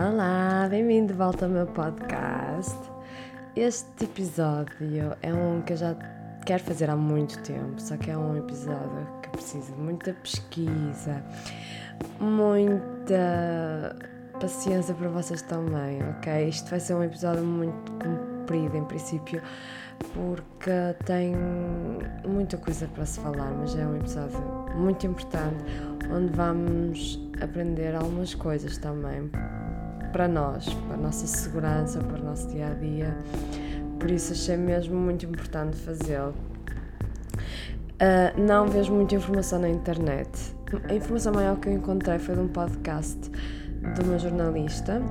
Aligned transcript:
Olá, 0.00 0.68
bem-vindo 0.70 1.08
de 1.08 1.18
volta 1.18 1.46
ao 1.46 1.50
meu 1.50 1.66
podcast. 1.66 2.78
Este 3.56 4.04
episódio 4.04 5.16
é 5.20 5.34
um 5.34 5.60
que 5.60 5.72
eu 5.72 5.76
já 5.76 5.92
quero 6.46 6.62
fazer 6.62 6.88
há 6.88 6.94
muito 6.94 7.42
tempo, 7.42 7.80
só 7.80 7.96
que 7.96 8.08
é 8.08 8.16
um 8.16 8.36
episódio 8.36 9.08
que 9.20 9.28
precisa 9.30 9.72
de 9.72 9.80
muita 9.80 10.12
pesquisa, 10.12 11.24
muita 12.20 13.96
paciência 14.40 14.94
para 14.94 15.08
vocês 15.08 15.42
também, 15.42 15.98
ok? 16.10 16.48
Isto 16.48 16.70
vai 16.70 16.78
ser 16.78 16.94
um 16.94 17.02
episódio 17.02 17.42
muito 17.42 17.90
comprido 17.94 18.76
em 18.76 18.84
princípio, 18.84 19.42
porque 20.14 20.94
tem 21.06 21.34
muita 22.24 22.56
coisa 22.56 22.86
para 22.86 23.04
se 23.04 23.18
falar, 23.18 23.50
mas 23.50 23.74
é 23.74 23.84
um 23.84 23.96
episódio 23.96 24.38
muito 24.76 25.04
importante 25.08 25.64
onde 26.08 26.32
vamos 26.34 27.20
aprender 27.42 27.96
algumas 27.96 28.32
coisas 28.32 28.78
também 28.78 29.28
para 30.12 30.28
nós, 30.28 30.68
para 30.86 30.94
a 30.94 30.96
nossa 30.96 31.26
segurança, 31.26 32.00
para 32.00 32.20
o 32.20 32.24
nosso 32.24 32.48
dia 32.48 32.68
a 32.68 32.74
dia. 32.74 33.16
Por 33.98 34.10
isso 34.10 34.32
achei 34.32 34.56
mesmo 34.56 34.96
muito 34.96 35.26
importante 35.26 35.76
fazê-lo. 35.76 36.34
Uh, 38.00 38.40
não 38.40 38.68
vejo 38.68 38.92
muita 38.92 39.16
informação 39.16 39.58
na 39.58 39.68
internet. 39.68 40.30
A 40.88 40.94
informação 40.94 41.32
maior 41.32 41.56
que 41.56 41.68
eu 41.68 41.72
encontrei 41.72 42.18
foi 42.18 42.34
de 42.34 42.40
um 42.40 42.48
podcast 42.48 43.18
de 43.94 44.02
uma 44.02 44.18
jornalista 44.18 45.02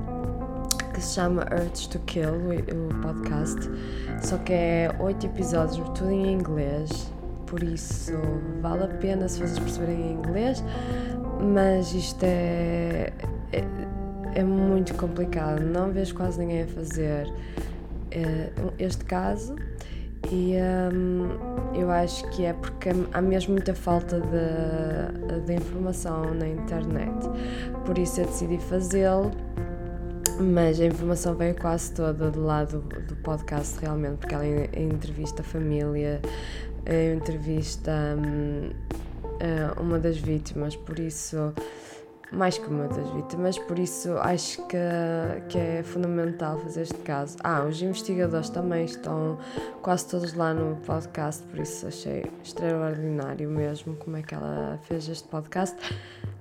que 0.94 1.00
se 1.00 1.14
chama 1.14 1.46
Urge 1.52 1.88
to 1.90 1.98
Kill, 2.00 2.32
o 2.32 3.02
podcast. 3.02 3.70
Só 4.22 4.38
que 4.38 4.52
é 4.52 4.96
oito 5.00 5.26
episódios, 5.26 5.86
tudo 5.90 6.10
em 6.10 6.32
inglês. 6.32 7.12
Por 7.46 7.62
isso 7.62 8.12
vale 8.60 8.84
a 8.84 8.88
pena 8.88 9.28
se 9.28 9.38
vocês 9.38 9.58
perceberem 9.58 10.00
em 10.00 10.14
inglês. 10.14 10.62
Mas 11.40 11.92
isto 11.94 12.24
é, 12.24 13.12
é, 13.52 13.64
é 14.34 14.42
muito 14.42 14.94
complicado. 14.94 15.60
Não 15.60 15.90
vejo 15.90 16.14
quase 16.14 16.38
ninguém 16.38 16.62
a 16.62 16.66
fazer 16.66 17.32
é, 18.10 18.50
este 18.78 19.04
caso 19.04 19.56
e 20.30 20.56
um, 20.92 21.74
eu 21.74 21.90
acho 21.90 22.28
que 22.30 22.44
é 22.44 22.52
porque 22.52 22.90
há 23.12 23.22
mesmo 23.22 23.52
muita 23.52 23.74
falta 23.74 24.20
de, 24.20 25.40
de 25.46 25.54
informação 25.54 26.34
na 26.34 26.46
internet. 26.48 27.28
Por 27.86 27.96
isso 27.96 28.20
eu 28.20 28.26
decidi 28.26 28.58
fazê-lo, 28.58 29.30
mas 30.40 30.80
a 30.80 30.84
informação 30.84 31.34
veio 31.34 31.54
quase 31.54 31.92
toda 31.94 32.30
do 32.30 32.44
lado 32.44 32.80
do 33.06 33.16
podcast, 33.16 33.78
realmente, 33.80 34.18
porque 34.18 34.34
ela 34.34 34.46
entrevista 34.76 35.40
a 35.40 35.44
família, 35.44 36.20
entrevista 37.16 37.92
um, 38.18 38.70
uma 39.80 39.98
das 39.98 40.18
vítimas, 40.18 40.76
por 40.76 40.98
isso 40.98 41.54
mais 42.32 42.58
que 42.58 42.66
uma 42.66 42.86
das 42.88 43.08
vítimas, 43.10 43.58
por 43.58 43.78
isso 43.78 44.12
acho 44.18 44.66
que, 44.66 44.76
que 45.48 45.58
é 45.58 45.82
fundamental 45.82 46.58
fazer 46.58 46.82
este 46.82 46.98
caso. 46.98 47.36
Ah, 47.42 47.64
os 47.64 47.80
investigadores 47.80 48.50
também 48.50 48.84
estão 48.84 49.38
quase 49.82 50.08
todos 50.08 50.34
lá 50.34 50.52
no 50.52 50.76
podcast, 50.76 51.42
por 51.44 51.58
isso 51.58 51.86
achei 51.86 52.24
extraordinário 52.42 53.48
mesmo 53.48 53.96
como 53.96 54.16
é 54.16 54.22
que 54.22 54.34
ela 54.34 54.78
fez 54.82 55.08
este 55.08 55.26
podcast. 55.28 55.76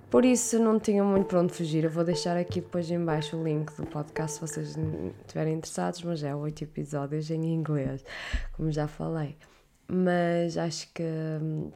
Por 0.09 0.23
isso 0.23 0.57
não 0.57 0.79
tinha 0.79 1.03
muito 1.03 1.27
para 1.27 1.41
onde 1.41 1.53
fugir. 1.53 1.83
Eu 1.83 1.89
vou 1.89 2.03
deixar 2.03 2.37
aqui 2.37 2.61
depois 2.61 2.89
em 2.89 3.03
baixo 3.03 3.35
o 3.35 3.43
link 3.43 3.75
do 3.75 3.85
podcast 3.85 4.35
se 4.35 4.41
vocês 4.41 4.77
estiverem 5.21 5.55
interessados, 5.55 6.01
mas 6.03 6.23
é 6.23 6.33
oito 6.33 6.63
episódios 6.63 7.29
em 7.29 7.53
inglês, 7.53 8.05
como 8.53 8.71
já 8.71 8.87
falei. 8.87 9.37
Mas 9.85 10.57
acho 10.57 10.87
que 10.93 11.03
hum, 11.03 11.71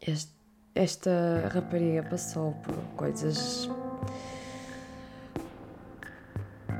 este 0.00 0.39
esta 0.74 1.50
rapariga 1.52 2.02
passou 2.02 2.52
por 2.62 2.74
coisas 2.96 3.68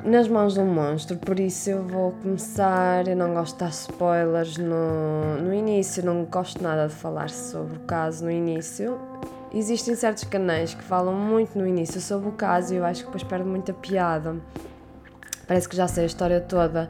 nas 0.05 0.29
mãos 0.29 0.55
de 0.55 0.61
um 0.61 0.67
monstro, 0.67 1.19
por 1.19 1.39
isso 1.39 1.71
eu 1.71 1.83
vou 1.87 2.13
começar. 2.13 3.07
Eu 3.07 3.17
não 3.17 3.35
gosto 3.35 3.55
de 3.55 3.61
dar 3.61 3.69
spoilers 3.69 4.57
no, 4.57 5.37
no 5.43 5.53
início, 5.53 6.05
não 6.05 6.25
gosto 6.25 6.63
nada 6.63 6.89
de 6.89 6.95
falar 6.95 7.29
sobre 7.29 7.77
o 7.77 7.81
caso 7.81 8.25
no 8.25 8.31
início. 8.31 8.99
Existem 9.53 9.95
certos 9.95 10.25
canais 10.25 10.75
que 10.75 10.83
falam 10.83 11.15
muito 11.15 11.59
no 11.59 11.67
início 11.67 12.01
sobre 12.01 12.29
o 12.29 12.33
caso 12.33 12.73
e 12.73 12.77
eu 12.79 12.85
acho 12.85 13.01
que 13.01 13.07
depois 13.07 13.25
perde 13.25 13.45
muita 13.45 13.75
piada. 13.75 14.37
Parece 15.47 15.69
que 15.69 15.77
já 15.77 15.89
sei 15.89 16.05
a 16.05 16.07
história 16.07 16.41
toda 16.41 16.89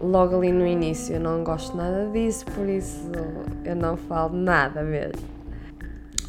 logo 0.00 0.36
ali 0.36 0.50
no 0.50 0.66
início. 0.66 1.16
Eu 1.16 1.20
não 1.20 1.44
gosto 1.44 1.76
nada 1.76 2.08
disso, 2.10 2.44
por 2.46 2.68
isso 2.68 3.12
eu 3.64 3.76
não 3.76 3.96
falo 3.96 4.34
nada 4.34 4.82
mesmo. 4.82 5.37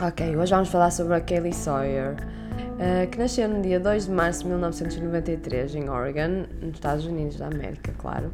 Ok, 0.01 0.37
hoje 0.37 0.53
vamos 0.53 0.69
falar 0.69 0.91
sobre 0.91 1.13
a 1.15 1.19
Kaylee 1.19 1.51
Sawyer, 1.51 2.15
uh, 2.15 3.09
que 3.11 3.19
nasceu 3.19 3.49
no 3.49 3.61
dia 3.61 3.81
2 3.81 4.05
de 4.05 4.11
março 4.11 4.43
de 4.43 4.47
1993 4.47 5.75
em 5.75 5.89
Oregon, 5.89 6.45
nos 6.61 6.75
Estados 6.75 7.05
Unidos 7.05 7.35
da 7.35 7.47
América, 7.47 7.91
claro, 7.97 8.31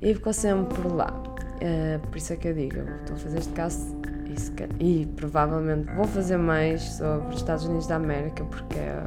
e 0.00 0.14
ficou 0.14 0.32
sempre 0.32 0.80
por 0.80 0.94
lá. 0.94 1.12
Uh, 1.12 1.98
por 2.06 2.16
isso 2.16 2.32
é 2.34 2.36
que 2.36 2.46
eu 2.46 2.54
digo, 2.54 2.76
estou 3.00 3.16
a 3.16 3.18
fazer 3.18 3.38
este 3.38 3.52
caso 3.52 4.00
e, 4.80 5.00
e 5.00 5.06
provavelmente 5.06 5.92
vou 5.92 6.04
fazer 6.04 6.36
mais 6.36 6.82
sobre 6.82 7.30
os 7.30 7.40
Estados 7.40 7.64
Unidos 7.64 7.88
da 7.88 7.96
América, 7.96 8.44
porque 8.44 8.78
é 8.78 9.02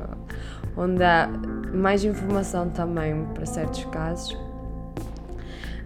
onde 0.75 1.01
há 1.01 1.29
mais 1.73 2.03
informação 2.03 2.69
também 2.71 3.23
para 3.33 3.45
certos 3.45 3.85
casos 3.85 4.37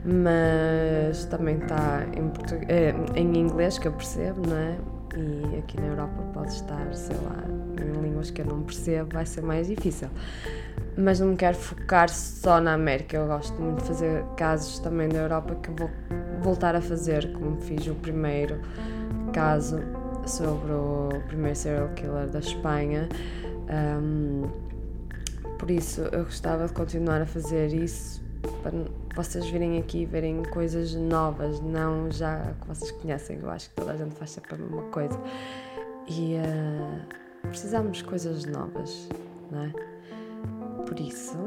mas 0.03 1.25
também 1.25 1.57
está 1.57 2.03
em, 2.16 2.31
eh, 2.68 2.94
em 3.16 3.38
inglês 3.38 3.80
que 3.80 3.88
eu 3.88 3.92
percebo, 3.92 4.47
não 4.47 4.56
é? 4.56 4.78
E 5.17 5.57
aqui 5.57 5.79
na 5.79 5.87
Europa 5.87 6.21
pode 6.33 6.51
estar, 6.53 6.93
sei 6.93 7.15
lá, 7.17 7.43
em 7.81 8.01
línguas 8.01 8.31
que 8.31 8.41
eu 8.41 8.45
não 8.45 8.63
percebo, 8.63 9.13
vai 9.13 9.25
ser 9.25 9.41
mais 9.41 9.67
difícil. 9.67 10.09
Mas 10.97 11.19
não 11.19 11.29
me 11.29 11.35
quero 11.35 11.57
focar 11.57 12.09
só 12.09 12.59
na 12.61 12.73
América, 12.73 13.17
eu 13.17 13.27
gosto 13.27 13.59
muito 13.61 13.81
de 13.81 13.87
fazer 13.87 14.23
casos 14.37 14.79
também 14.79 15.09
da 15.09 15.19
Europa 15.19 15.55
que 15.55 15.69
vou 15.71 15.89
voltar 16.41 16.75
a 16.75 16.81
fazer, 16.81 17.31
como 17.33 17.59
fiz 17.61 17.87
o 17.87 17.95
primeiro 17.95 18.59
caso 19.33 19.79
sobre 20.25 20.71
o 20.71 21.09
primeiro 21.27 21.55
serial 21.55 21.89
killer 21.89 22.27
da 22.27 22.39
Espanha. 22.39 23.09
Um, 23.69 24.47
por 25.57 25.71
isso 25.71 26.01
eu 26.11 26.23
gostava 26.25 26.67
de 26.67 26.73
continuar 26.73 27.21
a 27.21 27.25
fazer 27.25 27.73
isso 27.73 28.25
para 28.61 28.72
vocês 29.16 29.45
virem 29.47 29.78
aqui 29.79 30.01
e 30.01 30.06
verem 30.06 30.44
coisas 30.44 30.94
novas, 30.94 31.59
não 31.61 32.11
já 32.11 32.53
que 32.61 32.67
vocês 32.67 32.91
conhecem. 32.91 33.39
Eu 33.41 33.50
acho 33.50 33.69
que 33.69 33.75
toda 33.75 33.91
a 33.91 33.97
gente 33.97 34.16
faz 34.16 34.31
sempre 34.31 34.56
a 34.56 34.57
mesma 34.57 34.83
coisa. 34.83 35.19
E 36.07 36.35
uh, 36.35 37.47
precisamos 37.47 37.97
de 37.97 38.03
coisas 38.03 38.45
novas, 38.45 39.09
não 39.51 39.63
é? 39.63 39.73
Por 40.85 41.00
isso, 41.00 41.38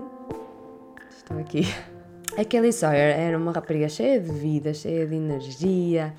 estou 1.10 1.38
aqui. 1.38 1.62
A 2.36 2.44
Kelly 2.44 2.72
Sawyer 2.72 3.18
era 3.18 3.36
uma 3.36 3.50
rapariga 3.50 3.88
cheia 3.88 4.20
de 4.20 4.30
vida, 4.30 4.72
cheia 4.72 5.04
de 5.04 5.14
energia. 5.16 6.14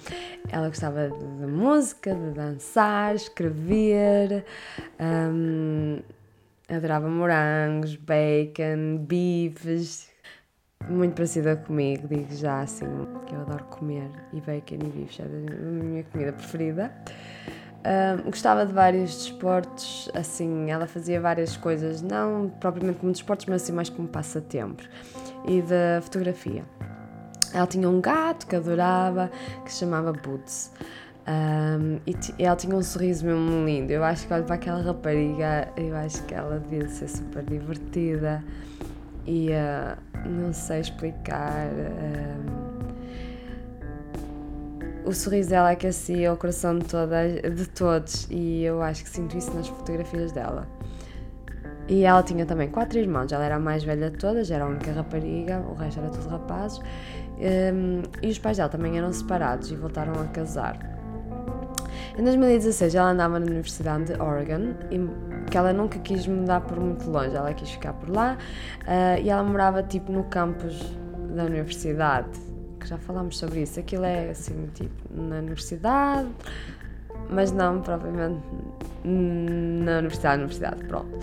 Ela 0.50 0.68
gostava 0.68 1.10
de, 1.10 1.46
música, 1.46 2.14
de 2.14 2.32
dançar, 2.32 3.16
escrever. 3.16 4.44
Um, 5.00 6.00
adorava 6.68 7.08
morangos, 7.08 7.96
bacon, 7.96 8.98
bifes, 8.98 10.09
muito 10.88 11.14
parecida 11.14 11.56
comigo, 11.56 12.08
digo 12.08 12.34
já 12.36 12.62
assim, 12.62 12.86
que 13.26 13.36
eu 13.36 13.42
adoro 13.42 13.66
comer 13.66 14.10
e 14.34 14.42
bacon 14.42 14.76
e 14.76 14.90
bifes, 14.90 15.20
é 15.20 15.24
a 15.24 15.28
minha 15.28 16.04
comida 16.04 16.34
preferida. 16.34 16.92
gostava 18.26 18.66
de 18.66 18.74
vários 18.74 19.12
desportos, 19.16 20.10
assim, 20.14 20.70
ela 20.70 20.88
fazia 20.88 21.20
várias 21.20 21.56
coisas, 21.56 22.02
não 22.02 22.50
propriamente 22.60 23.00
como 23.00 23.12
desportos, 23.12 23.46
mas 23.46 23.64
assim 23.64 23.72
mais 23.72 23.90
como 23.90 24.08
passatempos, 24.08 24.90
e 25.48 25.62
da 25.62 26.02
fotografia. 26.02 26.64
Ela 27.54 27.68
tinha 27.68 27.90
um 27.90 28.00
gato 28.00 28.46
que 28.46 28.56
adorava, 28.56 29.32
que 29.66 29.72
se 29.72 29.80
chamava 29.80 30.14
Boots. 30.14 30.72
Um, 31.28 32.00
e, 32.08 32.16
e 32.40 32.44
ela 32.44 32.56
tinha 32.56 32.76
um 32.76 32.82
sorriso 32.82 33.26
mesmo 33.26 33.66
lindo. 33.66 33.92
Eu 33.92 34.04
acho 34.04 34.28
que 34.28 34.34
olho 34.34 34.44
para 34.44 34.56
aquela 34.56 34.82
rapariga, 34.82 35.68
eu 35.76 35.96
acho 35.96 36.24
que 36.24 36.34
ela 36.34 36.60
devia 36.60 36.88
ser 36.88 37.08
super 37.08 37.44
divertida 37.44 38.44
e 39.30 39.50
uh, 39.52 40.28
não 40.28 40.52
sei 40.52 40.82
explicar. 40.82 41.68
Uh, 41.68 42.70
o 45.06 45.14
sorriso 45.14 45.52
dela 45.52 45.70
aquecia 45.72 46.34
o 46.34 46.38
coração 46.38 46.78
de, 46.78 46.86
todas, 46.86 47.42
de 47.56 47.70
todos 47.70 48.28
e 48.30 48.64
eu 48.64 48.82
acho 48.82 49.04
que 49.04 49.10
sinto 49.10 49.38
isso 49.38 49.54
nas 49.54 49.68
fotografias 49.68 50.32
dela. 50.32 50.68
E 51.88 52.04
ela 52.04 52.22
tinha 52.22 52.46
também 52.46 52.70
quatro 52.70 53.00
irmãos, 53.00 53.32
ela 53.32 53.44
era 53.44 53.56
a 53.56 53.60
mais 53.60 53.84
velha 53.84 54.12
de 54.12 54.18
todas, 54.18 54.52
era 54.52 54.64
a 54.64 54.68
única 54.68 54.92
rapariga, 54.92 55.60
o 55.60 55.74
resto 55.74 56.00
era 56.00 56.10
tudo 56.10 56.28
rapazes. 56.30 56.80
Um, 57.40 58.04
e 58.22 58.30
os 58.30 58.38
pais 58.38 58.58
dela 58.58 58.70
também 58.70 58.98
eram 58.98 59.12
separados 59.12 59.72
e 59.72 59.76
voltaram 59.76 60.14
a 60.22 60.26
casar. 60.26 60.78
Em 62.18 62.24
2016 62.24 62.94
ela 62.96 63.12
andava 63.12 63.40
na 63.40 63.46
Universidade 63.46 64.06
de 64.06 64.22
Oregon 64.22 64.74
e 64.92 65.00
que 65.50 65.58
ela 65.58 65.74
nunca 65.74 66.00
quis 66.00 66.26
mudar 66.28 66.62
por 66.62 66.80
muito 66.80 67.10
longe, 67.10 67.36
ela 67.36 67.54
quis 67.54 67.70
ficar 67.70 67.94
por 67.94 68.10
lá 68.10 68.38
uh, 68.82 69.22
e 69.22 69.30
ela 69.30 69.44
morava 69.44 69.84
tipo 69.84 70.12
no 70.12 70.24
campus 70.26 70.80
da 71.36 71.44
universidade, 71.44 72.30
que 72.80 72.88
já 72.88 72.98
falámos 72.98 73.38
sobre 73.38 73.62
isso. 73.62 73.80
Aquilo 73.80 74.06
é 74.06 74.30
assim, 74.30 74.70
tipo, 74.74 75.14
na 75.14 75.38
universidade, 75.38 76.30
mas 77.30 77.52
não 77.52 77.82
propriamente 77.82 78.42
na 79.04 80.00
universidade, 80.00 80.38
na 80.38 80.44
universidade, 80.44 80.84
pronto. 80.86 81.20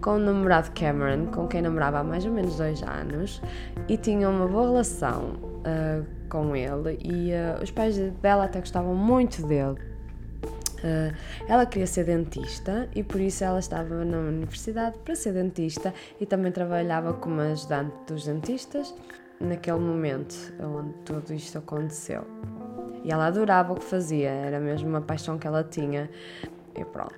Com 0.00 0.10
o 0.12 0.18
namorado 0.18 0.70
Cameron, 0.72 1.26
com 1.26 1.48
quem 1.48 1.62
namorava 1.62 1.98
há 1.98 2.04
mais 2.04 2.24
ou 2.24 2.32
menos 2.32 2.56
dois 2.56 2.82
anos, 2.82 3.42
e 3.88 3.96
tinha 3.96 4.28
uma 4.28 4.46
boa 4.46 4.68
relação 4.68 5.34
uh, 5.42 6.06
com 6.28 6.54
ele, 6.54 6.98
e 7.02 7.32
uh, 7.32 7.62
os 7.62 7.70
pais 7.70 7.98
dela 8.22 8.44
até 8.44 8.60
gostavam 8.60 8.94
muito 8.94 9.44
dele. 9.46 9.76
Uh, 10.78 11.14
ela 11.48 11.66
queria 11.66 11.86
ser 11.86 12.04
dentista 12.04 12.88
e 12.94 13.02
por 13.02 13.20
isso 13.20 13.42
ela 13.42 13.58
estava 13.58 14.04
na 14.04 14.18
universidade 14.18 14.96
para 15.04 15.14
ser 15.16 15.32
dentista 15.32 15.92
e 16.20 16.26
também 16.26 16.52
trabalhava 16.52 17.12
como 17.14 17.40
ajudante 17.40 17.94
dos 18.06 18.26
dentistas 18.26 18.94
naquele 19.40 19.78
momento 19.78 20.34
onde 20.60 20.92
tudo 21.04 21.34
isto 21.34 21.58
aconteceu. 21.58 22.24
E 23.04 23.12
ela 23.12 23.26
adorava 23.26 23.72
o 23.72 23.76
que 23.76 23.84
fazia, 23.84 24.30
era 24.30 24.60
mesmo 24.60 24.88
uma 24.88 25.00
paixão 25.00 25.38
que 25.38 25.46
ela 25.46 25.64
tinha. 25.64 26.10
E 26.74 26.84
pronto. 26.84 27.14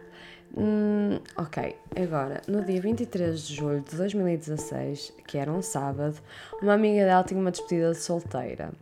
Hum, 0.56 1.20
ok, 1.36 1.76
agora, 1.96 2.42
no 2.48 2.64
dia 2.64 2.80
23 2.80 3.40
de 3.40 3.54
julho 3.54 3.82
de 3.82 3.96
2016, 3.96 5.12
que 5.26 5.38
era 5.38 5.50
um 5.50 5.62
sábado, 5.62 6.16
uma 6.60 6.74
amiga 6.74 7.04
dela 7.04 7.22
tinha 7.22 7.40
uma 7.40 7.52
despedida 7.52 7.92
de 7.92 7.98
solteira. 7.98 8.72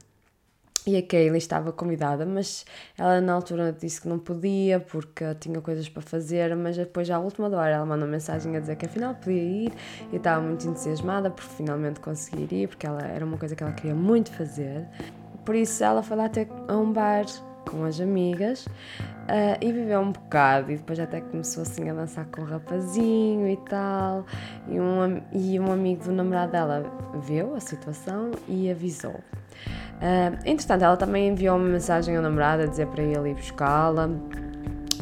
E 0.88 0.96
a 0.96 1.02
Kaylee 1.02 1.36
estava 1.36 1.70
convidada, 1.70 2.24
mas 2.24 2.64
ela 2.96 3.20
na 3.20 3.34
altura 3.34 3.76
disse 3.78 4.00
que 4.00 4.08
não 4.08 4.18
podia 4.18 4.80
porque 4.80 5.34
tinha 5.34 5.60
coisas 5.60 5.86
para 5.86 6.00
fazer, 6.00 6.56
mas 6.56 6.78
depois 6.78 7.10
à 7.10 7.18
última 7.18 7.46
hora 7.46 7.74
ela 7.74 7.84
mandou 7.84 8.08
mensagem 8.08 8.56
a 8.56 8.60
dizer 8.60 8.74
que 8.76 8.86
afinal 8.86 9.14
podia 9.14 9.42
ir 9.42 9.72
e 10.10 10.16
estava 10.16 10.40
muito 10.40 10.66
entusiasmada 10.66 11.30
por 11.30 11.44
finalmente 11.44 12.00
conseguir 12.00 12.50
ir, 12.54 12.68
porque 12.68 12.86
ela, 12.86 13.02
era 13.02 13.22
uma 13.22 13.36
coisa 13.36 13.54
que 13.54 13.62
ela 13.62 13.72
queria 13.72 13.94
muito 13.94 14.32
fazer. 14.32 14.86
Por 15.44 15.54
isso 15.54 15.84
ela 15.84 16.02
foi 16.02 16.16
lá 16.16 16.24
até 16.24 16.48
a 16.66 16.76
um 16.78 16.90
bar 16.90 17.26
com 17.70 17.84
as 17.84 18.00
amigas 18.00 18.64
uh, 18.64 19.58
e 19.60 19.70
viveu 19.70 20.00
um 20.00 20.12
bocado 20.12 20.72
e 20.72 20.76
depois 20.78 20.98
até 20.98 21.20
começou 21.20 21.64
assim 21.64 21.90
a 21.90 21.92
dançar 21.92 22.24
com 22.28 22.40
o 22.40 22.44
rapazinho 22.46 23.46
e 23.46 23.58
tal 23.58 24.24
e 24.66 24.80
um, 24.80 25.20
e 25.32 25.60
um 25.60 25.70
amigo 25.70 26.04
do 26.04 26.12
namorado 26.12 26.52
dela 26.52 26.82
viu 27.26 27.54
a 27.54 27.60
situação 27.60 28.30
e 28.48 28.70
avisou. 28.70 29.20
Uh, 29.98 30.38
entretanto, 30.44 30.84
ela 30.84 30.96
também 30.96 31.28
enviou 31.28 31.56
uma 31.56 31.68
mensagem 31.68 32.16
ao 32.16 32.22
namorado 32.22 32.62
a 32.62 32.66
dizer 32.66 32.86
para 32.86 33.02
ele 33.02 33.30
ir 33.30 33.34
buscá-la 33.34 34.08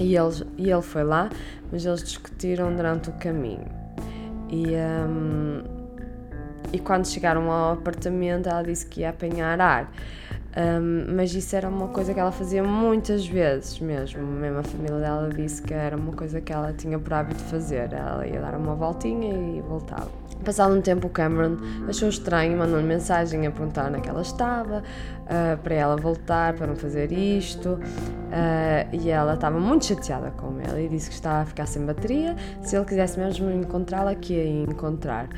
e 0.00 0.16
ele, 0.16 0.46
e 0.56 0.70
ele 0.70 0.82
foi 0.82 1.04
lá, 1.04 1.28
mas 1.70 1.84
eles 1.84 2.02
discutiram 2.02 2.74
durante 2.74 3.10
o 3.10 3.12
caminho. 3.14 3.66
E, 4.48 4.66
um, 4.74 5.62
e 6.72 6.78
quando 6.78 7.06
chegaram 7.06 7.50
ao 7.50 7.72
apartamento, 7.74 8.48
ela 8.48 8.62
disse 8.62 8.86
que 8.86 9.00
ia 9.00 9.10
apanhar 9.10 9.60
ar. 9.60 9.90
Um, 10.56 11.14
mas 11.14 11.34
isso 11.34 11.54
era 11.54 11.68
uma 11.68 11.88
coisa 11.88 12.14
que 12.14 12.20
ela 12.20 12.32
fazia 12.32 12.62
muitas 12.64 13.26
vezes 13.26 13.78
mesmo. 13.78 14.22
Mesmo 14.22 14.60
a 14.60 14.62
família 14.62 14.98
dela 14.98 15.28
disse 15.28 15.60
que 15.62 15.74
era 15.74 15.94
uma 15.96 16.12
coisa 16.12 16.40
que 16.40 16.50
ela 16.50 16.72
tinha 16.72 16.98
por 16.98 17.12
hábito 17.12 17.42
fazer. 17.44 17.92
Ela 17.92 18.26
ia 18.26 18.40
dar 18.40 18.54
uma 18.54 18.74
voltinha 18.74 19.34
e 19.34 19.60
voltava. 19.60 20.10
Passado 20.46 20.72
um 20.72 20.80
tempo, 20.80 21.08
o 21.08 21.10
Cameron 21.10 21.56
achou 21.88 22.08
estranho 22.08 22.52
e 22.52 22.54
mandou-lhe 22.54 22.86
mensagem 22.86 23.44
a 23.48 23.50
perguntar 23.50 23.92
onde 23.92 24.06
é 24.06 24.10
ela 24.10 24.22
estava, 24.22 24.78
uh, 24.78 25.58
para 25.60 25.74
ela 25.74 25.96
voltar, 25.96 26.54
para 26.54 26.68
não 26.68 26.76
fazer 26.76 27.10
isto. 27.10 27.70
Uh, 27.70 28.94
e 28.94 29.10
ela 29.10 29.34
estava 29.34 29.58
muito 29.58 29.86
chateada 29.86 30.30
com 30.30 30.60
ele 30.60 30.86
e 30.86 30.88
disse 30.88 31.08
que 31.08 31.16
estava 31.16 31.42
a 31.42 31.44
ficar 31.44 31.66
sem 31.66 31.84
bateria. 31.84 32.36
Se 32.62 32.76
ele 32.76 32.84
quisesse 32.84 33.18
mesmo 33.18 33.50
encontrá-la, 33.50 34.14
que 34.14 34.34
ia 34.34 34.62
encontrar. 34.62 35.28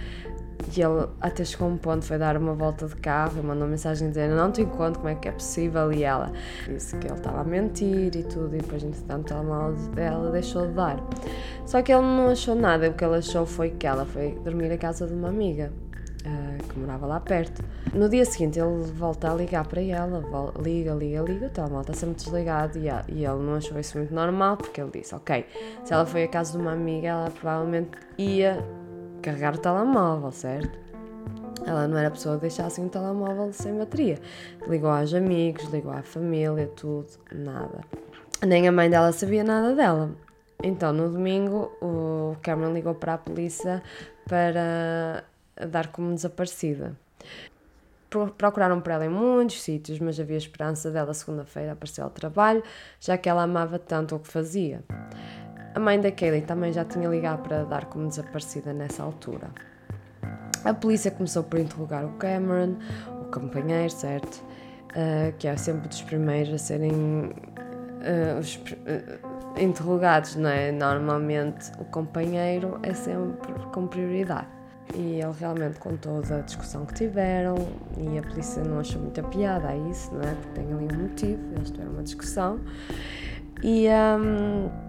E 0.76 0.82
ele 0.82 1.08
até 1.20 1.44
chegou 1.44 1.69
a 1.69 1.70
um 1.70 1.76
ponto, 1.76 2.05
foi 2.05 2.19
dar 2.19 2.37
uma 2.37 2.55
volta 2.55 2.87
de 2.87 2.96
carro 2.96 3.38
e 3.38 3.43
mandou 3.43 3.66
mensagem 3.66 4.08
dizendo 4.08 4.34
não 4.34 4.50
te 4.50 4.62
encontro, 4.62 5.00
como 5.00 5.08
é 5.08 5.14
que 5.14 5.28
é 5.28 5.32
possível? 5.32 5.93
E 5.93 6.02
ela 6.02 6.32
disse 6.66 6.96
que 6.96 7.06
ele 7.06 7.16
estava 7.16 7.40
a 7.40 7.44
mentir 7.44 8.14
e 8.16 8.22
tudo, 8.25 8.55
e 8.55 8.58
depois, 8.58 8.82
entretanto, 8.82 9.34
a 9.34 9.43
mal 9.43 9.72
dela 9.94 10.31
deixou 10.31 10.66
de 10.66 10.75
dar. 10.75 10.99
Só 11.64 11.81
que 11.81 11.93
ele 11.93 12.02
não 12.02 12.28
achou 12.28 12.55
nada, 12.55 12.90
o 12.90 12.93
que 12.93 13.05
ele 13.05 13.16
achou 13.16 13.46
foi 13.46 13.70
que 13.70 13.87
ela 13.87 14.05
foi 14.05 14.38
dormir 14.44 14.70
à 14.72 14.78
casa 14.78 15.06
de 15.06 15.14
uma 15.14 15.28
amiga. 15.28 15.72
Uh, 16.19 16.62
que 16.69 16.78
morava 16.78 17.06
lá 17.06 17.20
perto. 17.20 17.62
No 17.94 18.08
dia 18.08 18.25
seguinte 18.25 18.58
ele 18.58 18.82
volta 18.93 19.31
a 19.31 19.34
ligar 19.34 19.66
para 19.66 19.81
ela, 19.81 20.20
liga, 20.60 20.93
liga, 20.93 21.22
liga, 21.22 21.46
o 21.46 21.49
telemóvel 21.49 21.81
está 21.82 21.94
sempre 21.94 22.16
desligado 22.16 22.76
e 22.76 22.88
ele 22.88 23.38
não 23.38 23.55
achou 23.55 23.78
isso 23.78 23.96
muito 23.96 24.12
normal 24.12 24.56
porque 24.56 24.81
ele 24.81 24.90
disse, 24.90 25.14
ok, 25.14 25.46
se 25.84 25.93
ela 25.94 26.05
foi 26.05 26.25
à 26.25 26.28
casa 26.28 26.52
de 26.52 26.58
uma 26.58 26.72
amiga 26.72 27.08
ela 27.08 27.31
provavelmente 27.31 27.90
ia 28.19 28.62
carregar 29.23 29.55
o 29.55 29.59
telemóvel, 29.59 30.31
certo? 30.31 30.79
Ela 31.67 31.87
não 31.87 31.99
era 31.99 32.11
pessoa 32.11 32.37
de 32.37 32.43
deixar 32.43 32.67
assim 32.67 32.87
o 32.87 32.88
telemóvel 32.88 33.53
sem 33.53 33.76
bateria. 33.76 34.19
Ligou 34.67 34.91
aos 34.91 35.12
amigos, 35.12 35.65
ligou 35.65 35.93
à 35.93 36.03
família, 36.03 36.67
tudo, 36.76 37.09
nada. 37.32 37.81
Nem 38.47 38.69
a 38.69 38.73
mãe 38.73 38.88
dela 38.88 39.12
sabia 39.12 39.44
nada 39.44 39.75
dela. 39.75 40.11
Então, 40.62 40.93
no 40.93 41.11
domingo, 41.11 41.70
o 41.81 42.37
Cameron 42.43 42.73
ligou 42.73 42.94
para 42.94 43.15
a 43.15 43.19
polícia 43.19 43.82
para 44.29 45.25
dar 45.69 45.88
como 45.88 46.15
desaparecida. 46.15 46.97
Procuraram 48.38 48.81
por 48.81 48.91
ela 48.91 49.05
em 49.05 49.11
muitos 49.11 49.61
sítios, 49.61 49.99
mas 49.99 50.19
havia 50.19 50.37
esperança 50.37 50.91
dela 50.91 51.12
segunda-feira 51.12 51.73
aparecer 51.73 52.00
ao 52.00 52.11
trabalho, 52.11 52.62
já 52.99 53.19
que 53.19 53.29
ela 53.29 53.43
amava 53.43 53.79
tanto 53.79 54.17
o 54.17 54.19
que 54.19 54.29
fazia. 54.29 54.82
A 55.75 55.81
mãe 55.81 56.00
da 56.00 56.11
Kaylee 56.11 56.43
também 56.43 56.73
já 56.73 56.85
tinha 56.85 57.09
ligado 57.09 57.43
para 57.43 57.65
dar 57.65 57.87
como 57.87 58.09
desaparecida 58.09 58.73
nessa 58.73 59.03
altura. 59.03 59.49
A 60.65 60.75
polícia 60.75 61.11
começou 61.11 61.44
por 61.44 61.59
interrogar 61.59 62.05
o 62.05 62.12
Cameron, 62.15 62.76
o 63.23 63.31
companheiro, 63.31 63.91
certo? 63.91 64.43
Uh, 64.91 65.32
que 65.38 65.47
é 65.47 65.56
sempre 65.56 65.88
dos 65.88 66.03
primeiros 66.03 66.55
a 66.55 66.59
serem 66.59 66.93
uh, 66.93 68.38
os, 68.41 68.56
uh, 68.56 69.61
interrogados, 69.61 70.35
não 70.37 70.50
é? 70.50 70.73
Normalmente 70.73 71.70
o 71.79 71.85
companheiro 71.85 72.79
é 72.82 72.93
sempre 72.94 73.53
com 73.73 73.87
prioridade. 73.87 74.49
E 74.94 75.20
ele 75.20 75.35
realmente 75.38 75.79
contou 75.79 76.23
da 76.23 76.41
discussão 76.41 76.87
que 76.87 76.94
tiveram 76.94 77.55
e 77.99 78.19
a 78.19 78.23
polícia 78.23 78.65
não 78.65 78.81
achou 78.81 79.00
muita 79.03 79.23
piada 79.23 79.69
a 79.69 79.76
isso, 79.76 80.12
não 80.15 80.23
é? 80.23 80.35
Porque 80.35 80.61
tem 80.61 80.73
ali 80.73 80.88
um 80.93 81.03
motivo, 81.03 81.41
eles 81.55 81.70
tiveram 81.70 81.93
uma 81.93 82.03
discussão. 82.03 82.59
E. 83.62 83.87
Um, 83.88 84.88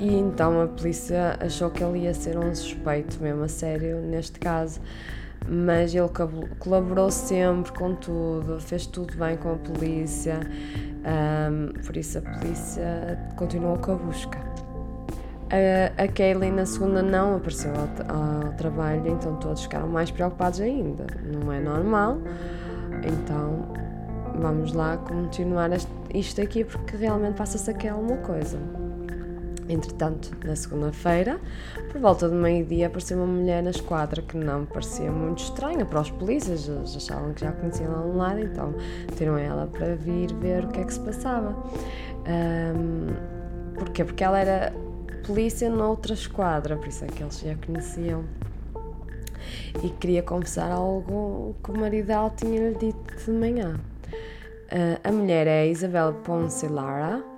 e 0.00 0.14
então 0.14 0.62
a 0.62 0.66
polícia 0.66 1.36
achou 1.38 1.70
que 1.70 1.84
ele 1.84 2.00
ia 2.00 2.14
ser 2.14 2.38
um 2.38 2.54
suspeito, 2.54 3.22
mesmo 3.22 3.44
a 3.44 3.48
sério, 3.48 4.00
neste 4.00 4.40
caso. 4.40 4.80
Mas 5.46 5.94
ele 5.94 6.08
colaborou 6.58 7.10
sempre 7.10 7.72
com 7.72 7.94
tudo, 7.94 8.58
fez 8.60 8.86
tudo 8.86 9.14
bem 9.16 9.36
com 9.36 9.52
a 9.52 9.56
polícia, 9.56 10.40
um, 11.50 11.82
por 11.82 11.96
isso 11.96 12.18
a 12.18 12.20
polícia 12.22 13.18
continuou 13.36 13.76
com 13.78 13.92
a 13.92 13.96
busca. 13.96 14.38
A, 15.50 16.02
a 16.04 16.08
Kaylee 16.08 16.50
na 16.50 16.64
segunda 16.64 17.02
não 17.02 17.36
apareceu 17.36 17.72
ao, 17.72 18.46
ao 18.46 18.52
trabalho, 18.52 19.06
então 19.06 19.36
todos 19.36 19.62
ficaram 19.62 19.88
mais 19.88 20.10
preocupados 20.10 20.60
ainda. 20.60 21.06
Não 21.24 21.52
é 21.52 21.60
normal, 21.60 22.18
então 23.04 23.66
vamos 24.38 24.72
lá 24.72 24.96
continuar 24.96 25.70
isto 26.14 26.40
aqui 26.40 26.64
porque 26.64 26.96
realmente 26.96 27.34
passa-se 27.34 27.70
aqui 27.70 27.88
alguma 27.88 28.18
coisa. 28.18 28.79
Entretanto, 29.70 30.36
na 30.44 30.56
segunda-feira, 30.56 31.38
por 31.92 32.00
volta 32.00 32.28
de 32.28 32.34
meio-dia, 32.34 32.88
apareceu 32.88 33.16
uma 33.18 33.26
mulher 33.26 33.62
na 33.62 33.70
esquadra 33.70 34.20
que 34.20 34.36
não 34.36 34.66
parecia 34.66 35.12
muito 35.12 35.44
estranha 35.44 35.86
para 35.86 36.00
os 36.00 36.10
polícias, 36.10 36.66
eles 36.66 36.96
achavam 36.96 37.32
que 37.32 37.42
já 37.42 37.52
conheciam 37.52 37.92
lá 37.92 38.00
um 38.00 38.16
lado, 38.16 38.40
então 38.40 38.74
tiram 39.16 39.38
ela 39.38 39.68
para 39.68 39.94
vir 39.94 40.34
ver 40.34 40.64
o 40.64 40.68
que 40.68 40.80
é 40.80 40.84
que 40.84 40.92
se 40.92 40.98
passava. 40.98 41.56
Um, 42.26 43.74
porquê? 43.74 44.04
Porque 44.04 44.24
ela 44.24 44.40
era 44.40 44.72
polícia 45.24 45.70
noutra 45.70 46.14
esquadra, 46.14 46.76
por 46.76 46.88
isso 46.88 47.04
é 47.04 47.06
que 47.06 47.22
eles 47.22 47.38
já 47.38 47.54
conheciam. 47.64 48.24
E 49.84 49.88
queria 49.88 50.24
confessar 50.24 50.72
algo 50.72 51.54
que 51.62 51.70
o 51.70 51.78
marido 51.78 52.06
dela 52.06 52.30
tinha-lhe 52.36 52.74
dito 52.74 53.24
de 53.24 53.30
manhã. 53.30 53.78
Uh, 54.66 54.98
a 55.04 55.12
mulher 55.12 55.46
é 55.46 55.60
a 55.62 55.66
Isabel 55.66 56.12
Ponce 56.24 56.66
Lara. 56.66 57.29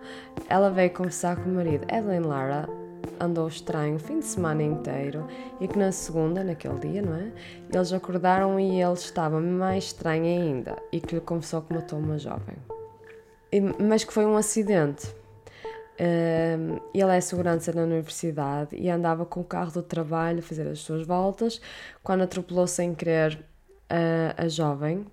Ela 0.48 0.70
veio 0.70 0.90
conversar 0.90 1.36
com 1.36 1.50
o 1.50 1.54
marido. 1.54 1.86
Evelyn 1.92 2.20
Lara 2.20 2.68
andou 3.20 3.48
estranho 3.48 3.96
o 3.96 3.98
fim 3.98 4.18
de 4.18 4.24
semana 4.24 4.62
inteiro 4.62 5.26
e 5.60 5.68
que 5.68 5.78
na 5.78 5.92
segunda, 5.92 6.42
naquele 6.42 6.78
dia, 6.78 7.02
não 7.02 7.14
é? 7.14 7.32
Eles 7.72 7.92
acordaram 7.92 8.58
e 8.58 8.80
ele 8.80 8.92
estava 8.92 9.40
mais 9.40 9.84
estranho 9.84 10.24
ainda 10.24 10.76
e 10.90 11.00
que 11.00 11.14
lhe 11.14 11.20
confessou 11.20 11.62
que 11.62 11.72
matou 11.72 11.98
uma 11.98 12.18
jovem. 12.18 12.56
E, 13.50 13.60
mas 13.60 14.04
que 14.04 14.12
foi 14.12 14.26
um 14.26 14.36
acidente. 14.36 15.14
Ele 15.98 17.12
é 17.12 17.20
segurança 17.20 17.72
na 17.72 17.82
universidade 17.82 18.74
e 18.74 18.90
andava 18.90 19.24
com 19.24 19.40
o 19.40 19.44
carro 19.44 19.70
do 19.70 19.82
trabalho 19.82 20.40
a 20.40 20.42
fazer 20.42 20.66
as 20.66 20.80
suas 20.80 21.06
voltas 21.06 21.60
quando 22.02 22.22
atropelou 22.22 22.66
sem 22.66 22.94
querer 22.94 23.44
uh, 23.90 24.34
a 24.36 24.48
jovem 24.48 25.06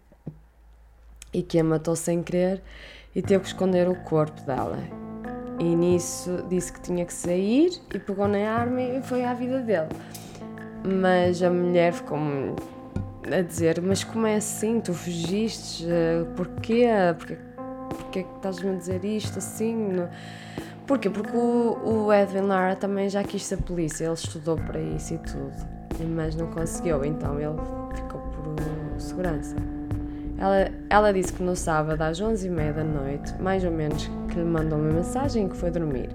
e 1.31 1.43
que 1.43 1.60
a 1.60 1.63
matou 1.63 1.96
sem 1.96 2.24
querer 2.24 2.63
e 3.19 3.21
teve 3.21 3.41
que 3.41 3.47
esconder 3.47 3.89
o 3.89 3.95
corpo 3.95 4.41
dela. 4.43 4.79
E 5.59 5.75
nisso 5.75 6.41
disse 6.47 6.71
que 6.71 6.79
tinha 6.79 7.05
que 7.05 7.13
sair 7.13 7.69
e 7.93 7.99
pegou 7.99 8.29
na 8.29 8.38
arma 8.49 8.81
e 8.81 9.01
foi 9.01 9.25
à 9.25 9.33
vida 9.33 9.59
dele. 9.59 9.89
Mas 10.85 11.43
a 11.43 11.49
mulher 11.49 11.91
ficou 11.91 12.17
a 12.17 13.41
dizer: 13.41 13.81
Mas 13.81 14.05
como 14.05 14.25
é 14.25 14.38
assim? 14.38 14.79
Tu 14.79 14.93
fugiste? 14.93 15.85
Porquê? 16.38 16.88
Porquê, 17.17 17.38
porquê 17.89 18.23
que 18.23 18.35
estás-me 18.38 18.69
a 18.69 18.75
dizer 18.75 19.03
isto 19.03 19.38
assim? 19.38 19.97
Porquê? 20.88 21.09
Porque 21.09 21.35
o, 21.35 22.05
o 22.05 22.13
Edwin 22.13 22.47
Lara 22.47 22.77
também 22.77 23.09
já 23.09 23.21
quis 23.21 23.45
ser 23.45 23.57
polícia, 23.57 24.05
ele 24.05 24.13
estudou 24.13 24.55
para 24.55 24.79
isso 24.79 25.15
e 25.15 25.17
tudo, 25.17 25.51
mas 26.15 26.35
não 26.35 26.47
conseguiu, 26.47 27.03
então 27.03 27.38
ele 27.38 27.59
ficou 27.93 28.21
por 28.21 28.97
segurança. 28.97 29.57
Ela, 30.39 30.72
ela 30.89 31.12
disse 31.12 31.34
que 31.34 31.43
no 31.43 31.53
sábado 31.53 32.01
às 32.01 32.22
11h30 32.22 32.74
da 32.74 32.84
noite, 32.84 33.34
mais 33.41 33.63
ou 33.65 33.72
menos, 33.72 34.10
que 34.29 34.36
lhe 34.36 34.46
mandou 34.46 34.79
uma 34.79 34.93
mensagem 34.93 35.50
que 35.50 35.58
foi 35.58 35.69
dormir. 35.69 36.10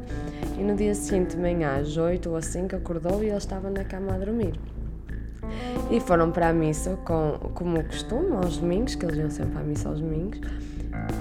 E 0.58 0.62
no 0.62 0.74
dia 0.74 0.94
seguinte, 0.94 1.36
manhã, 1.36 1.76
às 1.78 1.96
8 1.96 2.30
ou 2.30 2.36
assim, 2.36 2.66
que 2.66 2.74
acordou 2.74 3.22
e 3.22 3.26
ele 3.26 3.36
estava 3.36 3.68
na 3.68 3.84
cama 3.84 4.14
a 4.14 4.18
dormir. 4.18 4.54
E 5.90 6.00
foram 6.00 6.30
para 6.30 6.48
a 6.48 6.52
missa, 6.54 6.96
com, 7.04 7.38
como 7.54 7.84
costume, 7.84 8.32
aos 8.36 8.56
domingos, 8.56 8.94
que 8.94 9.04
eles 9.04 9.18
iam 9.18 9.30
sempre 9.30 9.58
à 9.58 9.62
missa 9.62 9.90
aos 9.90 10.00
domingos. 10.00 10.40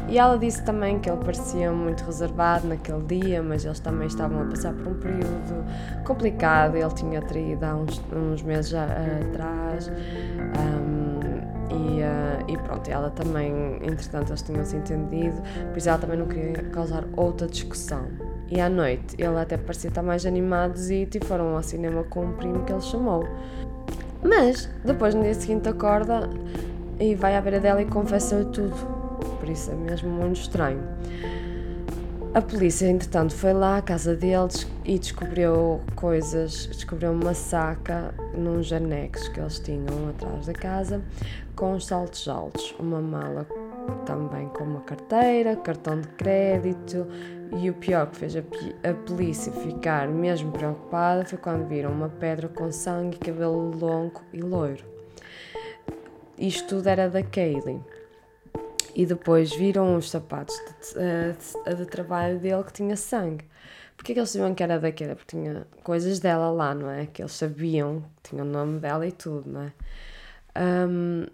E 0.07 0.17
ela 0.17 0.37
disse 0.37 0.63
também 0.63 0.99
que 0.99 1.09
ele 1.09 1.21
parecia 1.23 1.71
muito 1.71 2.05
reservado 2.05 2.67
naquele 2.67 3.01
dia, 3.03 3.43
mas 3.43 3.65
eles 3.65 3.79
também 3.79 4.07
estavam 4.07 4.43
a 4.43 4.45
passar 4.45 4.73
por 4.73 4.87
um 4.87 4.93
período 4.93 5.65
complicado. 6.05 6.77
Ele 6.77 6.93
tinha 6.93 7.21
traído 7.21 7.65
há 7.65 7.75
uns, 7.75 8.01
uns 8.15 8.43
meses 8.43 8.73
atrás. 8.73 9.89
Um, 9.89 10.92
e, 11.83 12.01
uh, 12.01 12.49
e, 12.49 12.57
pronto, 12.57 12.89
ela 12.89 13.09
também, 13.09 13.77
entretanto, 13.81 14.29
eles 14.29 14.41
tinham-se 14.41 14.75
entendido, 14.77 15.41
por 15.69 15.77
isso 15.77 15.89
ela 15.89 15.97
também 15.97 16.17
não 16.17 16.27
queria 16.27 16.53
causar 16.71 17.03
outra 17.17 17.47
discussão. 17.47 18.07
E 18.49 18.61
à 18.61 18.69
noite 18.69 19.15
ele 19.17 19.37
até 19.37 19.57
parecia 19.57 19.89
estar 19.89 20.03
mais 20.03 20.25
animado 20.25 20.77
e 20.89 21.07
foram 21.25 21.55
ao 21.55 21.63
cinema 21.63 22.03
com 22.03 22.25
um 22.25 22.33
primo 22.33 22.63
que 22.63 22.71
ele 22.71 22.81
chamou. 22.81 23.27
Mas 24.23 24.69
depois 24.85 25.13
no 25.13 25.23
dia 25.23 25.33
seguinte 25.33 25.67
acorda 25.67 26.29
e 26.99 27.15
vai 27.15 27.35
à 27.35 27.41
beira 27.41 27.59
dela 27.59 27.81
e 27.81 27.85
confessa-lhe 27.85 28.45
tudo. 28.45 28.75
Por 29.39 29.49
isso 29.49 29.71
é 29.71 29.75
mesmo 29.75 30.09
muito 30.09 30.39
estranho. 30.39 30.81
A 32.33 32.41
polícia, 32.41 32.87
entretanto, 32.87 33.35
foi 33.35 33.53
lá 33.53 33.77
à 33.77 33.81
casa 33.83 34.15
deles 34.15 34.65
e 34.83 34.97
descobriu 34.97 35.79
coisas, 35.95 36.65
descobriu 36.65 37.11
uma 37.11 37.35
saca 37.35 38.11
num 38.35 38.59
anexos 38.75 39.27
que 39.27 39.39
eles 39.39 39.59
tinham 39.59 40.09
atrás 40.09 40.47
da 40.47 40.53
casa 40.53 40.99
com 41.55 41.73
os 41.73 41.85
saltos 41.85 42.27
altos, 42.27 42.73
uma 42.79 42.99
mala 42.99 43.45
também 44.07 44.47
com 44.47 44.63
uma 44.63 44.81
carteira, 44.81 45.55
cartão 45.57 46.01
de 46.01 46.07
crédito 46.07 47.05
e 47.61 47.69
o 47.69 47.73
pior 47.75 48.07
que 48.07 48.17
fez 48.17 48.35
a, 48.35 48.39
a, 48.39 48.93
polícia 48.95 49.51
ficar 49.51 50.07
mesmo 50.07 50.51
preocupada 50.51 51.25
foi 51.25 51.37
quando 51.37 51.67
viram 51.67 51.91
uma 51.91 52.09
pedra 52.09 52.47
com 52.47 52.71
sangue, 52.71 53.19
cabelo 53.19 53.77
longo 53.77 54.23
e 54.33 54.41
loiro. 54.41 54.83
Isto 56.35 56.77
tudo 56.77 56.87
era 56.87 57.07
da 57.07 57.21
Kaylee. 57.21 57.79
E 58.95 59.05
depois 59.05 59.55
viram 59.55 59.95
os 59.95 60.09
sapatos 60.09 60.55
de, 60.93 61.73
de, 61.73 61.75
de 61.75 61.85
trabalho 61.85 62.39
dele 62.39 62.63
que 62.63 62.73
tinha 62.73 62.95
sangue. 62.95 63.45
Porquê 63.95 64.13
que 64.13 64.19
eles 64.19 64.29
sabiam 64.29 64.53
que 64.53 64.63
era 64.63 64.79
daquela? 64.79 65.15
Porque 65.15 65.35
tinha 65.35 65.65
coisas 65.83 66.19
dela 66.19 66.51
lá, 66.51 66.75
não 66.75 66.89
é? 66.89 67.05
Que 67.05 67.21
eles 67.21 67.33
sabiam, 67.33 68.03
tinha 68.21 68.43
o 68.43 68.45
nome 68.45 68.79
dela 68.79 69.07
e 69.07 69.11
tudo, 69.11 69.49
não 69.49 69.61
é? 69.61 69.73
Um, 70.87 71.25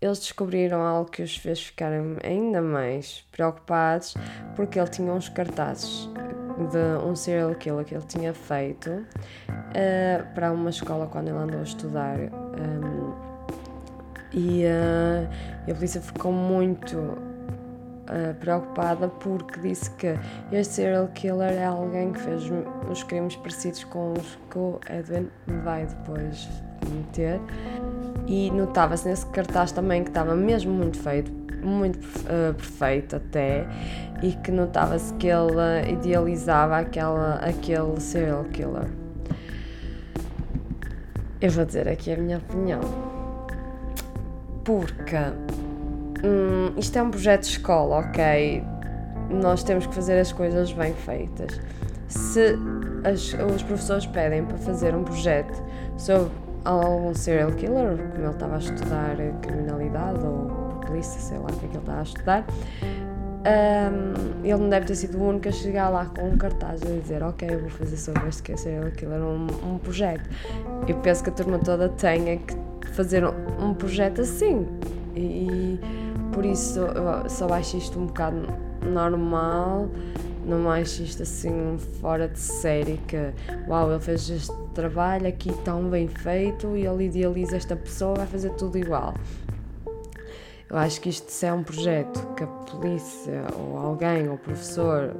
eles 0.00 0.18
descobriram 0.18 0.80
algo 0.80 1.10
que 1.10 1.22
os 1.22 1.36
fez 1.36 1.60
ficarem 1.62 2.16
ainda 2.24 2.62
mais 2.62 3.26
preocupados 3.32 4.14
porque 4.56 4.78
ele 4.78 4.88
tinha 4.88 5.12
uns 5.12 5.28
cartazes 5.28 6.08
de 6.70 7.04
um 7.06 7.14
serial 7.14 7.54
killer 7.54 7.84
que 7.84 7.94
ele 7.94 8.06
tinha 8.06 8.32
feito 8.32 8.90
uh, 8.90 10.34
para 10.34 10.52
uma 10.52 10.70
escola 10.70 11.06
quando 11.06 11.28
ele 11.28 11.38
andou 11.38 11.60
a 11.60 11.64
estudar. 11.64 12.18
Um, 12.18 13.29
e, 14.32 14.64
uh, 14.64 15.28
e, 15.66 15.72
a 15.72 15.74
polícia 15.74 16.00
ficou 16.00 16.32
muito 16.32 16.96
uh, 16.96 18.34
preocupada 18.38 19.08
porque 19.08 19.60
disse 19.60 19.90
que 19.92 20.18
este 20.52 20.74
serial 20.74 21.08
killer 21.08 21.52
é 21.52 21.64
alguém 21.64 22.12
que 22.12 22.20
fez 22.20 22.44
os 22.90 23.02
crimes 23.02 23.36
parecidos 23.36 23.84
com 23.84 24.12
os 24.12 24.38
que 24.50 24.58
o 24.58 24.80
Edwin 24.88 25.28
vai 25.64 25.86
depois 25.86 26.48
cometer 26.84 27.40
e 28.26 28.50
notava-se 28.50 29.08
nesse 29.08 29.26
cartaz 29.26 29.72
também 29.72 30.02
que 30.02 30.10
estava 30.10 30.34
mesmo 30.34 30.72
muito 30.72 30.98
feito, 30.98 31.32
muito 31.64 31.98
uh, 31.98 32.54
perfeito 32.54 33.16
até, 33.16 33.66
e 34.22 34.32
que 34.32 34.50
notava-se 34.50 35.12
que 35.14 35.26
ele 35.26 35.92
idealizava 35.92 36.78
aquela, 36.78 37.34
aquele 37.36 38.00
serial 38.00 38.44
killer. 38.44 38.88
Eu 41.40 41.50
vou 41.50 41.64
dizer 41.64 41.88
aqui 41.88 42.12
a 42.12 42.16
minha 42.16 42.38
opinião. 42.38 43.09
Porque 44.70 45.16
hum, 46.24 46.72
isto 46.76 46.96
é 46.96 47.02
um 47.02 47.10
projeto 47.10 47.40
de 47.40 47.48
escola, 47.48 47.98
ok? 47.98 48.62
Nós 49.28 49.64
temos 49.64 49.84
que 49.84 49.92
fazer 49.92 50.16
as 50.20 50.30
coisas 50.30 50.72
bem 50.72 50.94
feitas. 50.94 51.60
Se 52.06 52.56
as, 53.04 53.34
os 53.52 53.62
professores 53.64 54.06
pedem 54.06 54.44
para 54.44 54.58
fazer 54.58 54.94
um 54.94 55.02
projeto 55.02 55.60
sobre 55.96 56.30
algum 56.64 57.12
serial 57.14 57.50
killer, 57.52 57.96
como 58.12 58.24
ele 58.24 58.30
estava 58.30 58.54
a 58.54 58.58
estudar 58.58 59.16
criminalidade 59.42 60.24
ou 60.24 60.46
polícia, 60.86 61.20
sei 61.20 61.38
lá 61.38 61.46
o 61.46 61.56
que 61.56 61.66
é 61.66 61.68
que 61.68 61.76
ele 61.76 61.78
estava 61.78 61.98
a 61.98 62.02
estudar. 62.04 62.44
Um, 63.40 64.44
ele 64.44 64.58
não 64.58 64.68
deve 64.68 64.86
ter 64.86 64.94
sido 64.94 65.18
o 65.18 65.28
único 65.30 65.48
a 65.48 65.52
chegar 65.52 65.88
lá 65.88 66.04
com 66.04 66.28
um 66.28 66.36
cartaz 66.36 66.80
a 66.82 67.00
dizer 67.00 67.22
ok, 67.24 67.48
eu 67.50 67.60
vou 67.60 67.70
fazer 67.70 67.96
sobre 67.96 68.28
este 68.28 68.52
é 68.52 68.56
serial 68.56 68.90
killer 68.92 69.20
um, 69.20 69.48
um 69.64 69.78
projeto. 69.78 70.30
Eu 70.86 70.96
penso 70.98 71.24
que 71.24 71.30
a 71.30 71.32
turma 71.32 71.58
toda 71.58 71.88
tenha 71.88 72.36
que 72.36 72.54
fazer 72.88 73.24
um, 73.24 73.74
projeto 73.74 74.20
assim 74.20 74.66
e, 75.14 75.78
por 76.32 76.44
isso 76.44 76.78
eu 76.80 77.28
só 77.28 77.48
acho 77.52 77.76
isto 77.76 77.98
um 77.98 78.06
bocado 78.06 78.36
normal 78.92 79.88
não 80.44 80.70
acho 80.70 81.02
isto 81.02 81.22
assim 81.22 81.78
fora 82.00 82.28
de 82.28 82.38
série 82.38 82.98
que 83.06 83.32
uau, 83.68 83.90
ele 83.90 84.00
fez 84.00 84.28
este 84.30 84.52
trabalho 84.74 85.28
aqui 85.28 85.52
tão 85.64 85.88
bem 85.88 86.08
feito 86.08 86.76
e 86.76 86.86
ele 86.86 87.04
idealiza 87.04 87.56
esta 87.56 87.76
pessoa, 87.76 88.14
vai 88.16 88.26
fazer 88.26 88.50
tudo 88.54 88.78
igual. 88.78 89.14
Eu 90.68 90.76
acho 90.76 91.00
que 91.00 91.08
isto 91.08 91.30
se 91.30 91.46
é 91.46 91.52
um 91.52 91.64
projeto 91.64 92.24
que 92.36 92.44
a 92.44 92.46
polícia 92.46 93.44
ou 93.58 93.76
alguém 93.76 94.28
ou 94.28 94.36
o 94.36 94.38
professor, 94.38 95.12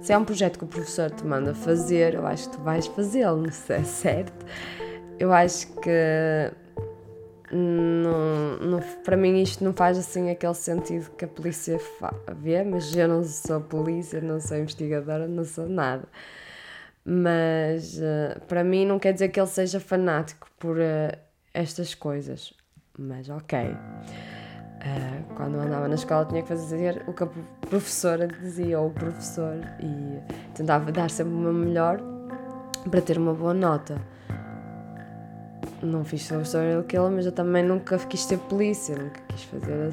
se 0.00 0.12
é 0.12 0.18
um 0.18 0.24
projeto 0.24 0.58
que 0.58 0.64
o 0.64 0.68
professor 0.68 1.08
te 1.08 1.24
manda 1.24 1.54
fazer, 1.54 2.14
eu 2.14 2.26
acho 2.26 2.50
que 2.50 2.56
tu 2.56 2.62
vais 2.62 2.86
fazê-lo, 2.88 3.50
se 3.52 3.72
é 3.72 3.82
certo. 3.84 4.44
Eu 5.20 5.32
acho 5.32 5.68
que 5.80 6.50
não, 7.52 8.58
não, 8.58 8.80
para 9.04 9.16
mim 9.16 9.40
isto 9.40 9.62
não 9.62 9.72
faz 9.72 9.96
assim 9.98 10.30
aquele 10.30 10.54
sentido 10.54 11.10
que 11.12 11.24
a 11.24 11.28
polícia 11.28 11.78
vê, 12.36 12.64
mas 12.64 12.94
eu 12.96 13.06
não 13.06 13.22
sou 13.22 13.60
polícia, 13.60 14.20
não 14.20 14.40
sou 14.40 14.56
investigadora, 14.56 15.28
não 15.28 15.44
sou 15.44 15.68
nada. 15.68 16.08
Mas 17.04 17.98
uh, 17.98 18.40
para 18.48 18.64
mim 18.64 18.84
não 18.84 18.98
quer 18.98 19.12
dizer 19.12 19.28
que 19.28 19.38
ele 19.38 19.46
seja 19.46 19.78
fanático 19.78 20.48
por 20.58 20.76
uh, 20.76 21.16
estas 21.54 21.94
coisas. 21.94 22.52
Mas 22.98 23.28
ok. 23.28 23.58
Uh, 23.60 25.34
quando 25.34 25.56
andava 25.56 25.86
na 25.86 25.94
escola 25.94 26.24
tinha 26.24 26.42
que 26.42 26.48
fazer 26.48 27.04
o 27.06 27.12
que 27.12 27.22
a 27.22 27.28
professora 27.68 28.26
dizia, 28.26 28.80
ou 28.80 28.88
o 28.88 28.90
professor, 28.90 29.54
e 29.80 30.20
tentava 30.54 30.90
dar 30.90 31.10
sempre 31.10 31.32
o 31.32 31.36
meu 31.36 31.52
melhor 31.52 32.00
para 32.90 33.00
ter 33.00 33.18
uma 33.18 33.34
boa 33.34 33.54
nota 33.54 34.00
não 35.82 36.04
fiz 36.04 36.22
serial 36.24 36.82
killer, 36.84 37.10
mas 37.10 37.26
eu 37.26 37.32
também 37.32 37.62
nunca 37.62 37.98
quis 37.98 38.24
ser 38.24 38.38
polícia, 38.38 38.96
nunca 38.96 39.20
quis 39.28 39.42
fazer. 39.44 39.92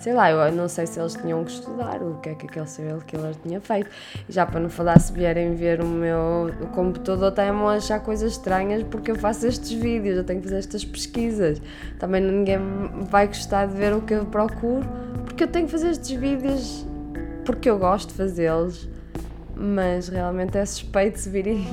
Sei 0.00 0.12
lá, 0.12 0.30
eu 0.30 0.52
não 0.52 0.68
sei 0.68 0.86
se 0.86 0.98
eles 0.98 1.14
tinham 1.14 1.44
que 1.44 1.50
estudar 1.50 2.02
o 2.02 2.18
que 2.20 2.30
é 2.30 2.34
que 2.34 2.46
aquele 2.46 2.66
serial 2.66 2.98
killer 3.00 3.34
tinha 3.42 3.60
feito. 3.60 3.90
Já 4.28 4.46
para 4.46 4.60
não 4.60 4.68
falar, 4.68 4.98
se 4.98 5.12
vierem 5.12 5.54
ver 5.54 5.80
o 5.80 5.86
meu 5.86 6.50
o 6.60 6.66
computador, 6.68 7.28
até 7.28 7.50
me 7.52 7.62
achar 7.66 8.00
coisas 8.00 8.32
estranhas 8.32 8.82
porque 8.82 9.10
eu 9.10 9.16
faço 9.16 9.46
estes 9.46 9.72
vídeos, 9.72 10.16
eu 10.16 10.24
tenho 10.24 10.40
que 10.40 10.46
fazer 10.46 10.58
estas 10.58 10.84
pesquisas. 10.84 11.60
Também 11.98 12.20
ninguém 12.20 12.58
vai 13.10 13.26
gostar 13.26 13.66
de 13.66 13.74
ver 13.74 13.92
o 13.92 14.00
que 14.00 14.14
eu 14.14 14.26
procuro, 14.26 14.86
porque 15.24 15.44
eu 15.44 15.48
tenho 15.48 15.66
que 15.66 15.72
fazer 15.72 15.90
estes 15.90 16.10
vídeos 16.18 16.86
porque 17.44 17.70
eu 17.70 17.78
gosto 17.78 18.10
de 18.10 18.14
fazê-los 18.14 18.88
mas 19.58 20.08
realmente 20.08 20.56
é 20.56 20.64
suspeito 20.64 21.18
se 21.18 21.28
virem 21.28 21.66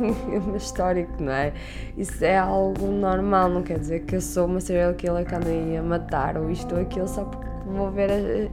histórico, 0.55 1.21
não 1.21 1.31
é? 1.31 1.53
Isso 1.97 2.23
é 2.25 2.37
algo 2.37 2.87
normal, 2.87 3.49
não 3.49 3.61
quer 3.61 3.79
dizer 3.79 4.01
que 4.01 4.15
eu 4.15 4.21
sou 4.21 4.47
uma 4.47 4.59
serial 4.59 4.93
killer 4.95 5.25
que 5.25 5.35
anda 5.35 5.49
aí 5.49 5.77
a 5.77 5.83
matar 5.83 6.37
ou 6.37 6.49
isto 6.49 6.73
ou 6.73 6.81
aquilo 6.81 7.07
só 7.07 7.23
porque 7.23 7.45
vou 7.65 7.91
ver 7.91 8.09
eh, 8.09 8.49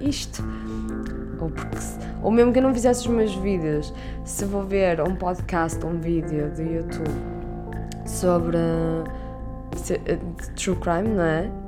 isto. 0.00 0.42
Ou, 1.40 1.50
porque, 1.50 1.76
ou 2.22 2.30
mesmo 2.30 2.52
que 2.52 2.58
eu 2.58 2.62
não 2.62 2.72
fizesse 2.72 3.00
os 3.00 3.14
meus 3.14 3.34
vídeos, 3.34 3.92
se 4.24 4.44
vou 4.44 4.62
ver 4.62 5.00
um 5.00 5.14
podcast 5.16 5.84
um 5.84 5.98
vídeo 5.98 6.50
do 6.50 6.62
YouTube 6.62 7.10
sobre 8.06 8.56
uh, 8.56 9.04
true 10.54 10.76
crime, 10.76 11.08
não 11.08 11.24
é? 11.24 11.61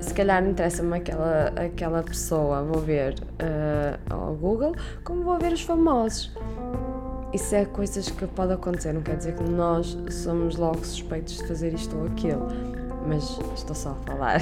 Se 0.00 0.14
calhar 0.14 0.44
interessa-me 0.44 0.96
aquela, 0.96 1.48
aquela 1.48 2.02
pessoa, 2.02 2.62
vou 2.62 2.80
ver 2.80 3.14
uh, 3.14 4.12
ao 4.12 4.34
Google, 4.34 4.74
como 5.04 5.22
vou 5.22 5.38
ver 5.38 5.52
os 5.52 5.62
famosos. 5.62 6.32
Isso 7.32 7.54
é 7.54 7.64
coisas 7.64 8.10
que 8.10 8.26
pode 8.26 8.52
acontecer, 8.52 8.92
não 8.92 9.02
quer 9.02 9.16
dizer 9.16 9.36
que 9.36 9.44
nós 9.44 9.96
somos 10.10 10.56
logo 10.56 10.84
suspeitos 10.84 11.36
de 11.36 11.46
fazer 11.46 11.72
isto 11.72 11.96
ou 11.96 12.06
aquilo, 12.06 12.48
mas 13.06 13.38
estou 13.54 13.76
só 13.76 13.90
a 13.90 13.94
falar. 14.06 14.40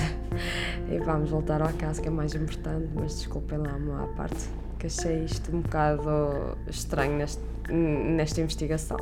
e 0.90 0.98
vamos 0.98 1.28
voltar 1.28 1.60
ao 1.60 1.72
caso 1.74 2.00
que 2.00 2.08
é 2.08 2.10
mais 2.10 2.34
importante, 2.34 2.88
mas 2.94 3.16
desculpem 3.16 3.58
lá 3.58 3.74
uma 3.74 4.06
parte 4.16 4.48
que 4.78 4.86
achei 4.86 5.24
isto 5.24 5.54
um 5.54 5.60
bocado 5.60 6.56
estranho 6.68 7.18
neste, 7.18 7.42
nesta 7.70 8.40
investigação. 8.40 8.96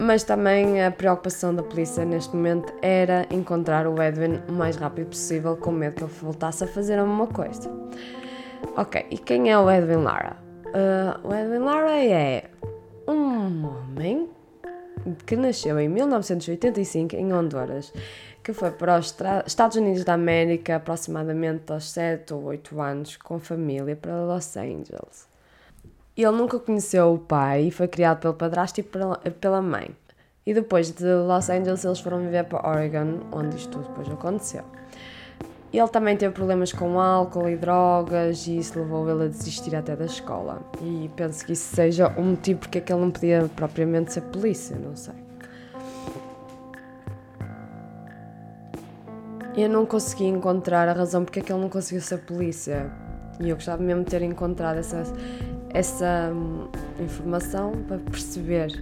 Mas 0.00 0.24
também 0.24 0.82
a 0.82 0.90
preocupação 0.90 1.54
da 1.54 1.62
polícia 1.62 2.06
neste 2.06 2.34
momento 2.34 2.72
era 2.80 3.26
encontrar 3.30 3.86
o 3.86 4.02
Edwin 4.02 4.40
o 4.48 4.52
mais 4.52 4.74
rápido 4.76 5.08
possível, 5.08 5.58
com 5.58 5.70
medo 5.70 5.96
que 5.96 6.04
ele 6.04 6.12
voltasse 6.22 6.64
a 6.64 6.66
fazer 6.66 6.98
a 6.98 7.04
mesma 7.04 7.26
coisa. 7.26 7.70
Ok, 8.78 9.04
e 9.10 9.18
quem 9.18 9.50
é 9.50 9.58
o 9.58 9.70
Edwin 9.70 10.02
Lara? 10.02 10.38
Uh, 10.68 11.28
o 11.28 11.34
Edwin 11.34 11.58
Lara 11.58 12.02
é 12.02 12.44
um 13.06 13.66
homem 13.66 14.30
que 15.26 15.36
nasceu 15.36 15.78
em 15.78 15.88
1985 15.90 17.16
em 17.16 17.34
Honduras, 17.34 17.92
que 18.42 18.54
foi 18.54 18.70
para 18.70 18.98
os 18.98 19.14
Estados 19.46 19.76
Unidos 19.76 20.02
da 20.02 20.14
América 20.14 20.76
aproximadamente 20.76 21.70
aos 21.70 21.90
7 21.90 22.32
ou 22.32 22.44
8 22.44 22.80
anos 22.80 23.16
com 23.18 23.38
família 23.38 23.96
para 23.96 24.24
Los 24.24 24.56
Angeles. 24.56 25.29
Ele 26.22 26.36
nunca 26.36 26.58
conheceu 26.58 27.14
o 27.14 27.18
pai 27.18 27.68
e 27.68 27.70
foi 27.70 27.88
criado 27.88 28.20
pelo 28.20 28.34
padrasto 28.34 28.80
e 28.80 28.82
pela 28.82 29.62
mãe. 29.62 29.90
E 30.44 30.52
depois 30.52 30.90
de 30.90 31.04
Los 31.04 31.48
Angeles 31.48 31.84
eles 31.84 32.00
foram 32.00 32.18
viver 32.20 32.44
para 32.44 32.68
Oregon, 32.68 33.20
onde 33.32 33.56
isto 33.56 33.70
tudo 33.70 33.88
depois 33.88 34.08
aconteceu. 34.10 34.64
Ele 35.72 35.88
também 35.88 36.16
teve 36.16 36.34
problemas 36.34 36.72
com 36.72 37.00
álcool 37.00 37.48
e 37.48 37.56
drogas 37.56 38.46
e 38.48 38.58
isso 38.58 38.78
levou 38.78 39.08
ele 39.08 39.24
a 39.24 39.28
desistir 39.28 39.74
até 39.76 39.94
da 39.94 40.04
escola. 40.04 40.60
E 40.82 41.08
penso 41.14 41.46
que 41.46 41.52
isso 41.52 41.74
seja 41.74 42.12
um 42.18 42.30
motivo 42.30 42.60
porque 42.60 42.78
é 42.78 42.80
que 42.80 42.92
ele 42.92 43.00
não 43.00 43.10
podia 43.10 43.48
propriamente 43.54 44.12
ser 44.12 44.22
polícia, 44.22 44.76
não 44.76 44.96
sei. 44.96 45.14
Eu 49.56 49.68
não 49.68 49.86
consegui 49.86 50.24
encontrar 50.24 50.88
a 50.88 50.92
razão 50.92 51.24
porque 51.24 51.38
é 51.38 51.42
que 51.42 51.52
ele 51.52 51.60
não 51.60 51.68
conseguiu 51.68 52.02
ser 52.02 52.18
polícia. 52.18 52.90
E 53.38 53.48
eu 53.48 53.56
gostava 53.56 53.82
mesmo 53.82 54.04
de 54.04 54.10
ter 54.10 54.22
encontrado 54.22 54.78
essa, 54.78 55.02
essa 55.72 56.30
hum, 56.32 56.68
informação 56.98 57.72
para 57.86 57.98
perceber 57.98 58.72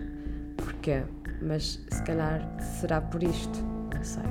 porquê. 0.56 1.02
Mas 1.40 1.80
se 1.90 2.02
calhar 2.02 2.42
será 2.60 3.00
por 3.00 3.22
isto, 3.22 3.58
não 3.94 4.02
sei. 4.02 4.22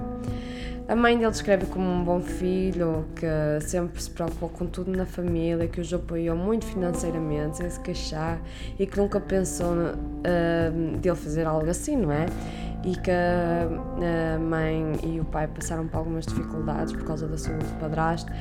A 0.88 0.96
mãe 0.96 1.18
dele 1.18 1.32
descreve 1.32 1.66
como 1.66 1.86
um 1.86 2.02
bom 2.02 2.22
filho, 2.22 3.06
que 3.14 3.28
sempre 3.62 4.02
se 4.02 4.10
preocupou 4.10 4.48
com 4.48 4.66
tudo 4.66 4.90
na 4.90 5.06
família, 5.06 5.68
que 5.68 5.82
os 5.82 5.94
apoiou 5.94 6.36
muito 6.36 6.66
financeiramente, 6.66 7.58
sem 7.58 7.70
se 7.70 7.80
queixar 7.82 8.40
e 8.80 8.86
que 8.86 8.98
nunca 8.98 9.20
pensou 9.20 9.74
uh, 9.74 10.98
dele 10.98 11.16
fazer 11.16 11.46
algo 11.46 11.70
assim, 11.70 11.98
não 11.98 12.12
é? 12.12 12.26
E 12.86 12.96
que 12.96 13.12
a 13.12 14.40
mãe 14.40 14.94
e 15.04 15.20
o 15.20 15.26
pai 15.26 15.48
passaram 15.48 15.86
por 15.88 15.98
algumas 15.98 16.26
dificuldades 16.26 16.94
por 16.94 17.04
causa 17.04 17.28
da 17.28 17.38
saúde 17.38 17.66
do 17.66 17.80
padrasto 17.80 18.32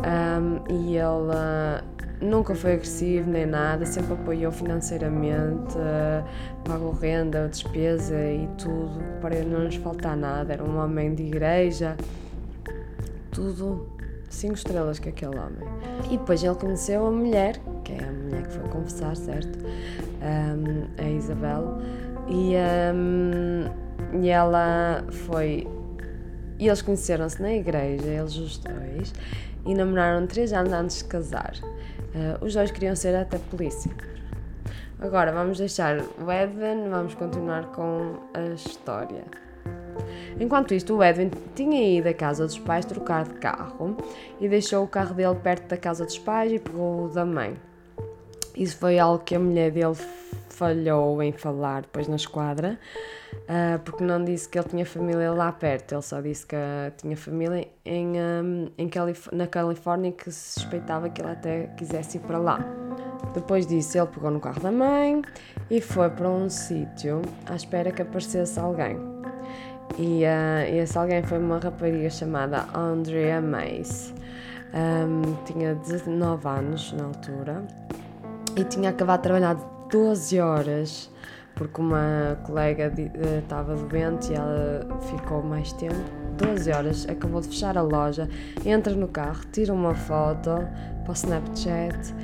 um, 0.00 0.72
e 0.72 0.96
ele 0.96 1.82
nunca 2.20 2.54
foi 2.54 2.74
agressivo 2.74 3.30
nem 3.30 3.46
nada, 3.46 3.84
sempre 3.84 4.14
apoiou 4.14 4.52
financeiramente, 4.52 5.76
uh, 5.76 6.24
pagou 6.64 6.92
renda, 6.92 7.48
despesa 7.48 8.16
e 8.16 8.48
tudo, 8.58 9.02
para 9.20 9.42
não 9.42 9.64
nos 9.64 9.76
faltar 9.76 10.16
nada. 10.16 10.52
Era 10.52 10.64
um 10.64 10.78
homem 10.78 11.14
de 11.14 11.24
igreja, 11.24 11.96
tudo 13.30 13.86
cinco 14.32 14.54
estrelas 14.54 14.98
que 14.98 15.08
aquele 15.08 15.36
homem. 15.36 15.68
E 16.10 16.16
depois 16.16 16.42
ele 16.42 16.54
conheceu 16.54 17.06
a 17.06 17.10
mulher, 17.10 17.60
que 17.84 17.92
é 17.92 18.04
a 18.04 18.12
mulher 18.12 18.46
que 18.46 18.52
foi 18.52 18.68
confessar, 18.68 19.16
certo? 19.16 19.58
Um, 19.58 21.04
a 21.04 21.08
Isabel, 21.10 21.78
e, 22.28 22.54
um, 22.94 24.20
e 24.20 24.28
ela 24.28 25.04
foi. 25.10 25.66
E 26.58 26.68
eles 26.68 26.80
conheceram-se 26.80 27.42
na 27.42 27.52
igreja, 27.52 28.06
eles 28.06 28.36
os 28.36 28.58
dois, 28.58 29.12
e 29.64 29.74
namoraram 29.74 30.26
três 30.26 30.52
anos 30.52 30.72
antes 30.72 30.98
de 30.98 31.04
casar. 31.04 31.54
Uh, 32.14 32.44
os 32.44 32.54
dois 32.54 32.70
queriam 32.70 32.94
ser 32.94 33.14
até 33.14 33.38
polícia. 33.38 33.90
Agora 34.98 35.32
vamos 35.32 35.58
deixar 35.58 35.98
o 35.98 36.30
Edwin, 36.30 36.88
vamos 36.88 37.14
continuar 37.14 37.66
com 37.72 38.20
a 38.34 38.54
história. 38.54 39.24
Enquanto 40.38 40.74
isto, 40.74 40.96
o 40.96 41.02
Edwin 41.02 41.30
tinha 41.54 41.98
ido 41.98 42.08
à 42.08 42.14
casa 42.14 42.46
dos 42.46 42.58
pais 42.58 42.84
trocar 42.84 43.24
de 43.24 43.34
carro 43.34 43.96
e 44.40 44.48
deixou 44.48 44.84
o 44.84 44.88
carro 44.88 45.14
dele 45.14 45.34
perto 45.34 45.68
da 45.68 45.76
casa 45.76 46.04
dos 46.04 46.18
pais 46.18 46.52
e 46.52 46.58
pegou 46.58 47.06
o 47.06 47.08
da 47.08 47.24
mãe. 47.24 47.56
Isso 48.56 48.76
foi 48.76 48.98
algo 48.98 49.24
que 49.24 49.34
a 49.34 49.38
mulher 49.38 49.70
dele 49.70 49.96
falhou 50.62 51.20
em 51.20 51.32
falar 51.32 51.82
depois 51.82 52.06
na 52.06 52.14
esquadra, 52.14 52.78
uh, 53.34 53.80
porque 53.80 54.04
não 54.04 54.24
disse 54.24 54.48
que 54.48 54.56
ele 54.56 54.68
tinha 54.68 54.86
família 54.86 55.32
lá 55.32 55.50
perto, 55.50 55.92
ele 55.96 56.02
só 56.02 56.20
disse 56.20 56.46
que 56.46 56.56
tinha 56.98 57.16
família 57.16 57.66
em, 57.84 58.12
um, 58.12 58.68
em 58.78 58.88
Calif 58.88 59.28
na 59.32 59.48
Califórnia 59.48 60.12
que 60.12 60.30
se 60.30 60.60
suspeitava 60.60 61.10
que 61.10 61.20
ele 61.20 61.32
até 61.32 61.66
quisesse 61.76 62.18
ir 62.18 62.20
para 62.20 62.38
lá. 62.38 62.60
Depois 63.34 63.66
disso, 63.66 63.98
ele 63.98 64.06
pegou 64.06 64.30
no 64.30 64.38
carro 64.38 64.60
da 64.60 64.70
mãe 64.70 65.20
e 65.68 65.80
foi 65.80 66.08
para 66.10 66.28
um 66.28 66.48
sítio 66.48 67.22
à 67.46 67.56
espera 67.56 67.90
que 67.90 68.02
aparecesse 68.02 68.60
alguém. 68.60 68.96
E 69.98 70.22
uh, 70.22 70.76
esse 70.76 70.96
alguém 70.96 71.24
foi 71.24 71.38
uma 71.38 71.58
rapariga 71.58 72.08
chamada 72.08 72.68
Andrea 72.72 73.40
Mace. 73.40 74.14
Um, 74.72 75.34
tinha 75.44 75.74
19 75.74 76.48
anos 76.48 76.92
na 76.92 77.06
altura 77.06 77.64
e 78.56 78.64
tinha 78.64 78.90
acabado 78.90 79.18
de 79.18 79.24
trabalhar 79.24 79.71
12 79.92 80.40
horas, 80.40 81.10
porque 81.54 81.78
uma 81.78 82.38
colega 82.44 82.90
eh, 82.96 83.40
estava 83.40 83.76
doente 83.76 84.32
e 84.32 84.34
ela 84.34 84.86
ficou 85.02 85.42
mais 85.42 85.70
tempo. 85.74 85.94
12 86.38 86.72
horas, 86.72 87.06
acabou 87.10 87.42
de 87.42 87.48
fechar 87.48 87.76
a 87.76 87.82
loja, 87.82 88.26
entra 88.64 88.94
no 88.94 89.06
carro, 89.06 89.42
tira 89.52 89.70
uma 89.70 89.94
foto 89.94 90.66
para 91.04 91.10
o 91.10 91.12
Snapchat 91.12 92.14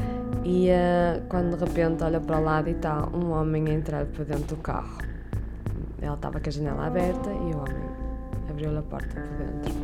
e 0.44 0.70
uh, 0.70 1.22
quando 1.28 1.59
de 1.59 1.64
repente 1.66 2.02
olha 2.02 2.18
para 2.18 2.40
o 2.40 2.42
lado 2.42 2.68
e 2.68 2.72
está 2.72 3.07
um 3.14 3.33
homem 3.33 3.68
a 3.68 3.74
entrar 3.74 4.07
para 4.07 4.24
dentro 4.24 4.57
do 4.57 4.62
carro. 4.62 4.96
Ela 6.00 6.14
estava 6.14 6.40
com 6.40 6.48
a 6.48 6.52
janela 6.52 6.87
aberta 6.87 7.28
e 7.28 7.54
o 7.54 7.59
homem 7.59 7.90
abriu-lhe 8.48 8.78
a 8.78 8.83
porta 8.83 9.20
por 9.20 9.37
dentro. 9.37 9.74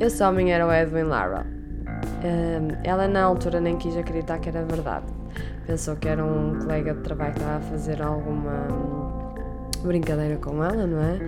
Esse 0.00 0.24
homem 0.24 0.52
era 0.52 0.66
o 0.66 0.72
Edwin 0.72 1.04
Lara. 1.04 1.46
Uh, 1.46 2.76
ela 2.82 3.06
na 3.06 3.22
altura 3.22 3.60
nem 3.60 3.76
quis 3.78 3.96
acreditar 3.96 4.40
que 4.40 4.48
era 4.48 4.64
verdade 4.64 5.17
pensou 5.68 5.96
que 5.96 6.08
era 6.08 6.24
um 6.24 6.58
colega 6.58 6.94
de 6.94 7.00
trabalho 7.02 7.34
que 7.34 7.40
estava 7.40 7.58
a 7.58 7.60
fazer 7.60 8.00
alguma 8.02 8.66
brincadeira 9.82 10.38
com 10.38 10.64
ela, 10.64 10.86
não 10.86 10.98
é? 10.98 11.18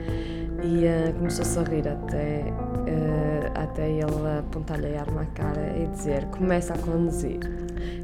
E 0.65 0.87
uh, 0.87 1.15
começou-se 1.15 1.59
a 1.59 1.63
rir 1.63 1.87
até, 1.87 2.47
uh, 2.49 3.63
até 3.63 3.91
ele 3.91 4.39
apontar-lhe 4.39 4.97
a 4.97 5.01
arma 5.01 5.23
à 5.23 5.27
cara 5.27 5.77
e 5.77 5.87
dizer: 5.89 6.25
Começa 6.27 6.73
a 6.73 6.79
conduzir. 6.79 7.39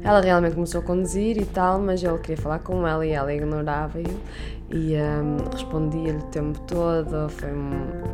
Ela 0.03 0.21
realmente 0.21 0.53
começou 0.53 0.81
a 0.81 0.83
conduzir 0.83 1.37
e 1.37 1.45
tal, 1.45 1.79
mas 1.79 2.03
ele 2.03 2.17
queria 2.19 2.37
falar 2.37 2.59
com 2.59 2.87
ela 2.87 3.05
e 3.05 3.11
ela 3.11 3.33
ignorava-o 3.33 4.01
e 4.69 4.93
um, 4.93 4.95
eh, 4.95 5.49
respondia-lhe 5.51 6.19
o 6.19 6.23
tempo 6.23 6.59
todo. 6.61 7.29
Foi 7.29 7.51
um, 7.51 7.71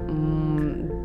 um 0.10 1.03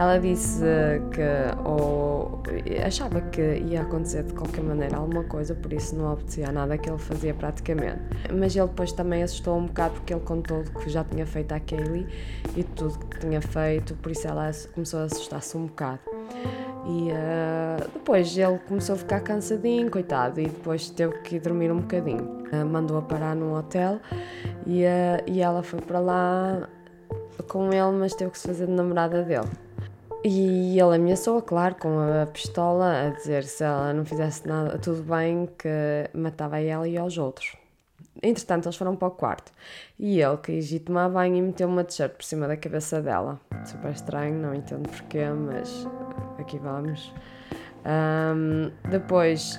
ela 0.00 0.18
disse 0.18 0.64
que 1.12 1.68
ou 1.68 2.42
achava 2.86 3.20
que 3.20 3.58
ia 3.58 3.82
acontecer 3.82 4.22
de 4.22 4.32
qualquer 4.32 4.64
maneira 4.64 4.96
alguma 4.96 5.24
coisa, 5.24 5.54
por 5.54 5.70
isso 5.74 5.94
não 5.94 6.10
obedecia 6.10 6.48
a 6.48 6.52
nada 6.52 6.78
que 6.78 6.88
ele 6.88 6.96
fazia 6.96 7.34
praticamente. 7.34 8.00
Mas 8.32 8.56
ele 8.56 8.66
depois 8.66 8.92
também 8.92 9.22
assustou 9.22 9.58
um 9.58 9.66
bocado 9.66 9.96
porque 9.96 10.14
ele 10.14 10.22
contou 10.22 10.60
o 10.60 10.78
que 10.80 10.88
já 10.88 11.04
tinha 11.04 11.26
feito 11.26 11.52
à 11.52 11.60
Kaylee 11.60 12.06
e 12.56 12.64
tudo 12.64 12.98
que 12.98 13.18
tinha 13.18 13.42
feito, 13.42 13.94
por 13.96 14.10
isso 14.10 14.26
ela 14.26 14.50
começou 14.72 15.00
a 15.00 15.02
assustar-se 15.04 15.54
um 15.58 15.66
bocado. 15.66 16.00
E 16.86 17.10
uh, 17.10 17.90
depois 17.92 18.38
ele 18.38 18.58
começou 18.66 18.94
a 18.94 18.98
ficar 18.98 19.20
cansadinho, 19.20 19.90
coitado, 19.90 20.40
e 20.40 20.44
depois 20.44 20.88
teve 20.88 21.18
que 21.18 21.36
ir 21.36 21.40
dormir 21.40 21.70
um 21.70 21.80
bocadinho. 21.80 22.24
Uh, 22.50 22.64
Mandou-a 22.64 23.02
parar 23.02 23.36
num 23.36 23.54
hotel 23.54 24.00
e, 24.66 24.82
uh, 24.82 25.22
e 25.26 25.42
ela 25.42 25.62
foi 25.62 25.82
para 25.82 26.00
lá 26.00 26.68
com 27.48 27.70
ele, 27.70 27.98
mas 27.98 28.14
teve 28.14 28.30
que 28.30 28.38
se 28.38 28.48
fazer 28.48 28.66
de 28.66 28.72
namorada 28.72 29.22
dele. 29.22 29.48
E 30.22 30.78
ele 30.78 30.96
ameaçou-a, 30.96 31.40
claro, 31.40 31.76
com 31.76 31.98
a 31.98 32.26
pistola, 32.26 33.06
a 33.06 33.08
dizer 33.08 33.42
se 33.44 33.64
ela 33.64 33.92
não 33.94 34.04
fizesse 34.04 34.46
nada, 34.46 34.78
tudo 34.78 35.02
bem, 35.02 35.48
que 35.58 36.10
matava 36.12 36.60
ela 36.60 36.86
e 36.86 36.98
aos 36.98 37.16
outros. 37.16 37.56
Entretanto, 38.22 38.66
eles 38.66 38.76
foram 38.76 38.94
para 38.94 39.08
o 39.08 39.10
quarto 39.12 39.50
e 39.98 40.20
ele 40.20 40.36
quis 40.36 40.70
ir 40.72 40.80
tomar 40.80 41.08
banho 41.08 41.36
e 41.36 41.42
meteu 41.42 41.66
uma 41.66 41.82
t-shirt 41.84 42.12
por 42.12 42.24
cima 42.24 42.46
da 42.46 42.56
cabeça 42.56 43.00
dela. 43.00 43.40
Super 43.64 43.92
estranho, 43.92 44.34
não 44.34 44.54
entendo 44.54 44.88
porquê, 44.90 45.24
mas 45.30 45.86
aqui 46.38 46.58
vamos. 46.58 47.14
Um, 47.86 48.70
depois, 48.90 49.58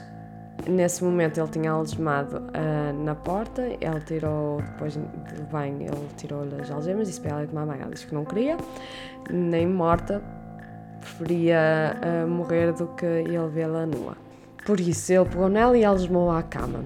nesse 0.67 1.03
momento, 1.03 1.39
ele 1.39 1.49
tinha 1.49 1.71
algemado 1.71 2.37
uh, 2.37 3.03
na 3.03 3.15
porta. 3.15 3.63
Ele 3.63 3.99
tirou, 4.05 4.61
depois 4.61 4.95
do 4.95 5.43
banho, 5.51 5.81
ele 5.81 6.07
tirou-lhe 6.17 6.61
as 6.61 6.69
algemas, 6.69 7.07
disse 7.07 7.19
para 7.19 7.31
ela 7.31 7.43
ir 7.43 7.47
tomar 7.47 7.65
banho. 7.65 7.81
Ela 7.81 7.91
disse 7.91 8.05
que 8.05 8.13
não 8.13 8.25
queria, 8.25 8.57
nem 9.27 9.65
morta, 9.65 10.21
preferia 11.21 11.95
uh, 12.01 12.27
morrer 12.27 12.73
do 12.73 12.87
que 12.87 13.05
ele 13.05 13.47
vê-la 13.53 13.85
nua. 13.85 14.17
Por 14.65 14.79
isso, 14.79 15.13
ele 15.13 15.25
pegou 15.25 15.49
nela 15.49 15.77
e 15.77 15.85
algemou-a 15.85 16.39
à 16.39 16.43
cama. 16.43 16.83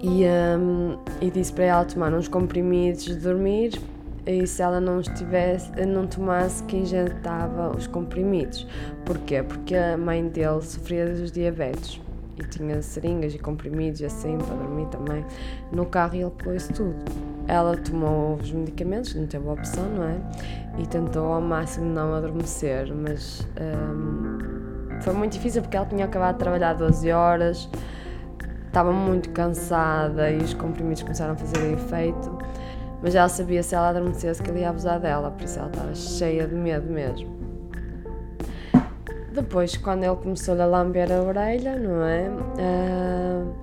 E, 0.00 0.24
um, 0.24 0.98
e 1.20 1.30
disse 1.30 1.52
para 1.52 1.64
ela 1.64 1.84
tomar 1.84 2.12
uns 2.12 2.26
comprimidos 2.26 3.04
de 3.04 3.14
dormir 3.16 3.80
e 4.26 4.46
se 4.46 4.62
ela 4.62 4.80
não 4.80 5.00
estivesse, 5.00 5.70
não 5.86 6.06
tomasse 6.06 6.62
que 6.64 6.76
injetava 6.76 7.76
os 7.76 7.86
comprimidos. 7.86 8.66
Porquê? 9.04 9.42
Porque 9.42 9.74
a 9.76 9.96
mãe 9.96 10.26
dele 10.28 10.60
sofria 10.60 11.06
dos 11.06 11.30
diabetes 11.30 12.00
e 12.36 12.44
tinha 12.48 12.82
seringas 12.82 13.34
e 13.34 13.38
comprimidos 13.38 14.00
e 14.00 14.06
assim 14.06 14.38
para 14.38 14.54
dormir 14.56 14.86
também 14.86 15.24
no 15.70 15.86
carro 15.86 16.16
e 16.16 16.22
ele 16.22 16.30
pôs 16.30 16.66
tudo. 16.68 17.31
Ela 17.48 17.76
tomou 17.76 18.36
os 18.36 18.52
medicamentos, 18.52 19.14
não 19.14 19.26
teve 19.26 19.48
opção, 19.48 19.84
não 19.88 20.04
é? 20.04 20.16
E 20.78 20.86
tentou 20.86 21.32
ao 21.32 21.40
máximo 21.40 21.86
não 21.86 22.14
adormecer, 22.14 22.92
mas 22.94 23.46
hum, 23.60 24.38
foi 25.00 25.12
muito 25.12 25.32
difícil 25.32 25.62
porque 25.62 25.76
ela 25.76 25.86
tinha 25.86 26.04
acabado 26.04 26.34
de 26.34 26.38
trabalhar 26.38 26.74
12 26.74 27.10
horas, 27.10 27.68
estava 28.66 28.92
muito 28.92 29.30
cansada 29.30 30.30
e 30.30 30.38
os 30.38 30.54
comprimidos 30.54 31.02
começaram 31.02 31.34
a 31.34 31.36
fazer 31.36 31.72
efeito. 31.72 32.38
Mas 33.02 33.16
ela 33.16 33.28
sabia 33.28 33.62
se 33.62 33.74
ela 33.74 33.88
adormecesse 33.88 34.40
que 34.40 34.50
ele 34.50 34.60
ia 34.60 34.70
abusar 34.70 35.00
dela, 35.00 35.30
por 35.32 35.42
isso 35.42 35.58
ela 35.58 35.68
estava 35.68 35.94
cheia 35.94 36.46
de 36.46 36.54
medo 36.54 36.90
mesmo. 36.90 37.28
Depois, 39.32 39.76
quando 39.76 40.04
ele 40.04 40.16
começou 40.16 40.60
a 40.60 40.66
lamber 40.66 41.10
a 41.10 41.22
orelha, 41.22 41.76
não 41.76 42.04
é? 42.04 42.28
Uh, 42.28 43.54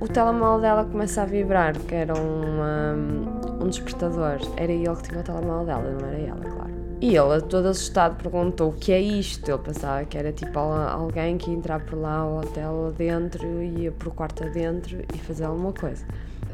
o 0.00 0.06
telemóvel 0.06 0.60
dela 0.60 0.84
começa 0.84 1.22
a 1.22 1.26
vibrar, 1.26 1.76
que 1.76 1.94
era 1.94 2.14
um, 2.14 3.64
um 3.64 3.68
despertador. 3.68 4.38
Era 4.56 4.72
ele 4.72 4.94
que 4.96 5.02
tinha 5.02 5.20
o 5.20 5.24
telemóvel 5.24 5.66
dela, 5.66 5.98
não 6.00 6.08
era 6.08 6.18
ela, 6.18 6.40
claro. 6.40 6.68
E 7.00 7.16
ele, 7.16 7.40
todo 7.42 7.66
assustado, 7.66 8.20
perguntou 8.20 8.70
o 8.70 8.72
que 8.72 8.92
é 8.92 9.00
isto. 9.00 9.48
Ele 9.48 9.58
pensava 9.58 10.04
que 10.04 10.18
era 10.18 10.32
tipo 10.32 10.58
alguém 10.58 11.38
que 11.38 11.50
ia 11.50 11.56
entrar 11.56 11.80
por 11.80 11.96
lá 11.96 12.18
ao 12.18 12.38
hotel 12.38 12.88
adentro, 12.88 13.62
ia 13.62 13.92
por 13.92 14.08
o 14.08 14.10
quarto 14.10 14.44
adentro 14.44 15.04
e 15.14 15.18
fazer 15.18 15.44
alguma 15.44 15.72
coisa. 15.72 16.04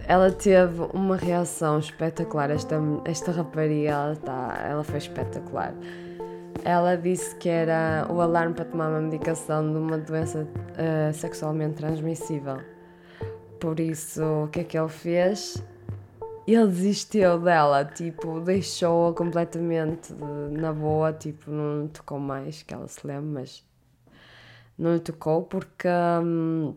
Ela 0.06 0.30
teve 0.30 0.82
uma 0.92 1.16
reação 1.16 1.78
espetacular, 1.78 2.50
esta, 2.50 2.76
esta 3.06 3.32
rapariga, 3.32 3.90
ela, 3.90 4.16
tá, 4.16 4.66
ela 4.68 4.84
foi 4.84 4.98
espetacular. 4.98 5.72
Ela 6.62 6.96
disse 6.96 7.34
que 7.36 7.48
era 7.48 8.06
o 8.10 8.20
alarme 8.20 8.54
para 8.54 8.66
tomar 8.66 8.90
uma 8.90 9.00
medicação 9.00 9.70
de 9.70 9.78
uma 9.78 9.96
doença 9.96 10.46
uh, 10.46 11.12
sexualmente 11.12 11.76
transmissível. 11.76 12.58
Por 13.64 13.80
isso, 13.80 14.22
o 14.22 14.48
que 14.48 14.60
é 14.60 14.64
que 14.64 14.78
ele 14.78 14.90
fez? 14.90 15.56
Ele 16.46 16.66
desistiu 16.66 17.38
dela, 17.38 17.82
tipo, 17.82 18.38
deixou-a 18.38 19.14
completamente 19.14 20.12
na 20.50 20.70
boa, 20.70 21.14
tipo, 21.14 21.50
não 21.50 21.88
tocou 21.88 22.18
mais, 22.18 22.62
que 22.62 22.74
ela 22.74 22.86
se 22.86 23.06
lembra, 23.06 23.40
mas 23.40 23.64
não 24.76 24.92
lhe 24.92 25.00
tocou 25.00 25.44
porque. 25.44 25.88
Hum, 26.22 26.74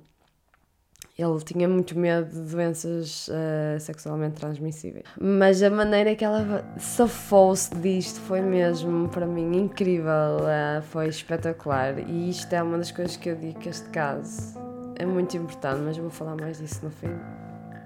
ele 1.19 1.39
tinha 1.43 1.67
muito 1.67 1.99
medo 1.99 2.29
de 2.29 2.51
doenças 2.51 3.27
uh, 3.27 3.77
sexualmente 3.81 4.35
transmissíveis. 4.39 5.03
Mas 5.19 5.61
a 5.61 5.69
maneira 5.69 6.15
que 6.15 6.23
ela 6.23 6.63
safou-se 6.77 7.75
disto 7.75 8.21
foi 8.21 8.39
mesmo, 8.39 9.09
para 9.09 9.25
mim, 9.25 9.57
incrível. 9.57 10.37
Uh, 10.39 10.81
foi 10.83 11.09
espetacular. 11.09 11.99
E 11.99 12.29
isto 12.29 12.53
é 12.53 12.63
uma 12.63 12.77
das 12.77 12.91
coisas 12.91 13.17
que 13.17 13.27
eu 13.27 13.35
digo 13.35 13.59
que 13.59 13.67
este 13.67 13.89
caso 13.89 14.66
é 14.99 15.05
muito 15.05 15.37
importante, 15.37 15.81
mas 15.81 15.97
vou 15.97 16.09
falar 16.09 16.35
mais 16.35 16.57
disso 16.57 16.83
no 16.83 16.91
fim. 16.91 17.11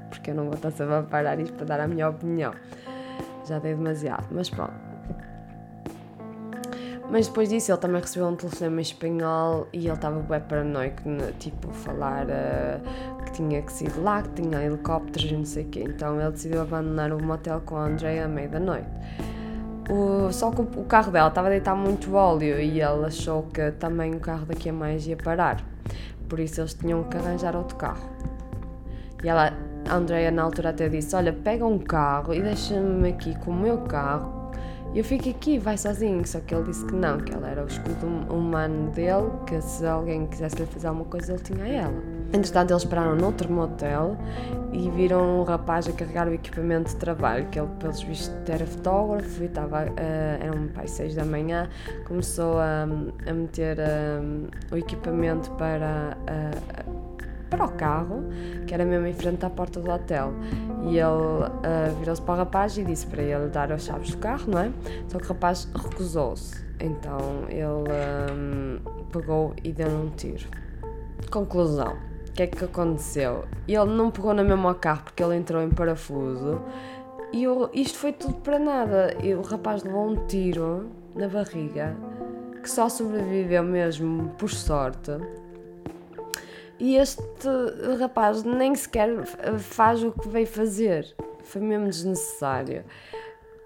Porque 0.10 0.32
eu 0.32 0.36
não 0.36 0.46
vou 0.46 0.54
estar 0.54 0.72
sempre 0.72 0.96
a 0.96 1.04
parar 1.04 1.40
isto 1.40 1.54
para 1.54 1.66
dar 1.66 1.80
a 1.82 1.88
minha 1.88 2.10
opinião. 2.10 2.54
Já 3.48 3.60
dei 3.60 3.76
demasiado, 3.76 4.28
mas 4.32 4.50
pronto. 4.50 4.92
Mas 7.10 7.28
depois 7.28 7.50
disso 7.50 7.72
ele 7.72 7.78
também 7.78 8.02
recebeu 8.02 8.30
um 8.30 8.36
telefone 8.38 8.78
em 8.78 8.82
espanhol 8.82 9.68
e 9.74 9.80
ele 9.80 9.94
estava 9.94 10.18
bem 10.22 10.40
paranoico, 10.40 11.02
tipo, 11.40 11.70
falar 11.74 12.26
uh, 12.28 13.24
que 13.26 13.34
tinha 13.34 13.62
que 13.62 13.74
sair 13.74 13.92
de 13.92 14.00
lá, 14.00 14.22
que 14.22 14.42
tinha 14.42 14.64
helicópteros 14.64 15.30
e 15.30 15.36
não 15.36 15.46
sei 15.46 15.66
o 15.66 15.68
quê. 15.68 15.84
Então 15.86 16.22
ele 16.22 16.32
decidiu 16.32 16.62
abandonar 16.62 17.12
o 17.12 17.22
motel 17.22 17.62
com 17.66 17.76
a 17.76 17.88
Andrea 17.88 18.24
à 18.24 18.28
meia 18.30 18.48
da 18.48 18.62
noite. 18.62 18.88
O, 19.90 20.32
só 20.32 20.52
que 20.52 20.62
o, 20.62 20.86
carro 20.86 21.12
dela 21.12 21.28
estava 21.28 21.48
a 21.48 21.52
deitar 21.52 21.76
muito 21.76 22.14
óleo 22.14 22.62
e 22.62 22.82
ele 22.82 23.06
achou 23.06 23.44
que 23.44 23.72
também 23.72 24.16
o 24.16 24.20
carro 24.22 24.46
daqui 24.46 24.70
a 24.70 24.74
mais 24.74 25.06
ia 25.06 25.18
parar. 25.18 25.62
Por 26.32 26.40
isso 26.40 26.62
eles 26.62 26.74
tinham 26.74 27.04
que 27.04 27.18
arranjar 27.18 27.58
outro 27.58 27.76
carro. 27.76 28.10
E 29.22 29.28
ela, 29.28 29.52
a 29.90 29.96
Andrea 29.96 30.32
na 30.32 30.44
altura 30.44 30.70
até 30.70 30.88
disse, 30.88 31.14
olha, 31.14 31.34
pega 31.34 31.66
um 31.66 31.78
carro 31.78 32.34
e 32.34 32.42
deixa-me 32.42 33.10
aqui 33.10 33.38
com 33.40 33.52
o 33.52 33.54
meu 33.54 33.80
carro 33.80 34.42
eu 34.94 35.06
fico 35.06 35.30
aqui, 35.30 35.58
vai 35.58 35.78
sozinho. 35.78 36.26
Só 36.28 36.40
que 36.42 36.54
ele 36.54 36.66
disse 36.66 36.86
que 36.86 36.94
não, 36.94 37.18
que 37.18 37.34
ela 37.34 37.50
era 37.50 37.64
o 37.64 37.68
escudo 37.68 38.06
hum, 38.06 38.26
humano 38.30 38.92
dele, 38.92 39.32
que 39.48 39.62
se 39.62 39.86
alguém 39.86 40.28
quisesse 40.28 40.58
lhe 40.58 40.66
fazer 40.66 40.88
alguma 40.88 41.06
coisa, 41.06 41.34
ele 41.34 41.42
tinha 41.42 41.66
ela. 41.66 42.21
Entretanto, 42.34 42.72
eles 42.72 42.86
pararam 42.86 43.16
noutro 43.16 43.52
motel 43.52 44.18
e 44.72 44.90
viram 44.90 45.42
um 45.42 45.44
rapaz 45.44 45.88
a 45.88 45.92
carregar 45.92 46.28
o 46.28 46.34
equipamento 46.34 46.92
de 46.92 46.96
trabalho, 46.96 47.46
que 47.50 47.60
ele, 47.60 47.68
pelos 47.80 48.02
vistos, 48.02 48.34
era 48.48 48.66
fotógrafo 48.66 49.44
e 49.44 49.46
estava, 49.46 49.84
uh, 49.84 50.44
era 50.44 50.56
um 50.56 50.68
pai, 50.70 50.88
seis 50.88 51.14
da 51.14 51.26
manhã, 51.26 51.70
começou 52.06 52.58
a, 52.58 52.84
a 53.28 53.34
meter 53.34 53.78
uh, 53.80 54.74
o 54.74 54.78
equipamento 54.78 55.52
para. 55.52 56.18
Uh, 56.22 57.12
para 57.52 57.66
o 57.66 57.72
carro, 57.74 58.24
que 58.66 58.74
era 58.74 58.86
mesmo 58.86 59.06
em 59.06 59.14
frente 59.14 59.46
à 59.46 59.50
porta 59.50 59.82
do 59.82 59.92
hotel. 59.92 60.34
E 60.84 60.98
ele 60.98 61.02
uh, 61.02 61.96
virou-se 62.00 62.22
para 62.22 62.34
o 62.34 62.38
rapaz 62.38 62.78
e 62.78 62.84
disse 62.86 63.06
para 63.06 63.22
ele 63.22 63.50
dar 63.50 63.70
as 63.74 63.84
chaves 63.84 64.12
do 64.12 64.18
carro, 64.20 64.46
não 64.48 64.60
é? 64.60 64.72
Só 65.10 65.20
que 65.20 65.26
o 65.26 65.28
rapaz 65.28 65.68
recusou-se. 65.76 66.64
Então 66.80 67.20
ele 67.50 67.64
um, 68.34 68.80
pegou 69.12 69.54
e 69.64 69.74
deu 69.74 69.90
um 69.90 70.10
tiro. 70.12 70.48
Conclusão: 71.30 71.98
o 72.32 72.34
que 72.34 72.44
é 72.44 72.48
que 72.48 72.64
aconteceu? 72.64 73.46
Ele 73.68 73.86
não 73.86 74.10
pegou 74.10 74.34
na 74.34 74.44
mesma 74.44 74.74
carro 74.74 75.04
porque 75.04 75.22
ele 75.22 75.36
entrou 75.36 75.62
em 75.62 75.70
parafuso. 75.70 76.62
E 77.34 77.44
eu, 77.44 77.70
isto 77.74 77.98
foi 77.98 78.14
tudo 78.14 78.36
para 78.36 78.58
nada. 78.58 79.18
E 79.22 79.34
o 79.34 79.42
rapaz 79.42 79.84
levou 79.84 80.10
um 80.10 80.28
tiro 80.28 80.90
na 81.14 81.28
barriga 81.28 81.96
que 82.64 82.70
só 82.70 82.88
sobreviveu 82.88 83.64
mesmo 83.64 84.30
por 84.38 84.50
sorte 84.50 85.12
e 86.80 86.96
este 86.96 87.22
rapaz 88.00 88.44
nem 88.44 88.74
sequer 88.74 89.24
faz 89.60 90.04
o 90.04 90.12
que 90.12 90.28
veio 90.28 90.48
fazer. 90.48 91.14
Foi 91.44 91.62
mesmo 91.62 91.88
desnecessário. 91.88 92.84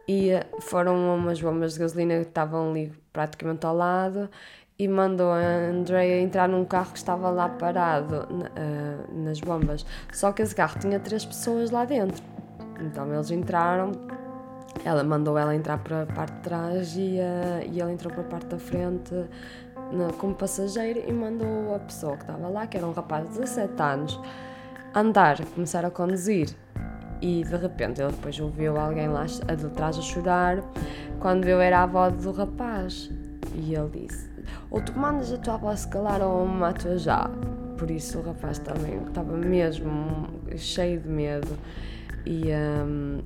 E 0.05 0.31
foram 0.59 1.15
umas 1.15 1.39
bombas 1.41 1.75
de 1.75 1.79
gasolina 1.79 2.15
que 2.15 2.27
estavam 2.27 2.71
ali 2.71 2.91
praticamente 3.13 3.65
ao 3.65 3.73
lado 3.73 4.29
e 4.77 4.87
mandou 4.87 5.31
a 5.31 5.39
Andrea 5.39 6.21
entrar 6.21 6.49
num 6.49 6.65
carro 6.65 6.91
que 6.91 6.97
estava 6.97 7.29
lá 7.29 7.47
parado 7.47 8.27
uh, 8.29 9.23
nas 9.23 9.39
bombas. 9.39 9.85
Só 10.11 10.31
que 10.31 10.41
esse 10.41 10.53
carro 10.53 10.77
tinha 10.79 10.99
três 10.99 11.25
pessoas 11.25 11.71
lá 11.71 11.85
dentro. 11.85 12.21
Então 12.81 13.11
eles 13.13 13.31
entraram, 13.31 13.93
ela 14.83 15.03
mandou 15.03 15.37
ela 15.37 15.55
entrar 15.55 15.77
para 15.77 16.03
a 16.03 16.05
parte 16.05 16.33
de 16.33 16.41
trás 16.41 16.95
e, 16.97 17.19
uh, 17.19 17.71
e 17.71 17.79
ele 17.79 17.93
entrou 17.93 18.11
para 18.11 18.21
a 18.21 18.25
parte 18.25 18.47
da 18.47 18.59
frente 18.59 19.13
como 20.17 20.33
passageiro 20.33 21.03
e 21.07 21.13
mandou 21.13 21.75
a 21.75 21.79
pessoa 21.79 22.17
que 22.17 22.23
estava 22.23 22.47
lá, 22.47 22.67
que 22.67 22.75
era 22.75 22.87
um 22.87 22.91
rapaz 22.91 23.23
de 23.29 23.39
17 23.39 23.81
anos, 23.81 24.19
andar, 24.93 25.37
começar 25.53 25.85
a 25.85 25.91
conduzir. 25.91 26.49
E 27.21 27.43
de 27.43 27.55
repente 27.55 28.01
ele 28.01 28.11
depois 28.11 28.37
ouviu 28.39 28.77
alguém 28.77 29.07
lá 29.07 29.25
de 29.25 29.69
trás 29.69 29.97
a 29.97 30.01
chorar. 30.01 30.61
Quando 31.19 31.45
viu, 31.45 31.61
era 31.61 31.79
a 31.79 31.83
avó 31.83 32.09
do 32.09 32.31
rapaz. 32.31 33.09
E 33.53 33.73
ele 33.73 34.07
disse: 34.07 34.34
Ou 34.69 34.81
tu 34.81 34.97
mandas 34.97 35.31
a 35.31 35.37
tua 35.37 35.55
avó 35.55 35.75
se 35.75 35.87
calar 35.87 36.21
ou 36.21 36.45
mato 36.45 36.97
já. 36.97 37.29
Por 37.77 37.91
isso 37.91 38.19
o 38.19 38.21
rapaz 38.21 38.59
também 38.59 39.01
estava 39.03 39.35
mesmo 39.35 40.27
cheio 40.55 40.99
de 40.99 41.09
medo 41.09 41.57
e 42.25 42.45
um, 42.51 43.21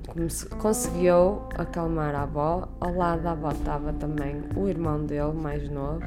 conseguiu 0.58 1.42
acalmar 1.56 2.14
a 2.14 2.22
avó. 2.22 2.68
Ao 2.80 2.94
lado 2.94 3.22
da 3.22 3.32
avó 3.32 3.50
estava 3.50 3.92
também 3.92 4.42
o 4.56 4.68
irmão 4.68 5.04
dele, 5.04 5.32
mais 5.32 5.68
novo, 5.70 6.00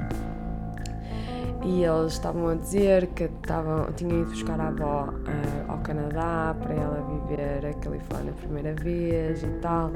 e 1.64 1.84
eles 1.84 2.14
estavam 2.14 2.50
a 2.50 2.56
dizer 2.56 3.08
que 3.08 3.24
estavam, 3.24 3.92
tinham 3.94 4.22
ido 4.22 4.30
buscar 4.30 4.60
a 4.60 4.68
avó 4.68 5.06
uh, 5.06 5.72
ao 5.72 5.78
Canadá 5.80 6.56
para 6.62 6.74
ela 6.74 7.26
viver 7.28 7.66
a 7.66 7.74
Califórnia 7.74 8.32
a 8.32 8.36
primeira 8.36 8.74
vez 8.76 9.42
e 9.44 9.48
tal, 9.62 9.92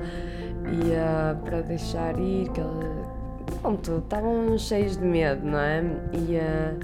e 0.66 0.92
uh, 0.92 1.38
para 1.44 1.62
deixar 1.62 2.18
ir, 2.18 2.50
que 2.50 2.62
pronto, 3.62 4.02
estavam 4.04 4.58
cheios 4.58 4.98
de 4.98 5.06
medo, 5.06 5.46
não 5.46 5.60
é? 5.60 5.84
E, 6.14 6.38
uh, 6.38 6.80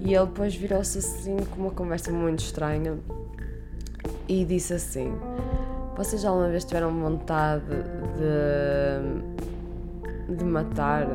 e 0.00 0.14
ele 0.14 0.26
depois 0.26 0.54
virou-se 0.54 0.98
assim 0.98 1.36
com 1.50 1.62
uma 1.62 1.70
conversa 1.70 2.12
muito 2.12 2.40
estranha 2.40 2.98
e 4.28 4.44
disse 4.44 4.74
assim: 4.74 5.12
Vocês 5.96 6.20
já 6.22 6.32
uma 6.32 6.48
vez 6.48 6.64
tiveram 6.64 6.92
vontade 6.92 7.64
de, 8.18 9.04
de 10.36 10.44
matar? 10.44 11.06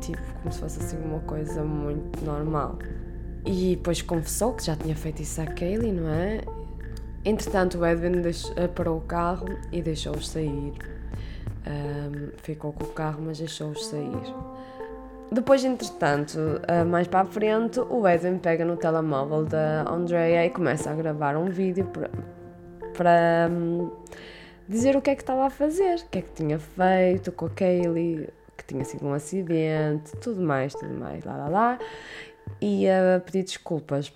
tipo, 0.00 0.22
como 0.42 0.52
se 0.52 0.60
fosse 0.60 0.80
assim 0.80 0.98
uma 0.98 1.20
coisa 1.20 1.62
muito 1.62 2.24
normal. 2.24 2.78
E 3.44 3.76
depois 3.76 4.02
confessou 4.02 4.54
que 4.54 4.64
já 4.64 4.76
tinha 4.76 4.96
feito 4.96 5.22
isso 5.22 5.40
a 5.40 5.46
Kaylee, 5.46 5.92
não 5.92 6.08
é? 6.08 6.40
Entretanto, 7.24 7.78
o 7.78 7.86
Edwin 7.86 8.20
deixou, 8.20 8.52
eh, 8.56 8.68
parou 8.68 8.98
o 8.98 9.00
carro 9.00 9.46
e 9.72 9.82
deixou-os 9.82 10.28
sair. 10.28 10.72
Um, 11.66 12.30
ficou 12.42 12.72
com 12.72 12.84
o 12.84 12.88
carro, 12.88 13.22
mas 13.22 13.38
deixou-os 13.38 13.86
sair. 13.86 14.34
Depois, 15.30 15.64
entretanto, 15.64 16.38
eh, 16.68 16.84
mais 16.84 17.08
para 17.08 17.20
a 17.20 17.24
frente, 17.24 17.80
o 17.80 18.06
Edwin 18.06 18.38
pega 18.38 18.64
no 18.64 18.76
telemóvel 18.76 19.44
da 19.44 19.82
Andrea 19.82 20.46
e 20.46 20.50
começa 20.50 20.88
a 20.88 20.94
gravar 20.94 21.36
um 21.36 21.46
vídeo 21.46 21.84
para, 21.86 22.10
para, 22.96 23.50
dizer 24.68 24.96
o 24.96 25.02
que 25.02 25.10
é 25.10 25.16
que 25.16 25.22
estava 25.22 25.46
a 25.46 25.50
fazer, 25.50 25.96
o 25.98 26.08
que 26.08 26.18
é 26.18 26.22
que 26.22 26.32
tinha 26.32 26.58
feito 26.60 27.32
com 27.32 27.46
a 27.46 27.50
Kaylee, 27.50 28.28
que 28.56 28.64
tinha 28.66 28.84
sido 28.84 29.04
um 29.04 29.12
acidente, 29.12 30.16
tudo 30.20 30.40
mais, 30.40 30.72
tudo 30.74 30.94
mais, 30.94 31.24
lá 31.24 31.36
lá 31.36 31.48
lá. 31.48 31.78
Ia 32.60 33.20
pedir 33.26 33.42
desculpas. 33.42 34.12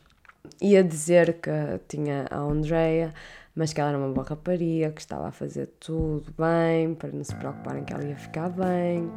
Ia 0.61 0.85
dizer 0.85 1.35
que 1.41 1.51
tinha 1.89 2.27
a 2.31 2.39
Andrea, 2.39 3.13
mas 3.55 3.73
que 3.73 3.81
ela 3.81 3.91
era 3.91 3.99
uma 3.99 4.09
boa 4.09 4.27
rapariga, 4.27 4.91
que 4.91 5.01
estava 5.01 5.29
a 5.29 5.33
fazer 5.33 5.67
tudo 5.81 6.33
bem, 6.39 6.95
para 6.95 7.11
não 7.11 7.25
se 7.25 7.35
preocuparem 7.35 7.85
que 7.85 7.93
ela 7.93 8.05
ia 8.05 8.17
ficar 8.17 8.51
bem. 8.51 9.11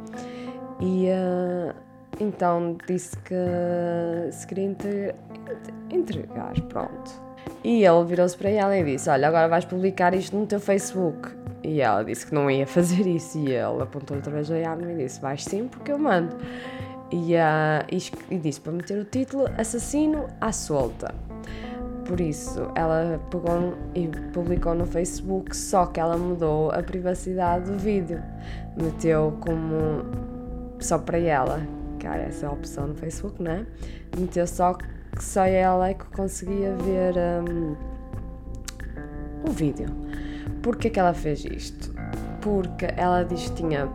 E 0.80 1.06
uh, 1.08 1.74
então 2.20 2.76
disse 2.86 3.16
que 3.18 3.34
se 4.32 4.46
queria 4.46 4.76
entregar, 5.90 6.60
pronto. 6.68 7.24
E 7.62 7.84
ele 7.84 8.04
virou-se 8.04 8.36
para 8.36 8.50
ela 8.50 8.76
e 8.76 8.84
disse: 8.84 9.08
Olha, 9.08 9.28
agora 9.28 9.48
vais 9.48 9.64
publicar 9.64 10.14
isto 10.14 10.36
no 10.36 10.46
teu 10.46 10.60
Facebook. 10.60 11.30
E 11.62 11.80
ela 11.80 12.02
disse 12.02 12.26
que 12.26 12.34
não 12.34 12.50
ia 12.50 12.66
fazer 12.66 13.06
isso. 13.06 13.38
E 13.38 13.52
ele 13.52 13.82
apontou 13.82 14.16
outra 14.16 14.32
vez 14.32 14.50
a 14.50 14.70
arma 14.70 14.92
e 14.92 14.96
disse: 14.96 15.20
Vais 15.20 15.42
sim, 15.44 15.68
porque 15.68 15.92
eu 15.92 15.98
mando. 15.98 16.36
E, 17.10 17.34
uh, 17.34 17.84
e, 17.90 18.34
e 18.34 18.38
disse 18.38 18.60
para 18.60 18.72
meter 18.72 18.98
o 18.98 19.04
título 19.04 19.46
Assassino 19.56 20.26
à 20.40 20.52
solta. 20.52 21.14
Por 22.06 22.20
isso, 22.20 22.70
ela 22.74 23.18
pegou 23.30 23.74
e 23.94 24.08
publicou 24.32 24.74
no 24.74 24.84
Facebook, 24.84 25.56
só 25.56 25.86
que 25.86 25.98
ela 25.98 26.18
mudou 26.18 26.70
a 26.70 26.82
privacidade 26.82 27.70
do 27.70 27.78
vídeo. 27.78 28.22
Meteu 28.76 29.36
como 29.40 30.04
só 30.78 30.98
para 30.98 31.18
ela, 31.18 31.62
cara, 31.98 32.24
essa 32.24 32.44
é 32.44 32.48
a 32.48 32.52
opção 32.52 32.88
no 32.88 32.94
Facebook, 32.94 33.42
não 33.42 33.52
é? 33.52 33.66
Meteu 34.18 34.46
só 34.46 34.74
que 34.74 34.84
só 35.22 35.44
ela 35.44 35.88
é 35.88 35.94
que 35.94 36.04
conseguia 36.06 36.74
ver 36.76 37.14
um, 37.48 37.76
o 39.48 39.50
vídeo. 39.50 39.86
Porquê 40.62 40.90
que 40.90 40.98
ela 40.98 41.14
fez 41.14 41.44
isto? 41.44 41.94
Porque 42.40 42.86
ela 42.96 43.22
diz 43.22 43.48
que 43.48 43.62
tinha 43.62 43.86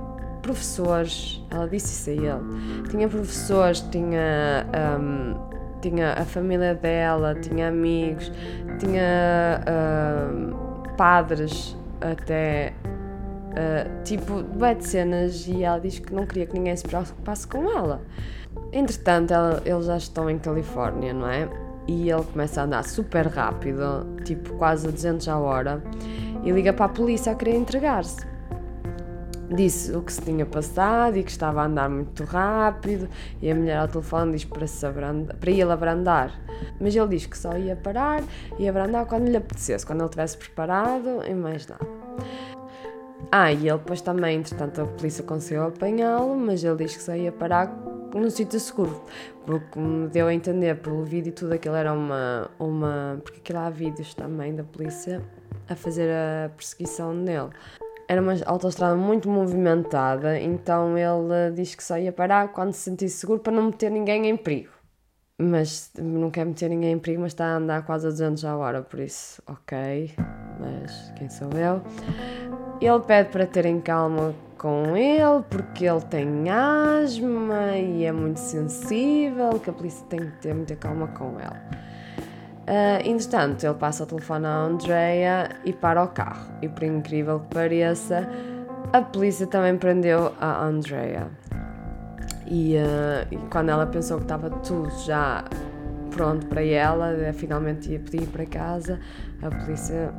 professores, 0.42 1.44
ela 1.52 1.68
disse 1.68 1.88
isso 1.88 2.10
a 2.10 2.14
ele, 2.14 2.90
tinha 2.90 3.08
professores, 3.08 3.82
tinha, 3.92 4.66
um, 5.00 5.36
tinha 5.82 6.14
a 6.14 6.26
família 6.26 6.76
dela, 6.76 7.36
tinha 7.36 7.68
amigos, 7.70 8.32
tinha 8.80 9.62
um, 10.32 10.96
padres 10.96 11.78
até 12.02 12.74
Uh, 13.50 14.04
tipo, 14.04 14.44
vai 14.58 14.76
de 14.76 14.86
cenas 14.86 15.48
e 15.48 15.64
ela 15.64 15.80
diz 15.80 15.98
que 15.98 16.14
não 16.14 16.26
queria 16.26 16.46
que 16.46 16.54
ninguém 16.54 16.76
se 16.76 16.84
preocupasse 16.84 17.48
com 17.48 17.70
ela. 17.70 18.00
Entretanto, 18.72 19.34
ela, 19.34 19.62
eles 19.66 19.86
já 19.86 19.98
estão 19.98 20.30
em 20.30 20.38
Califórnia, 20.38 21.14
não 21.14 21.28
é? 21.28 21.50
E 21.88 22.12
ele 22.12 22.24
começa 22.24 22.62
a 22.62 22.66
andar 22.66 22.84
super 22.84 23.26
rápido, 23.26 24.06
tipo 24.24 24.54
quase 24.54 24.88
a 24.88 24.92
200 24.92 25.28
a 25.28 25.40
hora, 25.40 25.84
e 26.44 26.52
liga 26.52 26.72
para 26.72 26.86
a 26.86 26.90
polícia 26.90 27.32
a 27.32 27.36
querer 27.36 27.56
entregar-se. 27.56 28.26
Disse 29.50 29.96
o 29.96 30.02
que 30.02 30.14
se 30.14 30.22
tinha 30.22 30.46
passado 30.46 31.18
e 31.18 31.24
que 31.24 31.32
estava 31.32 31.62
a 31.62 31.66
andar 31.66 31.90
muito 31.90 32.24
rápido, 32.24 33.10
e 33.42 33.50
a 33.50 33.56
mulher 33.56 33.78
ao 33.80 33.88
telefone 33.88 34.34
diz 34.34 34.46
para, 34.46 34.68
se 34.68 34.86
abrandar, 34.86 35.36
para 35.38 35.50
ele 35.50 35.72
abrandar. 35.72 36.40
Mas 36.80 36.96
ele 36.96 37.08
diz 37.08 37.26
que 37.26 37.38
só 37.38 37.58
ia 37.58 37.76
parar 37.76 38.24
e 38.60 38.70
abrandar 38.70 39.06
quando 39.06 39.28
lhe 39.28 39.38
apetecesse, 39.38 39.86
quando 39.86 40.00
ele 40.00 40.06
estivesse 40.06 40.38
preparado 40.38 41.24
e 41.28 41.34
mais 41.34 41.66
nada. 41.68 41.86
Ah, 43.32 43.52
e 43.52 43.68
ele 43.68 43.78
depois 43.78 44.02
também, 44.02 44.38
entretanto, 44.38 44.82
a 44.82 44.86
polícia 44.86 45.24
conseguiu 45.24 45.64
apanhá-lo, 45.68 46.36
mas 46.36 46.64
ele 46.64 46.78
diz 46.78 46.96
que 46.96 47.04
só 47.04 47.16
ia 47.16 47.32
parar 47.32 47.68
num 48.14 48.30
sítio 48.30 48.60
seguro, 48.60 49.04
porque 49.46 49.80
me 49.80 50.08
deu 50.08 50.28
a 50.28 50.34
entender 50.34 50.76
pelo 50.78 51.04
vídeo 51.04 51.30
e 51.30 51.32
tudo 51.32 51.54
aquilo 51.54 51.76
era 51.76 51.94
uma, 51.94 52.50
uma. 52.58 53.20
Porque 53.24 53.40
aquilo 53.40 53.60
há 53.60 53.70
vídeos 53.70 54.14
também 54.14 54.56
da 54.56 54.64
polícia 54.64 55.22
a 55.68 55.76
fazer 55.76 56.10
a 56.10 56.50
perseguição 56.50 57.14
nele. 57.14 57.50
Era 58.10 58.24
uma 58.24 58.34
autoestrada 58.48 58.96
muito 58.96 59.30
movimentada, 59.30 60.40
então 60.40 60.98
ele 60.98 61.52
diz 61.54 61.76
que 61.76 61.84
só 61.84 61.96
ia 61.96 62.12
parar 62.12 62.48
quando 62.48 62.74
se 62.74 62.80
sentisse 62.80 63.18
seguro 63.18 63.40
para 63.40 63.54
não 63.54 63.68
meter 63.68 63.92
ninguém 63.92 64.28
em 64.28 64.36
perigo. 64.36 64.72
Mas 65.40 65.92
não 65.96 66.32
quer 66.32 66.44
meter 66.44 66.72
ninguém 66.72 66.94
em 66.94 66.98
perigo, 66.98 67.22
mas 67.22 67.34
está 67.34 67.46
a 67.46 67.58
andar 67.58 67.86
quase 67.86 68.08
a 68.08 68.10
200 68.10 68.44
a 68.46 68.58
hora, 68.58 68.82
por 68.82 69.00
isso, 69.00 69.44
ok. 69.46 70.12
Mas 70.60 71.14
quem 71.18 71.30
sou 71.30 71.52
eu? 71.52 71.84
Ele 72.82 73.00
pede 73.06 73.30
para 73.30 73.46
terem 73.46 73.80
calma 73.80 74.34
com 74.58 74.98
ele 74.98 75.44
porque 75.48 75.86
ele 75.86 76.02
tem 76.02 76.50
asma 76.50 77.78
e 77.78 78.06
é 78.06 78.12
muito 78.12 78.40
sensível, 78.40 79.60
que 79.60 79.70
a 79.70 79.74
polícia 79.74 80.04
tem 80.08 80.20
que 80.20 80.38
ter 80.38 80.56
muita 80.56 80.76
calma 80.76 81.10
com 81.10 81.40
ele. 81.40 81.89
Uh, 82.70 83.02
entretanto, 83.04 83.64
ele 83.64 83.74
passa 83.74 84.04
o 84.04 84.06
telefone 84.06 84.46
à 84.46 84.56
Andrea 84.58 85.50
e 85.66 85.74
para 85.74 86.04
o 86.04 86.08
carro. 86.10 86.52
E 86.62 86.70
por 86.70 86.84
incrível 86.84 87.40
que 87.40 87.56
pareça, 87.56 88.30
a 88.94 89.02
polícia 89.02 89.48
também 89.48 89.76
prendeu 89.76 90.32
a 90.40 90.64
Andrea. 90.66 91.28
E, 92.46 92.76
uh, 92.76 93.26
e 93.32 93.38
quando 93.50 93.70
ela 93.70 93.88
pensou 93.88 94.18
que 94.18 94.24
estava 94.26 94.52
tudo 94.52 94.88
já 95.04 95.44
pronto 96.12 96.46
para 96.46 96.64
ela, 96.64 97.16
finalmente 97.34 97.92
ia 97.92 98.00
pedir 98.00 98.28
para 98.28 98.46
casa, 98.46 99.00
a 99.42 99.50
polícia 99.50 100.14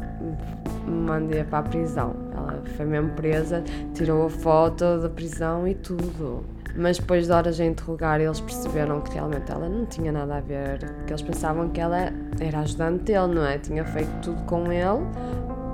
manda-a 0.87 1.45
para 1.45 1.59
a 1.61 1.63
prisão. 1.63 2.17
Ela 2.37 2.63
foi 2.77 2.87
mesmo 2.87 3.11
presa, 3.11 3.63
tirou 3.95 4.27
a 4.27 4.31
foto 4.31 4.99
da 4.99 5.09
prisão 5.09 5.69
e 5.69 5.75
tudo. 5.77 6.45
Mas 6.77 6.99
depois 6.99 7.27
de 7.27 7.33
horas 7.33 7.61
a 7.61 7.65
interrogar, 7.65 8.21
eles 8.21 8.41
perceberam 8.41 9.01
que 9.01 9.15
realmente 9.15 9.51
ela 9.51 9.69
não 9.69 9.87
tinha 9.87 10.13
nada 10.13 10.37
a 10.37 10.41
ver, 10.41 10.79
que 11.07 11.13
eles 11.13 11.23
pensavam 11.23 11.69
que 11.69 11.81
ela 11.81 12.13
era 12.41 12.61
ajudante 12.61 13.05
dele, 13.05 13.35
não 13.35 13.45
é? 13.45 13.59
Tinha 13.59 13.85
feito 13.85 14.11
tudo 14.23 14.43
com 14.45 14.71
ele, 14.73 15.07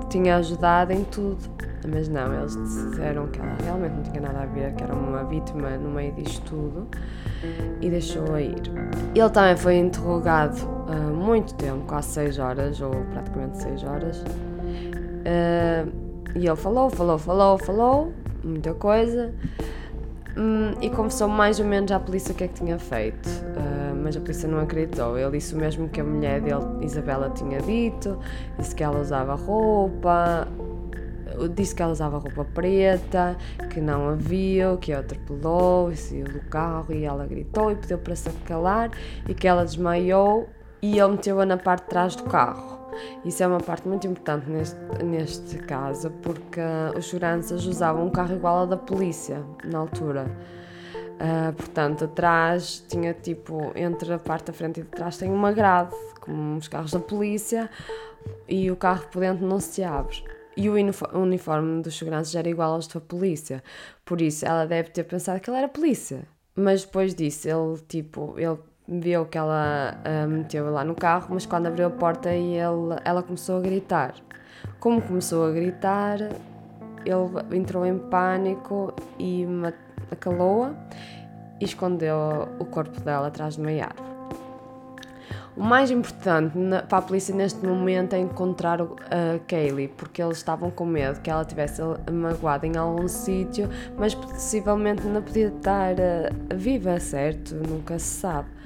tinha 0.09 0.37
ajudado 0.37 0.91
em 0.93 1.03
tudo. 1.03 1.57
Mas 1.89 2.09
não, 2.09 2.33
eles 2.33 2.55
disseram 2.55 3.27
que 3.27 3.39
ela 3.39 3.55
realmente 3.63 3.93
não 3.93 4.03
tinha 4.03 4.21
nada 4.21 4.41
a 4.41 4.45
ver, 4.45 4.73
que 4.73 4.83
era 4.83 4.93
uma 4.93 5.23
vítima 5.23 5.69
no 5.77 5.89
meio 5.89 6.11
disto 6.13 6.41
tudo 6.49 6.87
e 7.81 7.89
deixou-a 7.89 8.41
ir. 8.41 8.61
Ele 9.15 9.29
também 9.29 9.55
foi 9.55 9.77
interrogado 9.77 10.57
uh, 10.63 11.13
muito 11.13 11.53
tempo, 11.55 11.85
quase 11.87 12.09
6 12.09 12.39
horas, 12.39 12.81
ou 12.81 12.91
praticamente 13.11 13.61
6 13.61 13.83
horas. 13.83 14.21
Uh, 15.27 16.07
e 16.35 16.47
ele 16.47 16.55
falou, 16.55 16.89
falou, 16.89 17.17
falou, 17.17 17.57
falou, 17.57 18.13
muita 18.43 18.73
coisa. 18.73 19.33
Um, 20.37 20.79
e 20.81 20.89
confessou 20.91 21.27
mais 21.27 21.59
ou 21.59 21.65
menos 21.65 21.91
à 21.91 21.99
polícia 21.99 22.31
o 22.31 22.35
que 22.35 22.43
é 22.43 22.47
que 22.47 22.53
tinha 22.53 22.77
feito, 22.77 23.27
uh, 23.27 23.95
mas 24.03 24.15
a 24.15 24.19
polícia 24.19 24.47
não 24.47 24.59
acreditou. 24.59 25.17
Ele 25.17 25.31
disse 25.31 25.55
o 25.55 25.57
mesmo 25.57 25.89
que 25.89 25.99
a 25.99 26.03
mulher 26.03 26.41
dele, 26.41 26.63
Isabela, 26.81 27.31
tinha 27.31 27.59
dito: 27.59 28.19
disse 28.59 28.75
que 28.75 28.83
ela 28.83 28.99
usava 28.99 29.33
roupa, 29.33 30.47
disse 31.55 31.75
que 31.75 31.81
ela 31.81 31.91
usava 31.91 32.17
roupa 32.17 32.45
preta, 32.45 33.35
que 33.69 33.79
não 33.81 34.09
a 34.09 34.15
viu, 34.15 34.77
que 34.77 34.93
a 34.93 34.99
atropelou 34.99 35.95
saiu 35.95 36.25
do 36.25 36.39
carro 36.41 36.93
e 36.93 37.03
ela 37.03 37.25
gritou 37.25 37.71
e 37.71 37.75
pediu 37.75 37.97
para 37.97 38.15
se 38.15 38.29
calar 38.45 38.91
e 39.27 39.33
que 39.33 39.47
ela 39.47 39.63
desmaiou 39.63 40.47
e 40.81 40.99
ele 40.99 41.11
meteu-a 41.11 41.45
na 41.45 41.57
parte 41.57 41.83
de 41.83 41.89
trás 41.89 42.15
do 42.15 42.23
carro. 42.23 42.76
Isso 43.23 43.43
é 43.43 43.47
uma 43.47 43.59
parte 43.59 43.87
muito 43.87 44.07
importante 44.07 44.49
neste, 44.49 44.77
neste 45.03 45.57
caso, 45.57 46.11
porque 46.21 46.61
os 46.97 47.07
seguranças 47.09 47.65
usavam 47.65 48.05
um 48.05 48.09
carro 48.09 48.35
igual 48.35 48.59
ao 48.59 48.67
da 48.67 48.77
polícia 48.77 49.43
na 49.63 49.79
altura. 49.79 50.25
Uh, 51.17 51.51
portanto, 51.53 52.05
atrás 52.05 52.85
tinha 52.87 53.13
tipo, 53.13 53.71
entre 53.75 54.13
a 54.13 54.19
parte 54.19 54.45
da 54.47 54.53
frente 54.53 54.81
e 54.81 54.83
de 54.83 54.89
trás 54.89 55.17
tem 55.17 55.31
uma 55.31 55.51
grade, 55.51 55.95
como 56.21 56.57
os 56.57 56.67
carros 56.67 56.91
da 56.91 56.99
polícia, 56.99 57.69
e 58.47 58.69
o 58.69 58.75
carro 58.75 59.07
por 59.11 59.21
dentro 59.21 59.45
não 59.47 59.59
se 59.59 59.83
abre 59.83 60.23
e 60.57 60.69
o 60.69 60.73
uniforme 60.73 61.83
dos 61.83 61.95
seguranças 61.95 62.33
era 62.33 62.49
igual 62.49 62.73
aos 62.73 62.87
da 62.87 62.99
polícia. 62.99 63.63
Por 64.03 64.19
isso, 64.19 64.43
ela 64.43 64.65
deve 64.65 64.89
ter 64.89 65.03
pensado 65.03 65.39
que 65.39 65.49
ele 65.49 65.57
era 65.57 65.67
polícia. 65.67 66.27
Mas 66.55 66.83
depois 66.83 67.13
disso, 67.13 67.47
ele, 67.47 67.77
tipo, 67.87 68.33
ele 68.37 68.57
viu 68.87 69.25
que 69.25 69.37
ela 69.37 69.97
uh, 70.05 70.27
meteu 70.27 70.71
lá 70.71 70.83
no 70.83 70.95
carro, 70.95 71.27
mas 71.31 71.45
quando 71.45 71.67
abriu 71.67 71.87
a 71.87 71.89
porta 71.89 72.31
ele, 72.31 72.57
ela 73.03 73.21
começou 73.21 73.57
a 73.57 73.61
gritar. 73.61 74.13
Como 74.79 75.01
começou 75.01 75.45
a 75.45 75.51
gritar, 75.51 76.19
ele 77.05 77.57
entrou 77.57 77.85
em 77.85 77.97
pânico 77.97 78.93
e 79.19 79.45
acalou-a 80.11 80.73
e 81.59 81.65
escondeu 81.65 82.47
o 82.59 82.65
corpo 82.65 82.99
dela 83.01 83.27
atrás 83.27 83.55
de 83.55 83.61
uma 83.61 83.71
árvore. 83.71 84.07
O 85.57 85.63
mais 85.63 85.89
importante 85.89 86.53
para 86.87 86.99
a 86.99 87.01
polícia 87.01 87.33
neste 87.33 87.65
momento 87.65 88.13
é 88.13 88.19
encontrar 88.19 88.79
a 88.79 89.39
Kaylee, 89.47 89.87
porque 89.87 90.21
eles 90.21 90.37
estavam 90.37 90.69
com 90.69 90.85
medo 90.85 91.19
que 91.19 91.31
ela 91.31 91.43
tivesse 91.43 91.81
magoada 92.11 92.67
em 92.67 92.77
algum 92.77 93.07
sítio, 93.07 93.67
mas 93.97 94.13
possivelmente 94.13 95.01
não 95.07 95.19
podia 95.19 95.47
estar 95.47 95.93
uh, 95.93 96.55
viva, 96.55 96.99
certo? 96.99 97.55
Nunca 97.55 97.97
se 97.97 98.19
sabe. 98.19 98.56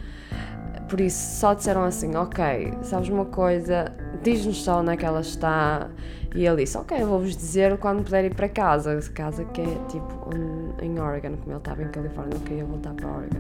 Por 0.91 0.99
isso 0.99 1.39
só 1.39 1.54
disseram 1.54 1.86
assim: 1.86 2.17
Ok, 2.17 2.73
sabes 2.82 3.08
uma 3.08 3.23
coisa, 3.23 3.93
diz-nos 4.21 4.62
só 4.62 4.82
onde 4.82 4.91
é 4.91 4.97
que 4.97 5.06
ela 5.06 5.21
está. 5.21 5.88
E 6.36 6.45
ele 6.45 6.65
disse: 6.65 6.77
Ok, 6.77 7.01
vou-vos 7.06 7.34
dizer 7.34 7.77
quando 7.77 8.04
puder 8.04 8.25
ir 8.25 8.36
para 8.36 8.49
casa. 8.49 8.99
Casa 9.13 9.45
que 9.45 9.62
é 9.62 9.77
tipo 9.88 10.30
em 10.82 10.99
Oregon, 10.99 11.38
como 11.38 11.51
ele 11.51 11.58
estava 11.60 11.82
em 11.82 11.88
Califórnia, 11.88 12.38
não 12.38 12.45
queria 12.45 12.65
voltar 12.65 12.93
para 12.93 13.08
Oregon. 13.08 13.39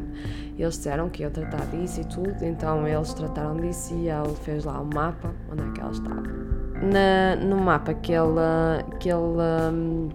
E 0.57 0.61
eles 0.61 0.75
disseram 0.75 1.09
que 1.09 1.23
ia 1.23 1.29
tratar 1.29 1.65
disso 1.65 1.99
e 1.99 2.05
tudo, 2.05 2.37
então 2.41 2.87
eles 2.87 3.13
trataram 3.13 3.57
disso 3.57 3.93
e 3.95 4.07
ele 4.07 4.33
fez 4.45 4.63
lá 4.63 4.79
o 4.79 4.83
um 4.83 4.89
mapa 4.93 5.29
onde 5.51 5.61
é 5.61 5.71
que 5.73 5.81
ela 5.81 5.91
estava. 5.91 6.21
na, 6.21 7.35
no 7.35 7.57
mapa 7.57 7.93
que 7.95 8.13
ele, 8.13 8.81
que 8.97 9.09
ele 9.09 9.19
um, 9.19 10.07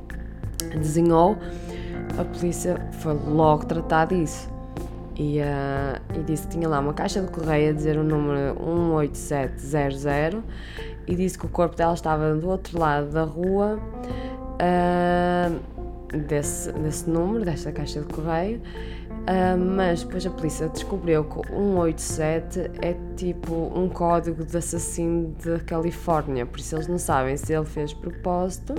desenhou, 0.70 1.36
a 2.18 2.24
polícia 2.24 2.80
foi 2.92 3.12
logo 3.12 3.66
tratar 3.66 4.06
disso. 4.06 4.55
E, 5.18 5.40
uh, 5.40 6.18
e 6.18 6.22
disse 6.24 6.46
que 6.46 6.54
tinha 6.54 6.68
lá 6.68 6.78
uma 6.78 6.92
caixa 6.92 7.22
de 7.22 7.30
correio 7.30 7.70
a 7.70 7.72
dizer 7.72 7.96
o 7.96 8.04
número 8.04 8.54
18700 8.62 10.42
e 11.06 11.14
disse 11.14 11.38
que 11.38 11.46
o 11.46 11.48
corpo 11.48 11.74
dela 11.74 11.94
estava 11.94 12.34
do 12.34 12.48
outro 12.48 12.78
lado 12.78 13.10
da 13.10 13.24
rua 13.24 13.80
uh, 14.60 16.18
desse, 16.28 16.70
desse 16.72 17.08
número, 17.08 17.44
desta 17.44 17.72
caixa 17.72 18.00
de 18.00 18.12
correio. 18.12 18.60
Uh, 19.26 19.58
mas 19.58 20.04
depois 20.04 20.24
a 20.24 20.30
polícia 20.30 20.68
descobriu 20.68 21.24
que 21.24 21.48
187 21.48 22.70
é 22.80 22.94
tipo 23.16 23.54
um 23.74 23.88
código 23.88 24.44
de 24.44 24.56
assassino 24.56 25.34
da 25.44 25.58
Califórnia, 25.58 26.46
por 26.46 26.60
isso 26.60 26.76
eles 26.76 26.86
não 26.86 26.98
sabem 26.98 27.36
se 27.36 27.52
ele 27.52 27.64
fez 27.64 27.92
propósito 27.92 28.74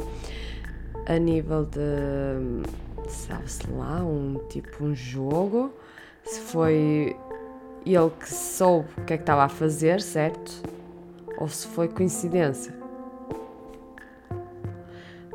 a 1.05 1.17
nível 1.17 1.65
de, 1.65 3.09
sabe-se 3.09 3.69
lá, 3.71 4.01
um 4.03 4.39
tipo 4.49 4.85
um 4.85 4.95
jogo, 4.95 5.73
se 6.27 6.39
foi 6.39 7.17
ele 7.85 8.09
que 8.19 8.33
soube 8.33 8.89
o 8.97 9.05
que 9.05 9.13
é 9.13 9.17
que 9.17 9.23
estava 9.23 9.43
a 9.43 9.49
fazer, 9.49 10.01
certo? 10.01 10.61
Ou 11.39 11.47
se 11.47 11.67
foi 11.67 11.87
coincidência. 11.87 12.75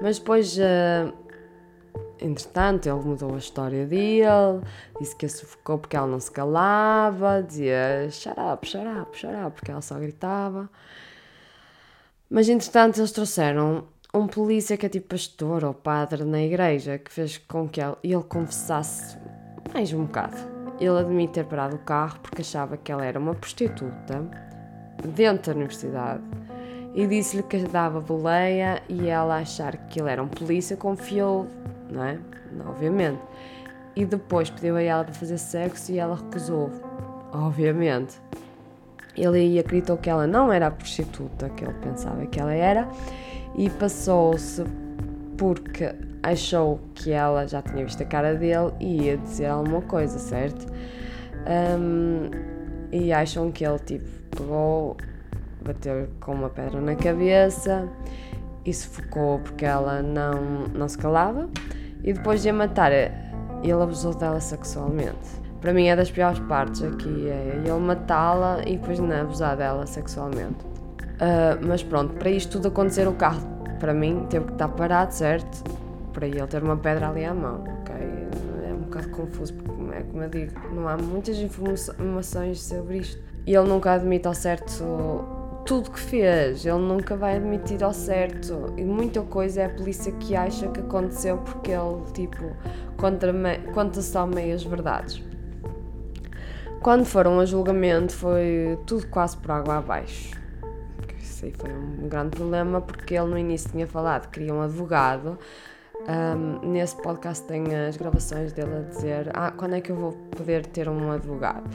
Mas 0.01 0.19
depois 0.19 0.59
uh, 0.59 1.13
Entretanto, 2.23 2.89
ele 2.89 3.01
mudou 3.01 3.35
a 3.35 3.39
história 3.39 3.85
dele, 3.85 4.63
disse 5.01 5.15
que 5.17 5.27
a 5.27 5.29
sufocou 5.29 5.79
porque 5.79 5.97
ela 5.97 6.07
não 6.07 6.21
se 6.21 6.31
calava, 6.31 7.43
dizia 7.43 8.09
shut 8.11 8.37
up, 8.39 8.67
shut 8.67 8.85
porque 9.55 9.73
ela 9.73 9.81
só 9.81 9.99
gritava. 9.99 10.71
Mas 12.31 12.49
entretanto, 12.49 12.99
eles 13.01 13.11
trouxeram 13.11 13.85
um 14.15 14.29
polícia 14.29 14.77
que 14.77 14.87
é 14.87 14.89
tipo 14.89 15.09
pastor 15.09 15.65
ou 15.65 15.75
padre 15.75 16.25
na 16.25 16.41
igreja, 16.41 16.97
que 16.97 17.11
fez 17.11 17.39
com 17.39 17.69
que 17.69 17.81
ele, 17.81 17.97
ele 18.05 18.23
confessasse 18.23 19.19
mais 19.75 19.93
um 19.93 20.05
bocado. 20.05 20.62
Ele 20.83 20.99
admite 20.99 21.35
ter 21.35 21.45
parado 21.45 21.77
o 21.77 21.79
carro 21.79 22.19
porque 22.23 22.43
achava 22.43 22.77
que 22.77 22.91
ela 22.91 23.05
era 23.05 23.19
uma 23.19 23.35
prostituta 23.35 24.25
dentro 25.15 25.53
da 25.53 25.57
universidade 25.57 26.23
e 26.95 27.07
disse-lhe 27.07 27.43
que 27.45 27.59
dava 27.59 28.01
boleia 28.01 28.83
e 28.89 29.09
ela 29.09 29.37
achar 29.37 29.77
que 29.89 30.01
ele 30.01 30.11
era 30.11 30.23
um 30.23 30.29
polícia 30.29 30.77
confiou 30.77 31.47
não 31.93 32.05
é? 32.05 32.19
Obviamente. 32.67 33.21
E 33.95 34.05
depois 34.05 34.51
pediu 34.51 34.77
a 34.77 34.83
ela 34.83 35.05
para 35.05 35.15
fazer 35.15 35.39
sexo 35.39 35.93
e 35.93 35.99
ela 35.99 36.17
recusou, 36.17 36.71
obviamente. 37.33 38.21
Ele 39.17 39.39
aí 39.39 39.59
acreditou 39.59 39.99
que 39.99 40.09
ela 40.09 40.27
não 40.27 40.51
era 40.51 40.69
a 40.69 40.71
prostituta 40.71 41.51
que 41.51 41.65
ele 41.65 41.75
pensava 41.75 42.25
que 42.27 42.41
ela 42.41 42.55
era 42.55 42.89
e 43.55 43.69
passou-se 43.69 44.65
porque 45.43 45.93
achou 46.23 46.79
que 46.95 47.11
ela 47.11 47.49
já 47.49 47.61
tinha 47.61 47.85
visto 47.85 48.01
a 48.01 48.07
cara 48.07 48.37
dele 48.37 48.73
e 48.79 49.07
ia 49.07 49.17
dizer 49.17 49.47
alguma 49.47 49.83
coisa, 49.83 50.17
certo? 50.17 50.73
Um, 51.49 52.31
e 52.93 53.13
acham 53.13 53.51
que 53.51 53.67
ele 53.67 53.81
tipo 53.81 54.07
pegou, 54.31 54.97
bateu 55.65 56.09
com 56.21 56.35
uma 56.35 56.49
pedra 56.49 56.81
na 56.81 56.95
cabeça 56.95 57.89
e 58.65 58.73
sufocou 58.73 59.41
porque 59.41 59.65
ela 59.65 60.01
não, 60.01 60.69
não 60.73 60.89
se 60.89 60.97
calava 60.97 61.51
e 62.05 62.13
depois 62.13 62.41
de 62.41 62.51
a 62.51 62.53
matar, 62.53 62.93
ele 62.93 63.73
abusou 63.73 64.15
dela 64.15 64.39
sexualmente. 64.39 65.43
Para 65.61 65.73
mim 65.73 65.89
é 65.89 65.97
das 65.97 66.09
piores 66.09 66.39
partes 66.39 66.85
aqui, 66.85 67.29
é 67.29 67.61
ele 67.65 67.81
matá-la 67.81 68.61
e 68.65 68.77
depois 68.77 68.97
não 69.01 69.11
abusar 69.21 69.57
dela 69.57 69.87
sexualmente. 69.87 70.65
Uh, 70.65 71.59
mas 71.67 71.83
pronto, 71.83 72.15
para 72.15 72.31
isto 72.31 72.53
tudo 72.53 72.69
acontecer, 72.69 73.09
o 73.09 73.13
carro, 73.13 73.52
para 73.83 73.93
mim, 73.93 74.27
teve 74.31 74.47
que 74.47 74.53
estar 74.53 74.69
parado, 74.69 75.13
certo? 75.13 75.65
Para 76.13 76.29
ele 76.29 76.47
ter 76.47 76.63
uma 76.63 76.77
pedra 76.77 77.09
ali 77.09 77.25
à 77.25 77.35
mão, 77.35 77.65
ok? 77.81 77.97
É 78.65 78.73
um 78.73 78.83
bocado 78.83 79.09
confuso, 79.09 79.55
porque, 79.55 79.97
é 79.97 80.03
como 80.03 80.23
eu 80.23 80.29
digo, 80.29 80.53
não 80.73 80.87
há 80.87 80.97
muitas 80.97 81.37
informações 81.39 82.63
sobre 82.63 82.99
isto. 82.99 83.21
E 83.45 83.53
ele 83.53 83.69
nunca 83.69 83.95
admite 83.95 84.29
ao 84.29 84.35
certo 84.35 85.25
tudo 85.67 85.91
que 85.91 85.99
fez, 85.99 86.65
ele 86.65 86.79
nunca 86.79 87.17
vai 87.17 87.39
admitir 87.39 87.83
ao 87.83 87.93
certo. 87.93 88.73
E 88.77 88.85
muita 88.85 89.21
coisa 89.23 89.63
é 89.63 89.67
a 89.67 89.71
polícia 89.71 90.13
que 90.13 90.37
acha 90.37 90.69
que 90.69 90.79
aconteceu 90.79 91.39
porque 91.39 91.73
ele, 91.73 92.05
tipo, 92.13 92.53
conta, 92.97 94.01
só 94.01 94.29
meias 94.29 94.63
verdades. 94.63 95.21
Quando 96.81 97.05
foram 97.05 97.41
a 97.41 97.45
julgamento, 97.45 98.13
foi 98.13 98.79
tudo 98.87 99.09
quase 99.09 99.37
por 99.39 99.51
água 99.51 99.79
abaixo. 99.79 100.41
Isso 101.43 101.47
aí 101.47 101.53
foi 101.53 101.73
um 101.73 102.09
grande 102.09 102.37
problema 102.37 102.81
porque 102.81 103.15
ele 103.15 103.27
no 103.27 103.39
início 103.39 103.71
tinha 103.71 103.87
falado 103.87 104.29
que 104.29 104.39
queria 104.39 104.55
um 104.55 104.63
advogado. 104.63 105.39
Um, 106.03 106.71
nesse 106.71 106.97
podcast 106.97 107.47
tem 107.47 107.75
as 107.75 107.97
gravações 107.97 108.53
dele 108.53 108.77
a 108.77 108.81
dizer: 108.83 109.31
Ah, 109.35 109.51
quando 109.51 109.75
é 109.75 109.81
que 109.81 109.91
eu 109.91 109.97
vou 109.97 110.13
poder 110.37 110.67
ter 110.67 110.89
um 110.89 111.11
advogado? 111.11 111.69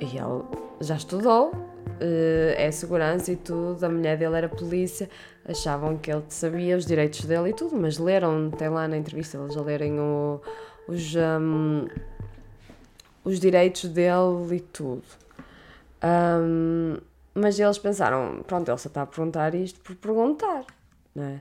E 0.00 0.04
ele 0.04 0.44
já 0.80 0.96
estudou, 0.96 1.52
uh, 1.52 2.54
é 2.56 2.70
segurança 2.70 3.32
e 3.32 3.36
tudo, 3.36 3.84
a 3.84 3.88
mulher 3.88 4.16
dele 4.16 4.36
era 4.36 4.48
polícia, 4.48 5.08
achavam 5.46 5.96
que 5.96 6.10
ele 6.10 6.24
sabia 6.28 6.76
os 6.76 6.86
direitos 6.86 7.24
dele 7.24 7.50
e 7.50 7.52
tudo, 7.52 7.76
mas 7.76 7.98
leram, 7.98 8.50
tem 8.50 8.68
lá 8.68 8.86
na 8.88 8.96
entrevista 8.96 9.38
eles 9.38 9.56
a 9.56 9.62
lerem 9.62 9.98
o, 9.98 10.40
os, 10.88 11.14
um, 11.14 11.86
os 13.24 13.40
direitos 13.40 13.88
dele 13.88 14.56
e 14.56 14.60
tudo. 14.60 15.02
Um, 16.04 16.98
mas 17.36 17.60
eles 17.60 17.78
pensaram, 17.78 18.42
pronto, 18.46 18.70
ele 18.70 18.78
só 18.78 18.88
está 18.88 19.02
a 19.02 19.06
perguntar 19.06 19.54
isto 19.54 19.80
por 19.80 19.94
perguntar, 19.96 20.64
não 21.14 21.24
é? 21.24 21.40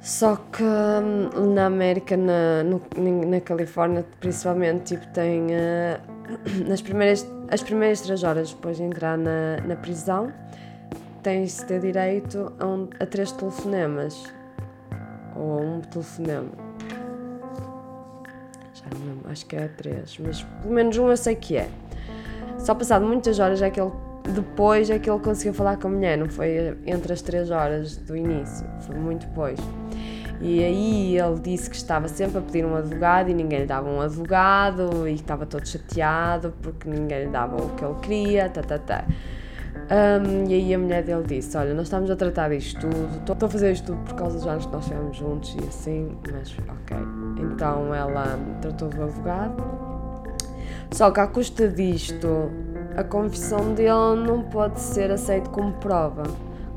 Só 0.00 0.36
que 0.36 0.62
hum, 0.62 1.52
na 1.54 1.66
América, 1.66 2.16
na, 2.16 2.62
no, 2.64 2.80
na 3.26 3.40
Califórnia, 3.40 4.06
principalmente, 4.20 4.96
tipo, 4.96 5.06
tem 5.12 5.46
uh, 5.46 6.00
nas 6.66 6.80
primeiras 6.80 7.26
as 7.50 7.62
primeiras 7.62 8.02
três 8.02 8.22
horas 8.22 8.52
depois 8.52 8.76
de 8.76 8.82
entrar 8.82 9.16
na, 9.16 9.56
na 9.66 9.74
prisão, 9.74 10.32
tens 11.22 11.56
de 11.56 11.64
ter 11.64 11.80
direito 11.80 12.52
a, 12.58 12.66
um, 12.66 12.88
a 13.00 13.06
três 13.06 13.32
telefonemas. 13.32 14.22
Ou 15.34 15.58
a 15.58 15.60
um 15.62 15.80
telefonema. 15.80 16.50
Já 18.74 18.84
não 18.98 19.30
acho 19.30 19.46
que 19.46 19.56
é 19.56 19.68
três, 19.68 20.18
mas 20.18 20.42
pelo 20.42 20.74
menos 20.74 20.96
um 20.98 21.08
eu 21.08 21.16
sei 21.16 21.36
que 21.36 21.56
é. 21.56 21.68
Só 22.58 22.74
passado 22.74 23.06
muitas 23.06 23.38
horas 23.38 23.62
é 23.62 23.70
que 23.70 23.80
ele. 23.80 23.92
Depois 24.34 24.90
é 24.90 24.98
que 24.98 25.08
ele 25.08 25.20
conseguiu 25.20 25.54
falar 25.54 25.76
com 25.76 25.88
a 25.88 25.90
mulher, 25.90 26.18
não 26.18 26.28
foi 26.28 26.76
entre 26.86 27.12
as 27.12 27.22
três 27.22 27.50
horas 27.50 27.96
do 27.96 28.16
início, 28.16 28.66
foi 28.80 28.96
muito 28.96 29.26
depois. 29.26 29.58
E 30.40 30.62
aí 30.62 31.18
ele 31.18 31.40
disse 31.40 31.68
que 31.68 31.76
estava 31.76 32.06
sempre 32.06 32.38
a 32.38 32.40
pedir 32.40 32.64
um 32.64 32.76
advogado 32.76 33.28
e 33.28 33.34
ninguém 33.34 33.60
lhe 33.60 33.66
dava 33.66 33.88
um 33.88 34.00
advogado 34.00 35.08
e 35.08 35.14
estava 35.14 35.44
todo 35.44 35.66
chateado 35.66 36.54
porque 36.62 36.88
ninguém 36.88 37.24
lhe 37.24 37.30
dava 37.30 37.56
o 37.56 37.70
que 37.70 37.84
ele 37.84 37.94
queria, 38.00 38.48
tá, 38.48 38.62
tá, 38.62 38.78
tá. 38.78 39.04
Um, 39.90 40.48
e 40.48 40.54
aí 40.54 40.74
a 40.74 40.78
mulher 40.78 41.02
dele 41.02 41.24
disse: 41.26 41.56
Olha, 41.56 41.72
nós 41.72 41.86
estamos 41.86 42.10
a 42.10 42.16
tratar 42.16 42.50
disto 42.50 42.80
tudo, 42.80 43.32
estou 43.32 43.46
a 43.46 43.50
fazer 43.50 43.72
isto 43.72 43.86
tudo 43.86 44.04
por 44.04 44.14
causa 44.14 44.36
dos 44.36 44.46
anos 44.46 44.66
que 44.66 44.72
nós 44.72 44.82
estivemos 44.84 45.16
juntos 45.16 45.56
e 45.60 45.66
assim, 45.66 46.16
mas 46.30 46.54
ok. 46.58 46.96
Então 47.40 47.94
ela 47.94 48.38
tratou 48.60 48.88
do 48.88 49.02
advogado. 49.04 49.56
Só 50.92 51.10
que 51.10 51.20
à 51.20 51.26
custa 51.26 51.68
disto, 51.68 52.50
a 52.98 53.04
confissão 53.04 53.74
dele 53.74 54.26
não 54.26 54.42
pode 54.42 54.80
ser 54.80 55.10
aceita 55.10 55.48
como 55.50 55.72
prova 55.74 56.24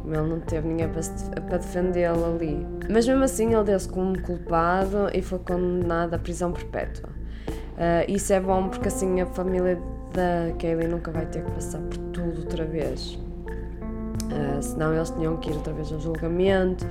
como 0.01 0.15
ele 0.15 0.27
não 0.27 0.39
teve 0.39 0.67
ninguém 0.67 0.89
para, 0.89 1.57
defendê-lo 1.57 2.25
ali. 2.25 2.65
Mas 2.89 3.07
mesmo 3.07 3.23
assim 3.23 3.53
ele 3.53 3.63
deu-se 3.63 3.87
como 3.87 4.19
culpado 4.21 5.09
e 5.13 5.21
foi 5.21 5.39
condenado 5.39 6.15
à 6.15 6.17
prisão 6.19 6.51
perpétua. 6.51 7.09
Uh, 7.49 8.11
isso 8.11 8.33
é 8.33 8.39
bom 8.39 8.67
porque 8.67 8.87
assim 8.87 9.21
a 9.21 9.25
família 9.27 9.79
da 10.13 10.53
Kaylee 10.57 10.87
nunca 10.87 11.11
vai 11.11 11.25
ter 11.27 11.43
que 11.43 11.51
passar 11.51 11.79
por 11.79 11.97
tudo 12.11 12.39
outra 12.39 12.65
vez. 12.65 13.13
Uh, 13.13 14.61
senão 14.61 14.93
eles 14.93 15.11
tinham 15.11 15.37
que 15.37 15.49
ir 15.49 15.53
outra 15.53 15.73
vez 15.73 15.91
ao 15.91 15.99
julgamento 15.99 16.85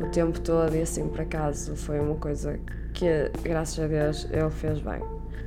o 0.00 0.08
tempo 0.10 0.40
todo 0.40 0.74
e 0.74 0.82
assim 0.82 1.08
por 1.08 1.20
acaso 1.20 1.76
foi 1.76 2.00
uma 2.00 2.16
coisa 2.16 2.58
que 2.92 3.30
graças 3.42 3.84
a 3.84 3.86
Deus 3.86 4.28
ele 4.30 4.50
fez 4.50 4.80
bem. 4.80 5.00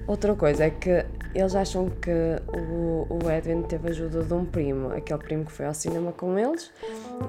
Outra 0.07 0.35
coisa 0.35 0.65
é 0.65 0.69
que 0.69 1.05
eles 1.37 1.55
acham 1.55 1.87
que 1.89 2.11
o, 2.47 3.07
o 3.09 3.29
Edwin 3.29 3.61
teve 3.61 3.89
ajuda 3.89 4.23
de 4.23 4.33
um 4.33 4.43
primo, 4.43 4.91
aquele 4.91 5.19
primo 5.19 5.45
que 5.45 5.51
foi 5.51 5.67
ao 5.67 5.73
cinema 5.73 6.11
com 6.11 6.37
eles. 6.37 6.73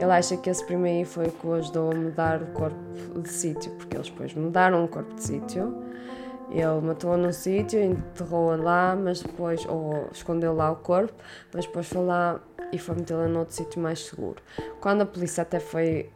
Ele 0.00 0.10
acha 0.10 0.34
que 0.38 0.48
esse 0.48 0.64
primo 0.64 0.86
aí 0.86 1.04
foi 1.04 1.30
que 1.30 1.46
o 1.46 1.52
ajudou 1.52 1.92
a 1.92 1.94
mudar 1.94 2.42
o 2.42 2.46
corpo 2.46 2.76
de 3.20 3.28
sítio, 3.28 3.70
porque 3.72 3.96
eles 3.96 4.08
depois 4.08 4.32
mudaram 4.32 4.82
o 4.82 4.88
corpo 4.88 5.14
de 5.14 5.22
sítio. 5.22 5.84
Ele 6.50 6.80
matou-a 6.82 7.18
num 7.18 7.32
sítio, 7.32 7.78
enterrou-a 7.78 8.56
lá, 8.56 8.96
mas 8.96 9.20
depois, 9.20 9.66
ou 9.66 10.08
escondeu 10.10 10.54
lá 10.54 10.70
o 10.70 10.76
corpo, 10.76 11.12
mas 11.52 11.66
depois 11.66 11.86
foi 11.86 12.02
lá 12.02 12.40
e 12.72 12.78
foi 12.78 12.94
metê-la 12.94 13.28
noutro 13.28 13.54
sítio 13.54 13.78
mais 13.78 14.06
seguro. 14.06 14.42
Quando 14.80 15.02
a 15.02 15.06
polícia 15.06 15.42
até 15.42 15.60
foi 15.60 16.10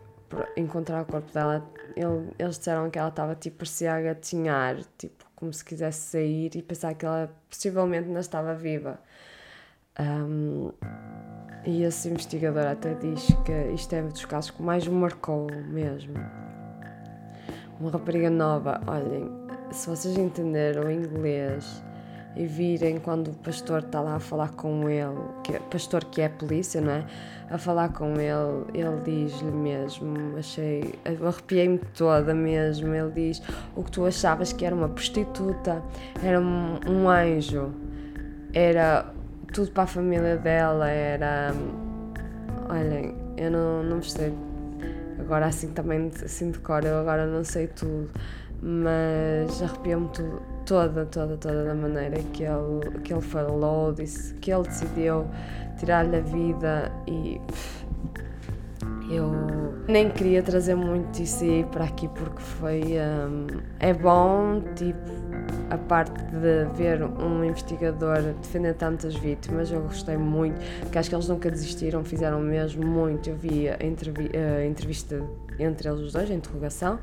encontrar 0.57 1.03
o 1.03 1.05
corpo 1.05 1.30
dela, 1.30 1.62
ele, 1.95 2.30
eles 2.38 2.57
disseram 2.57 2.88
que 2.88 2.99
ela 2.99 3.11
estava 3.11 3.34
tipo, 3.34 3.62
a 3.62 4.01
gatinhar, 4.01 4.78
tipo, 4.97 5.26
como 5.43 5.53
se 5.53 5.64
quisesse 5.64 5.99
sair 5.99 6.55
e 6.55 6.62
pensar 6.62 6.95
que 6.95 7.05
ela 7.05 7.28
possivelmente 7.51 8.07
ainda 8.07 8.20
estava 8.20 8.55
viva. 8.55 9.01
Um, 9.99 10.70
E 11.66 11.82
esse 11.82 12.09
investigador 12.09 12.64
até 12.64 12.95
diz 12.95 13.26
que 13.45 13.53
isto 13.74 13.93
é 13.93 14.03
um 14.03 14.09
dos 14.09 14.24
casos 14.24 14.53
que 14.53 14.62
mais 14.62 14.86
o 14.86 14.93
marcou 14.93 15.49
mesmo. 15.66 16.14
Uma 17.80 17.90
rapariga 17.90 18.30
nova, 18.30 18.80
olhem, 18.86 19.28
se 19.72 19.88
vocês 19.88 20.16
entenderam 20.16 20.84
o 20.84 20.90
inglês 20.93 21.82
e 22.37 22.47
virem 22.47 22.99
quando 22.99 23.28
o 23.28 23.35
pastor 23.35 23.80
está 23.80 24.01
lá 24.01 24.16
a 24.16 24.20
falar 24.20 24.51
com 24.51 24.89
ele, 24.89 25.18
que 25.43 25.55
é, 25.55 25.59
pastor 25.59 26.05
que 26.05 26.20
é 26.20 26.28
polícia, 26.28 26.80
não 26.80 26.93
é? 26.93 27.05
A 27.51 27.59
falar 27.59 27.91
com 27.91 28.14
ele, 28.14 28.64
ele 28.72 29.01
diz-lhe 29.05 29.51
mesmo, 29.51 30.39
achei, 30.39 30.95
arrepiei-me 31.05 31.78
toda 31.95 32.33
mesmo. 32.33 32.95
Ele 32.95 33.11
diz: 33.11 33.43
O 33.76 33.85
que 33.85 33.91
tu 33.91 34.07
achavas 34.07 34.53
que 34.53 34.64
era 34.64 34.74
uma 34.74 34.89
prostituta, 34.89 35.83
era 36.22 36.41
um, 36.41 36.80
um 36.89 37.09
anjo, 37.09 37.70
era 38.55 39.12
tudo 39.53 39.70
para 39.72 39.83
a 39.83 39.87
família 39.87 40.37
dela, 40.39 40.89
era. 40.89 41.53
Olhem, 42.70 43.14
eu 43.37 43.51
não, 43.51 43.83
não 43.83 44.03
sei. 44.03 44.33
Agora 45.18 45.47
assim 45.47 45.68
também 45.68 46.11
assim 46.24 46.51
de 46.51 46.59
cor, 46.59 46.85
eu 46.85 46.99
agora 46.99 47.26
não 47.26 47.45
sei 47.45 47.66
tudo 47.66 48.11
mas 48.62 49.61
arrepiou-me 49.61 50.09
toda, 50.64 51.06
toda, 51.06 51.36
toda 51.36 51.64
da 51.64 51.74
maneira 51.74 52.18
que 52.32 52.44
ele, 52.44 52.98
que 53.04 53.12
ele 53.12 53.22
falou, 53.22 53.92
disse 53.92 54.34
que 54.34 54.52
ele 54.52 54.64
decidiu 54.64 55.26
tirar-lhe 55.78 56.16
a 56.16 56.20
vida 56.20 56.92
e 57.06 57.40
eu 59.10 59.30
nem 59.88 60.08
queria 60.08 60.42
trazer 60.42 60.74
muito 60.74 61.20
isso 61.20 61.44
aí 61.44 61.64
para 61.64 61.84
aqui 61.84 62.08
porque 62.08 62.40
foi 62.40 62.82
um, 62.98 63.46
é 63.80 63.92
bom 63.92 64.62
tipo 64.74 65.10
a 65.70 65.76
parte 65.76 66.22
de 66.24 66.64
ver 66.76 67.02
um 67.02 67.44
investigador 67.44 68.22
defender 68.40 68.74
tantas 68.74 69.14
vítimas 69.14 69.70
eu 69.70 69.82
gostei 69.82 70.16
muito 70.16 70.60
porque 70.80 70.98
acho 70.98 71.08
que 71.08 71.14
eles 71.14 71.28
nunca 71.28 71.50
desistiram 71.50 72.04
fizeram 72.04 72.40
mesmo 72.40 72.86
muito 72.86 73.28
eu 73.28 73.36
vi 73.36 73.68
a, 73.68 73.76
a 73.80 74.64
entrevista 74.64 75.22
entre 75.58 75.88
eles 75.88 76.00
os 76.00 76.12
dois 76.12 76.30
a 76.30 76.34
interrogação 76.34 76.98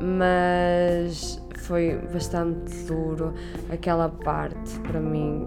mas 0.00 1.42
foi 1.58 1.96
bastante 2.12 2.74
duro 2.84 3.34
aquela 3.70 4.08
parte 4.08 4.78
para 4.80 5.00
mim 5.00 5.46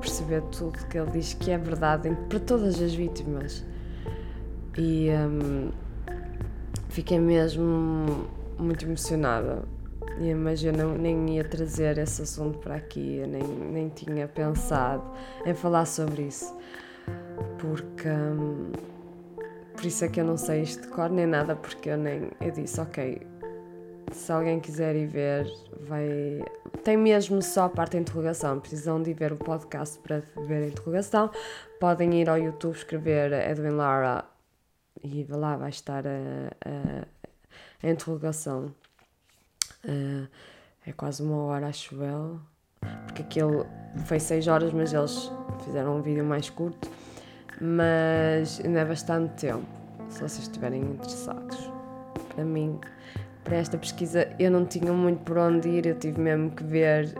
perceber 0.00 0.42
tudo 0.52 0.78
que 0.86 0.98
ele 0.98 1.10
diz 1.10 1.34
que 1.34 1.50
é 1.50 1.58
verdade 1.58 2.16
para 2.28 2.38
todas 2.40 2.80
as 2.80 2.94
vítimas. 2.94 3.64
E 4.76 5.08
um, 5.10 5.70
fiquei 6.88 7.18
mesmo 7.18 8.26
muito 8.58 8.84
emocionada. 8.84 9.62
Eu 10.20 10.36
não, 10.72 10.94
nem 10.96 11.36
ia 11.36 11.44
trazer 11.44 11.98
esse 11.98 12.22
assunto 12.22 12.58
para 12.58 12.76
aqui, 12.76 13.24
nem, 13.26 13.42
nem 13.42 13.88
tinha 13.88 14.28
pensado 14.28 15.02
em 15.44 15.54
falar 15.54 15.86
sobre 15.86 16.22
isso, 16.22 16.56
porque 17.58 18.08
um, 18.08 18.70
por 19.74 19.84
isso 19.84 20.04
é 20.04 20.08
que 20.08 20.20
eu 20.20 20.24
não 20.24 20.36
sei 20.36 20.62
isto 20.62 20.82
de 20.82 20.88
cor 20.88 21.10
nem 21.10 21.26
nada, 21.26 21.56
porque 21.56 21.90
eu 21.90 21.96
nem 21.96 22.30
eu 22.40 22.52
disse, 22.52 22.80
ok, 22.80 23.22
se 24.12 24.32
alguém 24.32 24.60
quiser 24.60 24.94
ir 24.96 25.06
ver, 25.06 25.46
vai. 25.80 26.44
Tem 26.82 26.96
mesmo 26.96 27.42
só 27.42 27.64
a 27.64 27.68
parte 27.68 27.92
da 27.92 28.00
interrogação. 28.00 28.60
Precisam 28.60 29.02
de 29.02 29.12
ver 29.12 29.32
o 29.32 29.36
podcast 29.36 29.98
para 29.98 30.22
ver 30.46 30.64
a 30.64 30.66
interrogação. 30.68 31.30
Podem 31.80 32.20
ir 32.20 32.28
ao 32.28 32.38
YouTube 32.38 32.74
escrever 32.74 33.32
Edwin 33.32 33.70
Lara 33.70 34.24
e 35.02 35.26
lá 35.28 35.56
vai 35.56 35.70
estar 35.70 36.06
a, 36.06 36.10
a, 36.64 37.86
a 37.86 37.90
interrogação. 37.90 38.74
Uh, 39.84 40.26
é 40.86 40.92
quase 40.92 41.22
uma 41.22 41.36
hora, 41.44 41.68
acho 41.68 41.94
eu. 42.02 42.40
Porque 43.06 43.22
aquilo 43.22 43.66
foi 44.06 44.20
seis 44.20 44.46
horas, 44.46 44.72
mas 44.72 44.92
eles 44.92 45.30
fizeram 45.64 45.98
um 45.98 46.02
vídeo 46.02 46.24
mais 46.24 46.50
curto. 46.50 46.90
Mas 47.60 48.60
ainda 48.64 48.80
é 48.80 48.84
bastante 48.84 49.46
tempo, 49.46 49.66
se 50.08 50.20
vocês 50.20 50.40
estiverem 50.40 50.82
interessados. 50.82 51.70
Para 52.34 52.44
mim, 52.44 52.80
para 53.44 53.56
esta 53.56 53.76
pesquisa 53.76 54.26
eu 54.38 54.50
não 54.50 54.64
tinha 54.64 54.92
muito 54.92 55.20
por 55.20 55.36
onde 55.36 55.68
ir, 55.68 55.86
eu 55.86 55.94
tive 55.94 56.20
mesmo 56.20 56.50
que 56.50 56.64
ver, 56.64 57.14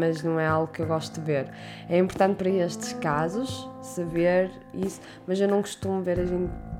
mas 0.00 0.22
não 0.22 0.40
é 0.40 0.46
algo 0.46 0.72
que 0.72 0.80
eu 0.80 0.86
gosto 0.86 1.20
de 1.20 1.26
ver. 1.26 1.46
É 1.88 1.98
importante 1.98 2.36
para 2.36 2.48
estes 2.48 2.94
casos 2.94 3.68
saber 3.82 4.50
isso, 4.72 5.00
mas 5.26 5.38
eu 5.38 5.46
não 5.46 5.60
costumo 5.60 6.02
ver 6.02 6.18
as, 6.18 6.30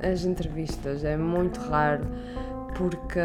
as 0.03 0.25
entrevistas, 0.25 1.05
é 1.05 1.17
muito 1.17 1.61
raro, 1.61 2.07
porque 2.75 3.21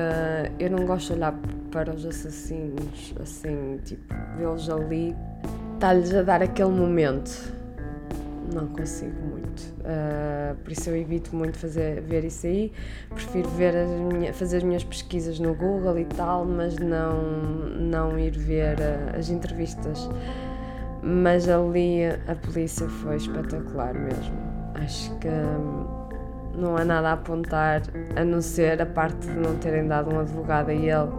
eu 0.60 0.70
não 0.70 0.86
gosto 0.86 1.08
de 1.08 1.14
olhar 1.14 1.34
para 1.72 1.94
os 1.96 2.06
assassinos 2.06 3.16
assim, 3.20 3.80
tipo, 3.86 4.14
vê-los 4.38 4.70
ali, 4.70 5.16
está-lhes 5.76 6.14
a 6.14 6.22
dar 6.22 6.44
aquele 6.44 6.72
momento 6.72 7.59
não 8.54 8.68
consigo 8.68 9.16
muito. 9.22 9.62
Uh, 9.80 10.56
por 10.64 10.72
isso 10.72 10.90
eu 10.90 10.98
evito 10.98 11.36
muito 11.36 11.58
fazer, 11.58 12.02
ver 12.02 12.24
isso 12.24 12.48
aí. 12.48 12.72
Prefiro 13.10 13.50
ver 13.50 13.74
as 13.76 14.38
fazer 14.38 14.58
as 14.58 14.64
minhas 14.64 14.84
pesquisas 14.84 15.40
no 15.40 15.54
Google 15.54 16.00
e 16.00 16.06
tal, 16.06 16.46
mas 16.46 16.78
não, 16.78 17.22
não 17.80 18.20
ir 18.20 18.32
ver 18.32 18.78
uh, 18.80 19.18
as 19.18 19.30
entrevistas. 19.30 20.10
Mas 21.02 21.48
ali 21.48 22.06
a 22.06 22.36
polícia 22.36 22.88
foi 22.90 23.16
espetacular 23.16 23.94
mesmo. 23.94 24.38
Acho 24.76 25.16
que 25.18 25.28
um, 25.28 26.00
não 26.60 26.76
há 26.76 26.84
nada 26.84 27.10
a 27.10 27.14
apontar 27.14 27.82
a 28.16 28.24
não 28.24 28.42
ser 28.42 28.82
a 28.82 28.86
parte 28.86 29.28
de 29.28 29.38
não 29.38 29.56
terem 29.58 29.88
dado 29.88 30.14
um 30.14 30.20
advogado 30.20 30.70
a 30.70 30.74
ele, 30.74 31.12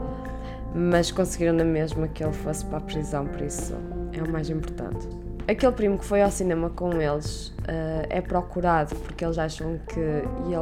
mas 0.74 1.10
conseguiram 1.10 1.54
na 1.54 1.64
mesma 1.64 2.08
que 2.08 2.22
ele 2.22 2.32
fosse 2.32 2.64
para 2.66 2.78
a 2.78 2.80
prisão, 2.82 3.26
por 3.26 3.40
isso 3.40 3.74
é 4.12 4.22
o 4.22 4.30
mais 4.30 4.50
importante. 4.50 5.29
Aquele 5.48 5.72
primo 5.72 5.98
que 5.98 6.04
foi 6.04 6.22
ao 6.22 6.30
cinema 6.30 6.70
com 6.70 6.92
eles 7.00 7.48
uh, 7.48 8.06
é 8.08 8.20
procurado 8.20 8.94
porque 8.96 9.24
eles 9.24 9.38
acham 9.38 9.78
que 9.88 9.98
ele 9.98 10.56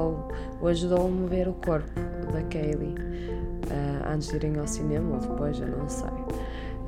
o 0.61 0.67
ajudou 0.67 1.07
a 1.07 1.11
mover 1.11 1.49
o 1.49 1.53
corpo 1.53 2.01
da 2.33 2.43
Kaylee 2.45 2.95
uh, 2.95 4.13
antes 4.13 4.29
de 4.29 4.37
irem 4.37 4.59
ao 4.59 4.67
cinema 4.67 5.17
ou 5.17 5.21
depois, 5.21 5.61
eu 5.61 5.69
não 5.69 5.89
sei. 5.89 6.09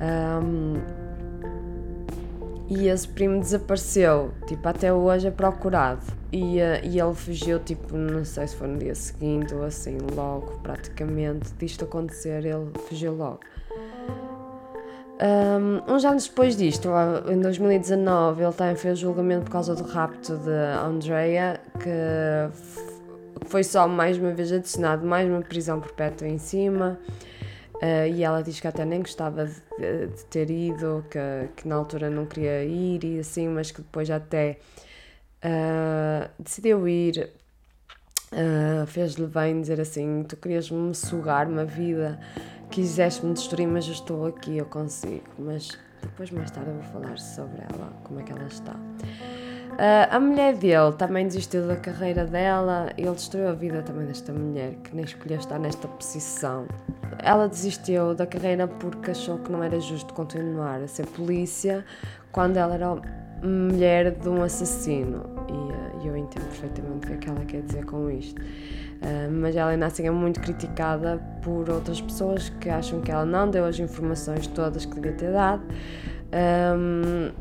Um, 0.01 0.80
e 2.68 2.86
esse 2.86 3.07
primo 3.09 3.41
desapareceu, 3.41 4.32
tipo, 4.47 4.66
até 4.68 4.93
hoje 4.93 5.26
é 5.26 5.30
procurado. 5.30 6.07
E, 6.32 6.59
uh, 6.59 6.80
e 6.84 7.01
ele 7.01 7.14
fugiu, 7.14 7.59
tipo, 7.59 7.97
não 7.97 8.24
sei 8.24 8.47
se 8.47 8.57
foi 8.57 8.68
no 8.68 8.78
dia 8.78 8.95
seguinte 8.95 9.55
ou 9.55 9.64
assim, 9.64 9.99
logo, 10.14 10.59
praticamente, 10.62 11.53
disto 11.59 11.84
acontecer, 11.84 12.45
ele 12.47 12.70
fugiu 12.88 13.14
logo. 13.14 13.41
Uns 15.87 16.05
anos 16.05 16.27
depois 16.29 16.57
disto, 16.57 16.89
em 17.31 17.41
2019, 17.41 18.43
ele 18.43 18.53
também 18.53 18.77
fez 18.77 18.99
julgamento 18.99 19.45
por 19.45 19.51
causa 19.51 19.75
do 19.75 19.85
rapto 19.85 20.37
de 20.39 20.51
Andrea, 20.51 21.61
que 21.79 22.51
foi 23.47 23.62
só 23.64 23.87
mais 23.87 24.16
uma 24.16 24.33
vez 24.33 24.53
adicionado 24.53 25.07
mais 25.07 25.29
uma 25.29 25.43
prisão 25.43 25.81
perpétua 25.81 26.29
em 26.29 26.39
cima. 26.39 26.99
Uh, 27.83 28.07
e 28.14 28.23
ela 28.23 28.43
diz 28.43 28.61
que 28.61 28.68
até 28.68 28.85
nem 28.85 29.01
gostava 29.01 29.47
de, 29.47 30.07
de 30.09 30.25
ter 30.27 30.51
ido, 30.51 31.03
que, 31.11 31.18
que, 31.57 31.66
na 31.66 31.77
altura 31.77 32.11
não 32.11 32.27
queria 32.27 32.62
ir 32.62 33.03
e 33.03 33.18
assim, 33.21 33.49
mas 33.49 33.71
que 33.71 33.81
depois 33.81 34.11
até 34.11 34.59
uh, 35.43 36.31
decidiu 36.39 36.87
ir. 36.87 37.31
Uh, 38.33 38.87
Fez-lhe 38.87 39.26
bem 39.26 39.61
dizer 39.61 39.81
assim: 39.81 40.24
Tu 40.28 40.37
querias-me 40.37 40.95
sugar 40.95 41.49
uma 41.49 41.64
vida 41.64 42.18
quiseste-me 42.70 43.35
destruir, 43.35 43.66
mas 43.66 43.87
eu 43.87 43.93
estou 43.93 44.26
aqui, 44.26 44.57
eu 44.57 44.66
consigo. 44.66 45.24
Mas 45.39 45.76
depois, 46.01 46.31
mais 46.31 46.51
tarde, 46.51 46.70
eu 46.70 46.76
vou 46.76 46.85
falar 46.85 47.18
sobre 47.18 47.61
ela, 47.61 47.93
como 48.05 48.20
é 48.20 48.22
que 48.22 48.33
ela 48.33 48.47
está. 48.47 48.72
Uh, 48.72 50.09
a 50.11 50.20
mulher 50.20 50.55
dele 50.57 50.93
também 50.97 51.26
desistiu 51.26 51.66
da 51.66 51.76
carreira 51.76 52.24
dela, 52.24 52.91
ele 52.97 53.12
destruiu 53.12 53.49
a 53.49 53.53
vida 53.53 53.83
também 53.83 54.07
desta 54.07 54.33
mulher, 54.33 54.74
que 54.85 54.95
nem 54.95 55.05
escolheu 55.05 55.39
estar 55.39 55.59
nesta 55.59 55.89
posição. 55.89 56.66
Ela 57.18 57.49
desistiu 57.49 58.14
da 58.14 58.26
carreira 58.26 58.66
porque 58.66 59.11
achou 59.11 59.39
que 59.39 59.51
não 59.51 59.62
era 59.62 59.78
justo 59.81 60.12
continuar 60.14 60.81
a 60.81 60.89
ser 60.89 61.07
polícia 61.07 61.85
quando 62.33 62.57
ela 62.57 62.74
era 62.74 62.97
mulher 63.47 64.11
de 64.12 64.28
um 64.28 64.43
assassino. 64.43 65.24
E 65.49 65.53
uh, 65.53 66.07
eu 66.07 66.16
entendo 66.16 66.45
perfeitamente 66.45 67.07
o 67.07 67.09
que 67.09 67.12
é 67.12 67.16
que 67.16 67.28
ela 67.28 67.45
quer 67.45 67.62
dizer 67.62 67.84
com 67.84 68.11
isto. 68.11 68.41
Uh, 68.41 69.30
mas 69.30 69.57
ela 69.57 69.70
ainda 69.70 69.86
assim 69.86 70.07
é 70.07 70.11
muito 70.11 70.41
criticada 70.41 71.18
por 71.43 71.68
outras 71.70 72.01
pessoas 72.01 72.49
que 72.49 72.68
acham 72.68 73.01
que 73.01 73.11
ela 73.11 73.24
não 73.24 73.51
deu 73.51 73.64
as 73.64 73.78
informações 73.78 74.47
todas 74.47 74.84
que 74.84 74.95
devia 74.95 75.12
ter 75.12 75.32
dado. 75.32 75.62
Um, 76.32 77.32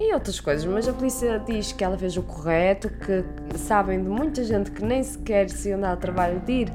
e 0.00 0.12
outras 0.12 0.40
coisas, 0.40 0.64
mas 0.66 0.88
a 0.88 0.92
polícia 0.92 1.40
diz 1.46 1.70
que 1.70 1.84
ela 1.84 1.96
fez 1.96 2.16
o 2.16 2.22
correto, 2.22 2.90
que 2.90 3.24
sabem 3.56 4.02
de 4.02 4.08
muita 4.08 4.42
gente 4.42 4.72
que 4.72 4.84
nem 4.84 5.02
sequer 5.02 5.48
se 5.48 5.68
iam 5.68 5.80
dar 5.80 5.96
trabalho 5.96 6.40
de 6.40 6.52
ir 6.52 6.72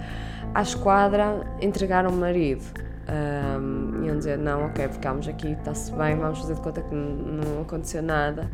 à 0.54 0.62
esquadra 0.62 1.46
entregar 1.62 2.08
o 2.08 2.14
marido. 2.14 2.64
Um, 3.10 4.06
iam 4.06 4.18
dizer: 4.18 4.38
Não, 4.38 4.66
ok, 4.66 4.88
ficámos 4.90 5.28
aqui, 5.28 5.54
está-se 5.54 5.92
bem, 5.94 6.16
vamos 6.16 6.40
fazer 6.40 6.54
de 6.54 6.62
conta 6.62 6.82
que 6.82 6.94
não 6.94 7.62
aconteceu 7.62 8.04
nada. 8.04 8.50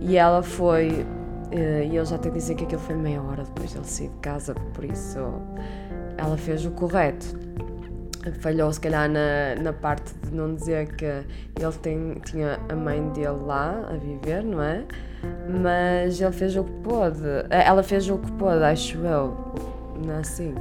E 0.00 0.16
ela 0.16 0.42
foi 0.42 1.04
eh, 1.50 1.88
e 1.90 1.96
eles 1.96 2.08
já 2.08 2.16
até 2.16 2.30
dizem 2.30 2.56
que 2.56 2.64
aquilo 2.64 2.80
foi 2.80 2.94
meia 2.94 3.20
hora 3.20 3.42
depois 3.42 3.72
dele 3.72 3.84
sair 3.84 4.08
de 4.08 4.16
casa, 4.18 4.54
por 4.72 4.84
isso 4.84 5.18
ela 6.16 6.36
fez 6.36 6.64
o 6.64 6.70
correto. 6.70 7.26
falhou 8.40 8.72
se 8.72 8.80
calhar 8.80 9.08
na, 9.08 9.56
na 9.60 9.72
parte 9.72 10.14
de 10.14 10.34
não 10.34 10.54
dizer 10.54 10.94
que 10.94 11.04
ele 11.04 11.72
tem, 11.82 12.14
tinha 12.24 12.60
a 12.68 12.76
mãe 12.76 13.08
dele 13.10 13.38
lá 13.44 13.88
a 13.90 13.96
viver, 13.96 14.44
não 14.44 14.62
é? 14.62 14.84
Mas 15.62 16.20
ele 16.20 16.32
fez 16.32 16.56
o 16.56 16.64
que 16.64 16.72
pôde, 16.82 17.18
ela 17.50 17.82
fez 17.82 18.08
o 18.08 18.18
que 18.18 18.30
pôde, 18.32 18.62
acho 18.62 18.98
eu, 18.98 19.36
não 20.04 20.14
é 20.14 20.18
assim? 20.18 20.54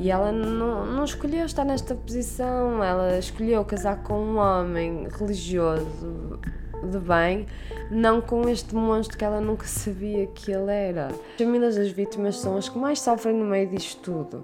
E 0.00 0.10
ela 0.10 0.32
não, 0.32 0.86
não 0.86 1.04
escolheu 1.04 1.44
estar 1.44 1.62
nesta 1.62 1.94
posição, 1.94 2.82
ela 2.82 3.18
escolheu 3.18 3.62
casar 3.66 4.02
com 4.02 4.14
um 4.14 4.38
homem 4.38 5.06
religioso 5.10 6.40
de 6.82 6.98
bem, 6.98 7.46
não 7.90 8.18
com 8.22 8.48
este 8.48 8.74
monstro 8.74 9.18
que 9.18 9.22
ela 9.26 9.42
nunca 9.42 9.66
sabia 9.66 10.26
que 10.28 10.50
ele 10.50 10.72
era. 10.72 11.08
As 11.08 11.36
famílias 11.36 11.76
das 11.76 11.90
vítimas 11.90 12.38
são 12.38 12.56
as 12.56 12.66
que 12.66 12.78
mais 12.78 12.98
sofrem 12.98 13.34
no 13.34 13.44
meio 13.44 13.68
disto 13.68 14.00
tudo. 14.00 14.40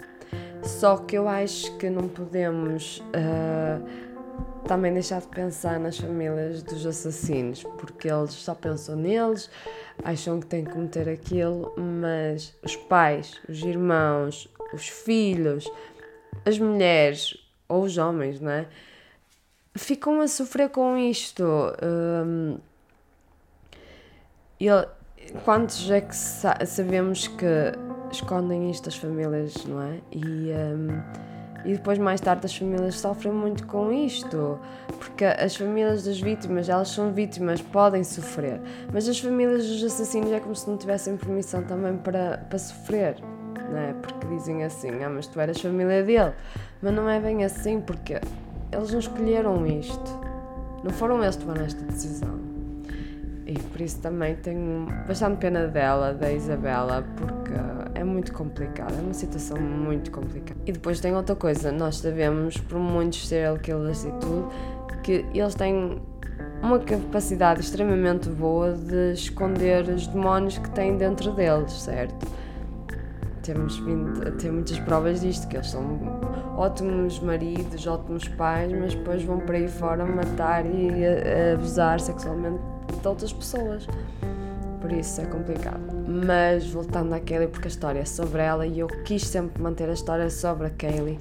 Só 0.63 0.99
que 0.99 1.17
eu 1.17 1.27
acho 1.27 1.75
que 1.79 1.89
não 1.89 2.07
podemos 2.07 2.99
uh, 2.99 3.83
também 4.69 4.93
deixar 4.93 5.23
de 5.23 5.29
pensar 5.29 5.81
nas 5.81 5.97
famílias 5.97 6.63
dos 6.63 6.85
assassinos, 6.85 7.63
porque 7.79 8.09
eles 8.09 8.33
só 8.33 8.55
pensam 8.55 8.95
neles, 8.95 9.49
acham 10.05 10.39
que 10.39 10.45
têm 10.45 10.65
que 10.65 10.73
cometer 10.73 11.09
aquilo, 11.09 11.73
mas 11.79 12.55
os 12.63 12.77
pais, 12.77 13.41
os 13.49 13.63
irmãos, 13.63 14.51
os 14.73 14.89
filhos, 14.89 15.71
as 16.45 16.59
mulheres 16.59 17.37
ou 17.69 17.83
os 17.83 17.99
homens, 17.99 18.41
não 18.41 18.51
é? 18.51 18.67
Ficam 19.75 20.21
a 20.21 20.29
sofrer 20.29 20.71
com 20.71 20.97
isto. 20.97 21.45
Um, 21.83 22.59
quantos 25.45 25.91
é 25.91 26.01
que 26.01 26.15
sa 26.15 26.57
sabemos 26.65 27.29
que 27.29 27.47
escondem 28.11 28.71
isto 28.71 28.89
as 28.89 28.97
famílias, 28.97 29.65
não 29.65 29.83
é? 29.83 30.01
E, 30.13 30.53
um, 30.53 31.03
e 31.65 31.73
depois 31.75 31.99
mais 31.99 32.21
tarde 32.21 32.47
as 32.47 32.57
famílias 32.57 32.99
sofrem 32.99 33.33
muito 33.33 33.67
com 33.67 33.93
isto, 33.93 34.59
porque 34.99 35.25
as 35.25 35.57
famílias 35.57 36.05
das 36.05 36.21
vítimas, 36.21 36.69
elas 36.69 36.89
são 36.89 37.13
vítimas, 37.13 37.61
podem 37.61 38.05
sofrer, 38.05 38.61
mas 38.93 39.09
as 39.09 39.19
famílias 39.19 39.67
dos 39.67 39.83
assassinos 39.83 40.31
é 40.31 40.41
como 40.41 40.55
se 40.55 40.69
não 40.69 40.77
tivessem 40.77 41.17
permissão 41.17 41.63
também 41.65 41.97
para, 41.97 42.39
para 42.49 42.59
sofrer, 42.59 43.17
não 43.71 43.79
é? 43.79 43.93
Porque 43.95 44.27
dizem 44.29 44.65
assim, 44.65 45.03
ah, 45.03 45.11
mas 45.11 45.27
tu 45.27 45.41
eras 45.41 45.61
família 45.61 46.03
dele, 46.03 46.33
mas 46.83 46.95
não 46.95 47.09
é 47.09 47.21
bem 47.21 47.45
assim, 47.45 47.81
porque 47.81 48.21
eles 48.73 48.93
não 48.93 48.99
escolheram 48.99 49.67
isto, 49.67 50.21
não 50.83 50.91
foram 50.91 51.23
eles 51.23 51.37
que 51.37 51.43
tomaram 51.43 51.65
esta 51.65 51.85
decisão. 51.85 52.47
E 53.47 53.57
por 53.59 53.81
isso 53.81 54.01
também 54.01 54.35
tenho 54.35 54.89
bastante 55.07 55.39
pena 55.39 55.69
dela, 55.69 56.13
da 56.13 56.33
Isabela, 56.33 57.05
porque 57.17 57.53
é 57.95 58.03
muito 58.03 58.33
complicado, 58.33 58.93
é 58.99 59.01
uma 59.01 59.15
situação 59.15 59.57
muito 59.57 60.11
complicada. 60.11 60.61
E 60.67 60.73
depois 60.73 60.99
tem 61.01 61.15
outra 61.15 61.37
coisa, 61.37 61.71
nós 61.71 61.99
sabemos, 61.99 62.57
por 62.57 62.79
muitos 62.79 63.29
serial 63.29 63.57
killers 63.57 64.05
e 64.05 64.11
tudo, 64.13 64.51
que 65.05 65.25
eles 65.33 65.55
têm 65.55 66.03
uma 66.61 66.81
capacidade 66.81 67.61
extremamente 67.61 68.29
boa 68.29 68.73
de 68.73 69.13
esconder 69.13 69.89
os 69.89 70.09
demónios 70.09 70.59
que 70.59 70.69
têm 70.71 70.97
dentro 70.97 71.31
deles, 71.33 71.73
certo? 71.73 72.27
Temos 73.47 73.77
vindo 73.79 74.27
a 74.27 74.33
ter 74.33 74.51
muitas 74.51 74.77
provas 74.81 75.21
disto, 75.21 75.47
que 75.47 75.57
eles 75.57 75.71
são 75.71 76.01
ótimos 76.57 77.21
maridos, 77.21 77.87
ótimos 77.87 78.27
pais, 78.27 78.73
mas 78.73 78.93
depois 78.93 79.23
vão 79.23 79.39
para 79.39 79.57
aí 79.57 79.69
fora 79.69 80.05
matar 80.05 80.67
e 80.67 80.91
abusar 81.55 82.01
sexualmente 82.01 82.59
de 83.01 83.07
outras 83.07 83.33
pessoas. 83.33 83.87
Por 84.81 84.91
isso 84.91 85.21
é 85.21 85.27
complicado. 85.27 85.81
Mas 86.09 86.69
voltando 86.69 87.13
à 87.15 87.21
Kaylee, 87.21 87.47
porque 87.47 87.69
a 87.69 87.71
história 87.71 88.01
é 88.01 88.05
sobre 88.05 88.43
ela 88.43 88.67
e 88.67 88.81
eu 88.81 88.89
quis 89.05 89.25
sempre 89.25 89.63
manter 89.63 89.89
a 89.89 89.93
história 89.93 90.29
sobre 90.29 90.67
a 90.67 90.71
Kaylee, 90.71 91.21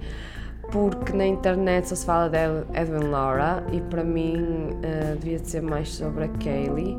porque 0.71 1.13
na 1.13 1.27
internet 1.27 1.89
só 1.89 1.95
se 1.95 2.07
fala 2.07 2.27
de 2.27 2.37
Edwin 2.73 3.07
Laura 3.11 3.63
e 3.71 3.79
para 3.81 4.03
mim 4.03 4.71
uh, 4.71 5.15
devia 5.19 5.37
ser 5.37 5.61
mais 5.61 5.89
sobre 5.89 6.23
a 6.23 6.27
Kaylee. 6.27 6.97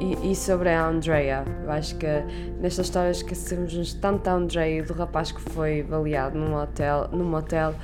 E, 0.00 0.32
e, 0.32 0.34
sobre 0.34 0.70
a 0.70 0.86
Andrea. 0.86 1.44
Eu 1.62 1.70
acho 1.70 1.94
que 1.96 2.06
nesta 2.58 2.80
história 2.80 3.10
esquecemos-nos 3.10 3.92
tanto 3.94 4.24
da 4.24 4.32
Andrea 4.32 4.78
e 4.78 4.82
do 4.82 4.94
rapaz 4.94 5.30
que 5.30 5.40
foi 5.40 5.82
baleado 5.82 6.38
num 6.38 6.54
hotel, 6.54 7.08
num 7.12 7.34
hotel 7.34 7.74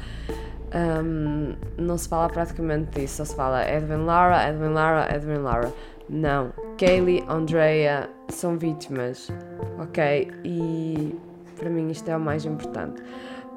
um, 0.75 1.55
não 1.79 1.97
se 1.97 2.09
fala 2.09 2.29
praticamente 2.29 2.99
disso, 2.99 3.17
só 3.17 3.25
se 3.25 3.35
fala 3.37 3.69
Edwin 3.69 4.05
Lara, 4.05 4.49
Edwin 4.49 4.73
Lara, 4.73 5.15
Edwin 5.15 5.39
Lara. 5.39 5.73
Não. 6.09 6.53
Kaylee, 6.79 7.25
Andrea 7.29 8.09
são 8.29 8.59
vítimas, 8.59 9.31
ok? 9.79 10.31
E 10.45 11.15
para 11.59 11.71
mim 11.71 11.91
isto 11.91 12.09
é 12.09 12.17
o 12.17 12.21
mais 12.21 12.45
importante. 12.45 13.03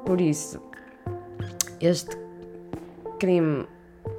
Por 0.04 0.20
isso, 0.20 0.60
este 1.80 2.16
crime 3.18 3.66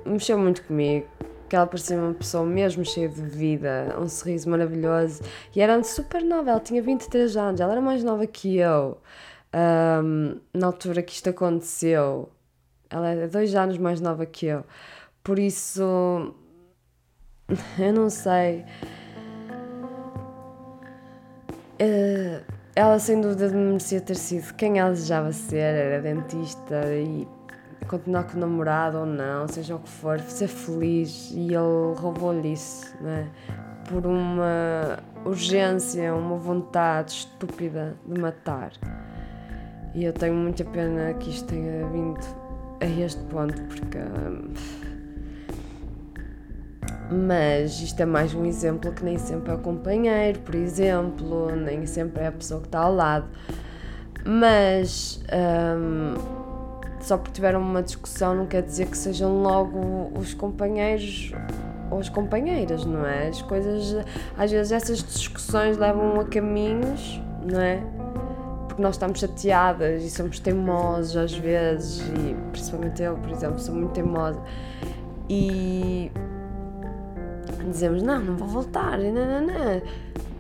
mexeu 0.06 0.38
muito 0.38 0.64
comigo. 0.64 1.08
Que 1.52 1.58
ela 1.58 1.68
parecia 1.68 1.98
uma 1.98 2.14
pessoa 2.14 2.46
mesmo 2.46 2.86
cheia 2.86 3.10
de 3.10 3.22
vida, 3.24 3.94
um 4.00 4.08
sorriso 4.08 4.50
maravilhoso. 4.50 5.22
E 5.54 5.60
era 5.60 5.84
super 5.84 6.24
nova, 6.24 6.52
ela 6.52 6.62
tinha 6.62 6.82
23 6.82 7.36
anos, 7.36 7.60
ela 7.60 7.74
era 7.74 7.82
mais 7.82 8.06
nova 8.06 8.26
que 8.26 8.56
eu. 8.56 8.98
Um, 9.54 10.40
na 10.54 10.68
altura 10.68 11.02
que 11.02 11.12
isto 11.12 11.30
aconteceu, 11.30 12.30
ela 12.90 13.10
é 13.10 13.28
dois 13.28 13.54
anos 13.54 13.78
mais 13.78 14.00
nova 14.00 14.26
que 14.26 14.46
eu. 14.46 14.64
Por 15.22 15.38
isso, 15.38 16.34
eu 17.78 17.94
não 17.94 18.10
sei. 18.10 18.64
Uh, 21.82 22.46
ela 22.74 22.98
sem 22.98 23.20
dúvida 23.20 23.50
merecia 23.50 24.00
ter 24.00 24.16
sido 24.16 24.54
quem 24.54 24.80
ela 24.80 24.92
desejava 24.92 25.34
ser, 25.34 25.58
era 25.58 26.02
dentista 26.02 26.82
e 26.94 27.28
continuar 27.88 28.24
com 28.24 28.38
o 28.38 28.40
namorado 28.40 29.00
ou 29.00 29.06
não, 29.06 29.48
seja 29.48 29.76
o 29.76 29.80
que 29.80 29.90
for, 29.90 30.20
ser 30.20 30.48
feliz 30.48 31.32
e 31.32 31.54
ele 31.54 31.96
roubou-lhe 31.98 32.54
isso, 32.54 32.96
né? 33.02 33.30
Por 33.90 34.06
uma 34.06 35.00
urgência, 35.26 36.14
uma 36.14 36.38
vontade 36.38 37.12
estúpida 37.12 37.96
de 38.06 38.20
matar. 38.20 38.72
E 39.94 40.06
eu 40.06 40.14
tenho 40.14 40.34
muita 40.34 40.64
pena 40.64 41.14
que 41.16 41.30
isto 41.30 41.48
tenha 41.48 41.86
vindo 41.88 42.20
a 42.80 42.86
este 42.86 43.22
ponto, 43.26 43.62
porque. 43.64 43.98
Hum, 43.98 44.54
mas 47.12 47.82
isto 47.82 48.00
é 48.00 48.06
mais 48.06 48.34
um 48.34 48.46
exemplo 48.46 48.90
que 48.94 49.04
nem 49.04 49.18
sempre 49.18 49.52
é 49.52 49.56
o 49.56 49.58
companheiro, 49.58 50.40
por 50.40 50.56
exemplo, 50.56 51.54
nem 51.54 51.86
sempre 51.86 52.24
é 52.24 52.28
a 52.28 52.32
pessoa 52.32 52.62
que 52.62 52.68
está 52.68 52.80
ao 52.80 52.96
lado. 52.96 53.28
Mas 54.24 55.22
um, 55.78 56.41
só 57.06 57.18
porque 57.18 57.34
tiveram 57.34 57.62
uma 57.62 57.82
discussão 57.82 58.36
não 58.36 58.46
quer 58.46 58.62
dizer 58.64 58.88
que 58.88 58.98
sejam 58.98 59.42
logo 59.42 60.12
os 60.18 60.34
companheiros 60.34 61.32
ou 61.90 62.00
as 62.00 62.10
companheiras, 62.10 62.86
não 62.86 63.06
é? 63.06 63.28
As 63.28 63.42
coisas, 63.42 64.06
às 64.38 64.50
vezes 64.50 64.72
essas 64.72 65.04
discussões 65.04 65.78
levam 65.78 66.20
a 66.22 66.26
caminhos, 66.26 67.22
não 67.46 67.60
é? 67.60 67.84
Porque 68.68 68.82
nós 68.82 68.96
estamos 68.96 69.20
chateadas 69.20 70.02
e 70.04 70.10
somos 70.10 70.40
teimosos 70.40 71.18
às 71.18 71.34
vezes, 71.34 72.00
e 72.08 72.36
principalmente 72.52 73.04
eu, 73.04 73.18
por 73.18 73.30
exemplo, 73.32 73.60
sou 73.60 73.76
muito 73.76 73.92
teimosa. 73.92 74.42
E 75.30 76.12
dizemos, 77.70 78.02
não, 78.02 78.20
não 78.20 78.38
vou 78.38 78.48
voltar, 78.48 78.98
não, 78.98 79.12
não, 79.12 79.42
não. 79.42 79.82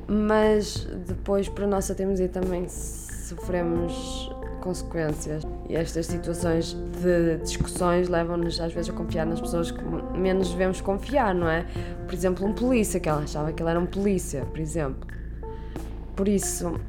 mas 0.07 0.87
depois, 1.05 1.49
para 1.49 1.65
a 1.65 1.67
nossa 1.67 1.93
teimosia, 1.93 2.29
também 2.29 2.67
sofremos 2.69 4.31
consequências. 4.61 5.43
E 5.67 5.75
estas 5.75 6.05
situações 6.05 6.73
de 7.01 7.37
discussões 7.37 8.07
levam-nos 8.07 8.61
às 8.61 8.71
vezes 8.71 8.89
a 8.89 8.93
confiar 8.93 9.25
nas 9.25 9.41
pessoas 9.41 9.71
que 9.71 9.83
menos 10.17 10.49
devemos 10.51 10.79
confiar, 10.79 11.35
não 11.35 11.49
é? 11.49 11.65
Por 12.05 12.13
exemplo, 12.13 12.47
um 12.47 12.53
polícia, 12.53 12.99
que 12.99 13.09
ela 13.09 13.21
achava 13.21 13.51
que 13.51 13.61
ele 13.61 13.69
era 13.69 13.79
um 13.79 13.85
polícia, 13.85 14.45
por 14.45 14.59
exemplo. 14.59 15.07
Por 16.15 16.27
isso, 16.27 16.79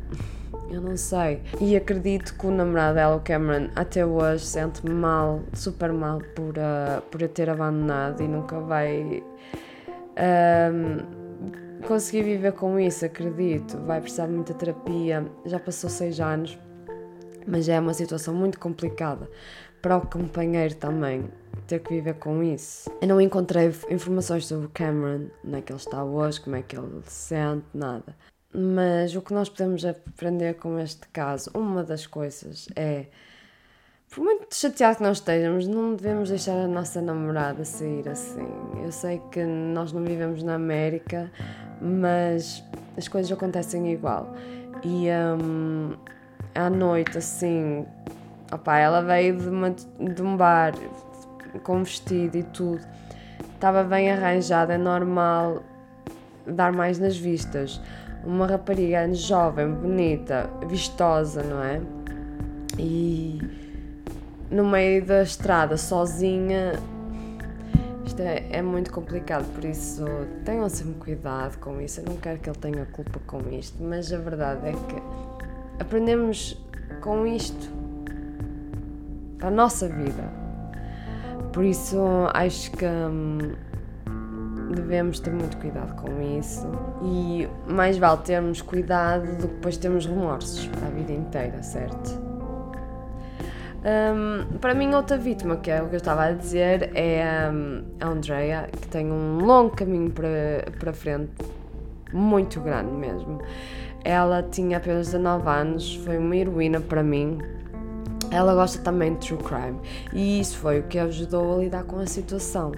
eu 0.71 0.81
não 0.81 0.97
sei. 0.97 1.43
E 1.61 1.75
acredito 1.75 2.35
que 2.37 2.47
o 2.47 2.51
namorado 2.51 2.95
dela, 2.95 3.17
o 3.17 3.21
Cameron, 3.21 3.69
até 3.75 4.05
hoje 4.05 4.45
sente 4.45 4.89
mal, 4.89 5.41
super 5.53 5.93
mal, 5.93 6.21
por, 6.35 6.57
uh, 6.57 7.03
por 7.11 7.25
a 7.25 7.29
ter 7.29 7.51
abandonado 7.51 8.23
e 8.23 8.29
nunca 8.29 8.61
vai 8.61 9.23
um, 10.13 11.23
consegui 11.87 12.23
viver 12.23 12.53
com 12.53 12.79
isso, 12.79 13.05
acredito. 13.05 13.79
Vai 13.79 14.01
precisar 14.01 14.27
de 14.27 14.33
muita 14.33 14.55
terapia. 14.55 15.27
Já 15.45 15.59
passou 15.59 15.91
seis 15.91 16.21
anos, 16.21 16.59
mas 17.47 17.69
é 17.69 17.79
uma 17.79 17.95
situação 17.95 18.35
muito 18.35 18.59
complicada 18.59 19.29
para 19.81 19.97
o 19.97 20.07
companheiro 20.07 20.75
também 20.77 21.29
ter 21.67 21.81
que 21.81 21.95
viver 21.95 22.15
com 22.15 22.43
isso. 22.43 22.91
Eu 23.01 23.09
não 23.09 23.21
encontrei 23.21 23.73
informações 23.91 24.47
sobre 24.47 24.69
Cameron, 24.69 25.29
onde 25.45 25.57
é 25.57 25.61
que 25.61 25.73
ele 25.73 25.79
está 25.81 26.05
hoje, 26.05 26.41
como 26.41 26.57
é 26.57 26.63
que 26.63 26.77
ele 26.77 27.03
se 27.05 27.29
sente, 27.29 27.67
nada. 27.75 28.17
Mas 28.55 29.15
o 29.17 29.23
que 29.23 29.33
nós 29.33 29.49
podemos 29.49 29.85
aprender 29.85 30.55
com 30.55 30.79
este 30.79 31.09
caso, 31.09 31.51
uma 31.55 31.83
das 31.83 32.07
coisas 32.07 32.69
é 32.77 33.07
por 34.15 34.23
muito 34.23 34.55
chateado 34.55 34.99
que 34.99 35.03
nós 35.03 35.19
estejamos, 35.19 35.67
não 35.67 35.95
devemos 35.95 36.29
deixar 36.29 36.53
a 36.53 36.69
nossa 36.69 37.01
namorada 37.01 37.65
sair 37.65 38.07
assim. 38.07 38.47
Eu 38.85 38.93
sei 38.93 39.23
que 39.31 39.43
nós 39.43 39.91
não 39.91 40.05
vivemos 40.05 40.43
na 40.43 40.57
América, 40.57 41.33
mas 41.81 42.63
as 42.95 43.09
coisas 43.09 43.33
acontecem 43.33 43.91
igual. 43.91 44.35
E 44.85 45.07
um, 45.11 45.97
à 46.55 46.69
noite, 46.69 47.19
assim, 47.19 47.87
Opá, 48.53 48.77
ela 48.77 49.01
veio 49.01 49.39
de, 49.39 49.49
uma, 49.49 49.71
de 49.71 50.23
um 50.23 50.37
bar 50.37 50.75
com 51.63 51.83
vestido 51.83 52.37
e 52.37 52.43
tudo. 52.43 52.83
Estava 53.55 53.83
bem 53.83 54.11
arranjada, 54.11 54.75
é 54.75 54.79
normal 54.79 55.63
dar 56.47 56.71
mais 56.71 56.99
nas 56.99 57.17
vistas. 57.17 57.81
Uma 58.23 58.47
rapariga 58.47 59.11
jovem, 59.15 59.73
bonita, 59.73 60.51
vistosa, 60.69 61.43
não 61.43 61.63
é? 61.63 61.81
E 62.79 63.41
no 64.51 64.67
meio 64.67 65.03
da 65.03 65.23
estrada, 65.23 65.79
sozinha, 65.79 66.73
isto 68.05 68.21
é, 68.21 68.45
é, 68.51 68.61
muito 68.61 68.93
complicado, 68.93 69.47
por 69.55 69.65
isso 69.65 70.05
tenham 70.45 70.69
sempre 70.69 70.95
cuidado 71.01 71.57
com 71.59 71.81
isso. 71.81 72.01
Eu 72.01 72.05
não 72.05 72.17
quero 72.17 72.39
que 72.39 72.51
ele 72.51 72.59
tenha 72.59 72.85
culpa 72.85 73.19
com 73.27 73.41
isto, 73.51 73.83
mas 73.83 74.13
a 74.13 74.19
verdade 74.19 74.69
é 74.69 74.73
que 74.73 75.32
aprendemos 75.83 76.57
com 77.01 77.27
isto 77.27 77.71
a 79.43 79.51
nossa 79.51 79.89
vida. 79.89 80.23
Por 81.53 81.65
isso 81.65 81.99
acho 82.33 82.71
que 82.73 82.87
hum, 82.87 83.39
devemos 84.75 85.21
ter 85.21 85.33
muito 85.33 85.57
cuidado 85.59 85.95
com 86.01 86.39
isso 86.39 86.67
e 87.03 87.47
mais 87.67 87.99
vale 87.99 88.23
termos 88.23 88.63
cuidado 88.63 89.27
do 89.37 89.49
que 89.49 89.55
depois 89.55 89.77
termos 89.77 90.07
remorsos 90.07 90.67
para 90.69 90.87
a 90.87 90.91
vida 90.91 91.13
inteira, 91.13 91.63
certo? 91.63 92.23
Um, 93.85 94.59
para 94.59 94.75
mim, 94.75 94.95
outra 94.95 95.19
vítima, 95.19 95.57
que 95.57 95.69
é 95.69 95.83
o 95.83 95.89
que 95.89 95.97
eu 95.97 95.99
estava 95.99 96.27
a 96.27 96.33
dizer, 96.33 96.93
é 96.95 97.51
um, 97.53 97.83
a 98.01 98.07
Andrea, 98.07 98.69
que 98.71 98.87
tem 98.87 99.11
um 99.11 99.39
longo 99.45 99.75
caminho 99.75 100.11
para, 100.11 100.71
para 100.79 100.93
frente, 100.93 101.33
muito 102.13 102.61
grande 102.61 102.93
mesmo. 102.93 103.43
Ela 104.05 104.43
tinha 104.43 104.79
apenas 104.79 105.07
19 105.07 105.49
anos, 105.49 105.95
foi 105.97 106.19
uma 106.19 106.37
heroína 106.37 106.81
para 106.81 107.03
mim. 107.03 107.39
Ela 108.31 108.55
gosta 108.55 108.83
também 108.83 109.15
de 109.15 109.29
true 109.29 109.43
crime 109.43 109.79
e 110.13 110.41
isso 110.41 110.57
foi 110.59 110.81
o 110.81 110.85
que 110.85 110.99
ajudou 110.99 111.55
a 111.55 111.59
lidar 111.59 111.85
com 111.85 111.99
a 111.99 112.07
situação. 112.07 112.73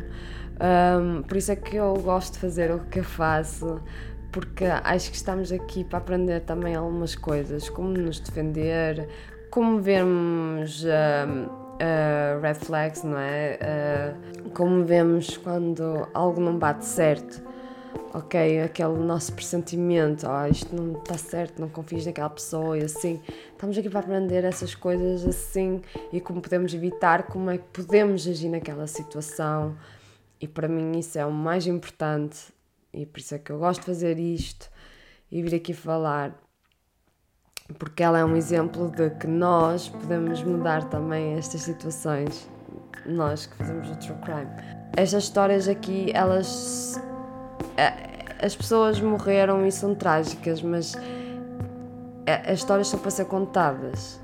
Um, 0.55 1.23
por 1.23 1.37
isso 1.37 1.53
é 1.53 1.57
que 1.57 1.77
eu 1.77 1.95
gosto 1.95 2.35
de 2.35 2.39
fazer 2.41 2.71
o 2.71 2.81
que 2.81 3.01
eu 3.01 3.05
faço, 3.05 3.81
porque 4.31 4.65
acho 4.65 5.11
que 5.11 5.17
estamos 5.17 5.53
aqui 5.53 5.85
para 5.85 5.99
aprender 5.99 6.41
também 6.41 6.75
algumas 6.75 7.15
coisas, 7.15 7.69
como 7.69 7.89
nos 7.89 8.21
defender, 8.21 9.09
como 9.51 9.81
vemos 9.81 10.85
uh, 10.85 11.49
uh, 11.75 12.55
flags, 12.65 13.03
não 13.05 13.19
é? 13.19 13.59
Uh, 14.47 14.51
como 14.51 14.85
vemos 14.85 15.37
quando 15.37 16.09
algo 16.13 16.41
não 16.41 16.59
bate 16.59 16.85
certo, 16.85 17.43
ok? 18.13 18.63
Aquele 18.63 18.99
nosso 18.99 19.33
pressentimento, 19.33 20.27
oh, 20.27 20.47
isto 20.47 20.75
não 20.75 20.99
está 20.99 21.17
certo, 21.19 21.61
não 21.61 21.69
confies 21.69 22.07
naquela 22.07 22.31
pessoa 22.31 22.79
e 22.79 22.85
assim. 22.85 23.21
Estamos 23.53 23.77
aqui 23.77 23.91
para 23.91 24.01
aprender 24.01 24.45
essas 24.45 24.75
coisas 24.75 25.27
assim 25.27 25.81
e 26.13 26.21
como 26.21 26.41
podemos 26.41 26.73
evitar, 26.75 27.25
como 27.25 27.51
é 27.51 27.59
que 27.59 27.65
podemos 27.73 28.27
agir 28.27 28.49
naquela 28.49 28.87
situação. 28.87 29.77
E 30.41 30.49
para 30.49 30.69
mim 30.69 30.99
isso 30.99 31.19
é 31.19 31.25
o 31.25 31.33
mais 31.33 31.67
importante 31.67 32.53
e 32.93 33.07
por 33.07 33.19
isso 33.19 33.35
é 33.35 33.39
que 33.39 33.51
eu 33.51 33.59
gosto 33.59 33.81
de 33.81 33.87
fazer 33.87 34.19
isto 34.19 34.71
e 35.31 35.43
vir 35.43 35.55
aqui 35.55 35.73
falar 35.73 36.39
porque 37.79 38.03
ela 38.03 38.19
é 38.19 38.25
um 38.25 38.37
exemplo 38.37 38.91
de 38.91 39.11
que 39.11 39.27
nós 39.27 39.89
podemos 39.89 40.43
mudar 40.43 40.85
também 40.91 41.39
estas 41.39 41.63
situações, 41.63 42.49
nós 43.07 43.47
que 43.47 43.57
fazemos 43.57 43.91
o 43.91 43.97
true 43.97 44.19
crime. 44.19 44.51
Estas 44.97 45.25
histórias 45.25 45.67
aqui, 45.67 46.11
elas. 46.15 47.01
As 48.43 48.55
pessoas 48.55 49.01
morreram 49.01 49.67
e 49.67 49.73
são 49.73 49.95
trágicas, 49.95 50.63
mas 50.63 50.95
as 52.47 52.59
histórias 52.59 52.89
são 52.89 52.99
para 52.99 53.11
ser 53.11 53.25
contadas 53.27 54.21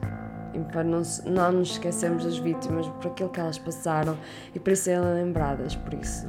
e 0.55 0.59
para 0.59 0.83
não, 0.83 1.03
não 1.27 1.53
nos 1.53 1.73
esquecermos 1.73 2.25
das 2.25 2.39
vítimas 2.39 2.87
por 2.89 3.09
aquilo 3.09 3.29
que 3.29 3.41
elas 3.41 3.59
passaram 3.59 4.17
e 4.55 4.59
para 4.59 4.75
serem 4.75 5.01
lembradas. 5.15 5.75
Por 5.75 5.95
isso, 5.95 6.29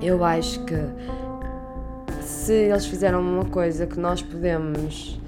eu 0.00 0.24
acho 0.24 0.64
que 0.64 0.76
se 2.20 2.52
eles 2.52 2.86
fizeram 2.86 3.20
uma 3.20 3.44
coisa 3.44 3.86
que 3.86 3.98
nós 3.98 4.22
podemos 4.22 5.20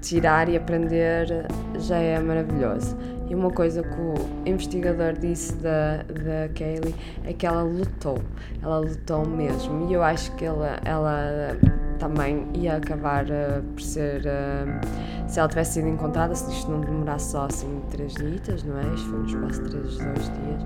tirar 0.00 0.48
e 0.48 0.56
aprender 0.56 1.46
já 1.78 1.98
é 1.98 2.18
maravilhoso. 2.18 2.96
E 3.30 3.34
uma 3.34 3.48
coisa 3.48 3.80
que 3.84 4.00
o 4.00 4.14
investigador 4.44 5.12
disse 5.12 5.54
da, 5.58 5.98
da 5.98 6.52
Kaylee 6.52 6.94
é 7.24 7.32
que 7.32 7.46
ela 7.46 7.62
lutou, 7.62 8.18
ela 8.60 8.80
lutou 8.80 9.24
mesmo. 9.24 9.88
E 9.88 9.94
eu 9.94 10.02
acho 10.02 10.32
que 10.32 10.44
ela, 10.44 10.80
ela 10.84 11.56
também 12.00 12.48
ia 12.54 12.76
acabar 12.76 13.24
uh, 13.26 13.62
por 13.72 13.80
ser. 13.80 14.22
Uh, 14.22 15.28
se 15.28 15.38
ela 15.38 15.48
tivesse 15.48 15.74
sido 15.74 15.86
encontrada, 15.86 16.34
se 16.34 16.50
isto 16.50 16.68
não 16.68 16.80
demorasse 16.80 17.30
só 17.30 17.46
assim 17.46 17.80
três 17.92 18.14
dias, 18.14 18.64
não 18.64 18.76
é? 18.76 18.94
Isto 18.94 19.10
foi 19.10 19.18
nos 19.20 19.34
quase 19.36 19.62
três, 19.62 19.98
dois 19.98 20.24
dias. 20.24 20.62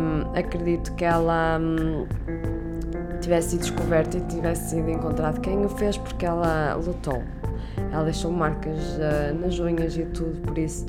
Um, 0.00 0.38
acredito 0.38 0.94
que 0.94 1.04
ela. 1.04 1.58
Um, 1.60 2.06
tivesse 3.20 3.50
sido 3.50 3.60
descoberta 3.62 4.16
e 4.16 4.20
tivesse 4.20 4.70
sido 4.70 4.88
encontrado 4.88 5.40
quem 5.40 5.64
o 5.64 5.68
fez 5.68 5.98
porque 5.98 6.24
ela 6.24 6.74
lutou 6.74 7.20
ela 7.92 8.04
deixou 8.04 8.30
marcas 8.30 8.78
uh, 8.96 9.34
nas 9.40 9.58
unhas 9.58 9.96
e 9.96 10.04
tudo, 10.04 10.40
por 10.42 10.56
isso 10.58 10.86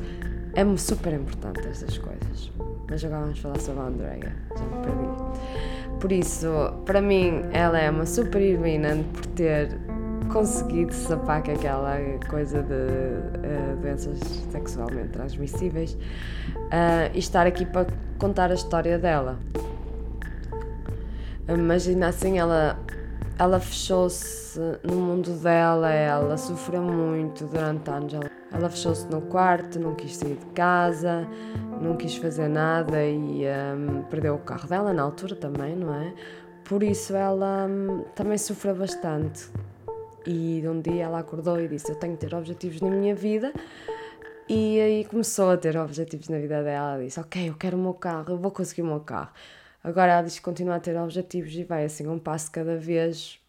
é 0.59 0.77
super 0.77 1.13
importante 1.13 1.65
estas 1.65 1.97
coisas. 1.97 2.51
Mas 2.89 3.03
agora 3.05 3.21
vamos 3.21 3.39
falar 3.39 3.59
sobre 3.59 3.81
a 3.81 3.85
Andrea, 3.85 4.35
já 4.57 4.65
me 4.65 4.83
perdi. 4.83 5.99
Por 6.01 6.11
isso, 6.11 6.49
para 6.85 7.01
mim, 7.01 7.43
ela 7.53 7.79
é 7.79 7.89
uma 7.89 8.05
super 8.05 8.41
heroína 8.41 8.97
por 9.13 9.25
ter 9.27 9.69
conseguido 10.31 10.93
sapar 10.93 11.43
com 11.43 11.51
aquela 11.51 11.97
coisa 12.29 12.61
de 12.61 12.73
uh, 12.73 13.77
doenças 13.81 14.19
sexualmente 14.51 15.09
transmissíveis 15.09 15.93
uh, 15.93 17.09
e 17.13 17.19
estar 17.19 17.47
aqui 17.47 17.65
para 17.65 17.87
contar 18.17 18.51
a 18.51 18.53
história 18.53 18.99
dela. 18.99 19.39
Mas 21.65 21.87
ainda 21.87 22.07
assim, 22.07 22.37
ela 22.37 22.77
ela 23.39 23.57
fechou-se 23.57 24.59
no 24.83 24.95
mundo 24.95 25.31
dela, 25.39 25.89
ela 25.89 26.35
sofreu 26.35 26.81
muito 26.83 27.45
durante 27.45 27.89
anos. 27.89 28.13
Ela, 28.51 28.69
fechou-se 28.69 29.05
no 29.07 29.21
quarto, 29.21 29.79
não 29.79 29.95
quis 29.95 30.17
sair 30.17 30.35
de 30.35 30.45
casa, 30.47 31.25
não 31.81 31.95
quis 31.95 32.17
fazer 32.17 32.49
nada 32.49 33.01
e 33.05 33.45
um, 33.47 34.01
perdeu 34.09 34.35
o 34.35 34.39
carro 34.39 34.67
dela 34.67 34.91
na 34.91 35.03
altura 35.03 35.37
também, 35.37 35.73
não 35.73 35.93
é? 35.93 36.13
Por 36.65 36.83
isso 36.83 37.15
ela 37.15 37.65
um, 37.65 38.03
também 38.13 38.37
sofreu 38.37 38.75
bastante. 38.75 39.49
E 40.27 40.61
um 40.67 40.81
dia 40.81 41.05
ela 41.05 41.19
acordou 41.19 41.61
e 41.61 41.67
disse: 41.69 41.89
Eu 41.89 41.95
tenho 41.95 42.17
que 42.17 42.27
ter 42.27 42.35
objetivos 42.35 42.81
na 42.81 42.89
minha 42.89 43.15
vida. 43.15 43.53
E 44.49 44.81
aí 44.81 45.05
começou 45.05 45.51
a 45.51 45.57
ter 45.57 45.77
objetivos 45.77 46.27
na 46.27 46.39
vida 46.39 46.61
dela. 46.61 46.95
Ela 46.95 47.05
disse: 47.05 47.19
Ok, 47.19 47.49
eu 47.49 47.55
quero 47.55 47.77
o 47.77 47.81
meu 47.81 47.93
carro, 47.93 48.33
eu 48.33 48.37
vou 48.37 48.51
conseguir 48.51 48.81
o 48.81 48.85
meu 48.85 48.99
carro. 48.99 49.31
Agora 49.83 50.11
ela 50.11 50.21
diz 50.21 50.37
que 50.37 50.41
continua 50.41 50.75
a 50.75 50.79
ter 50.79 50.97
objetivos 50.97 51.53
e 51.53 51.63
vai 51.63 51.85
assim 51.85 52.07
um 52.07 52.19
passo 52.19 52.51
cada 52.51 52.77
vez 52.77 53.39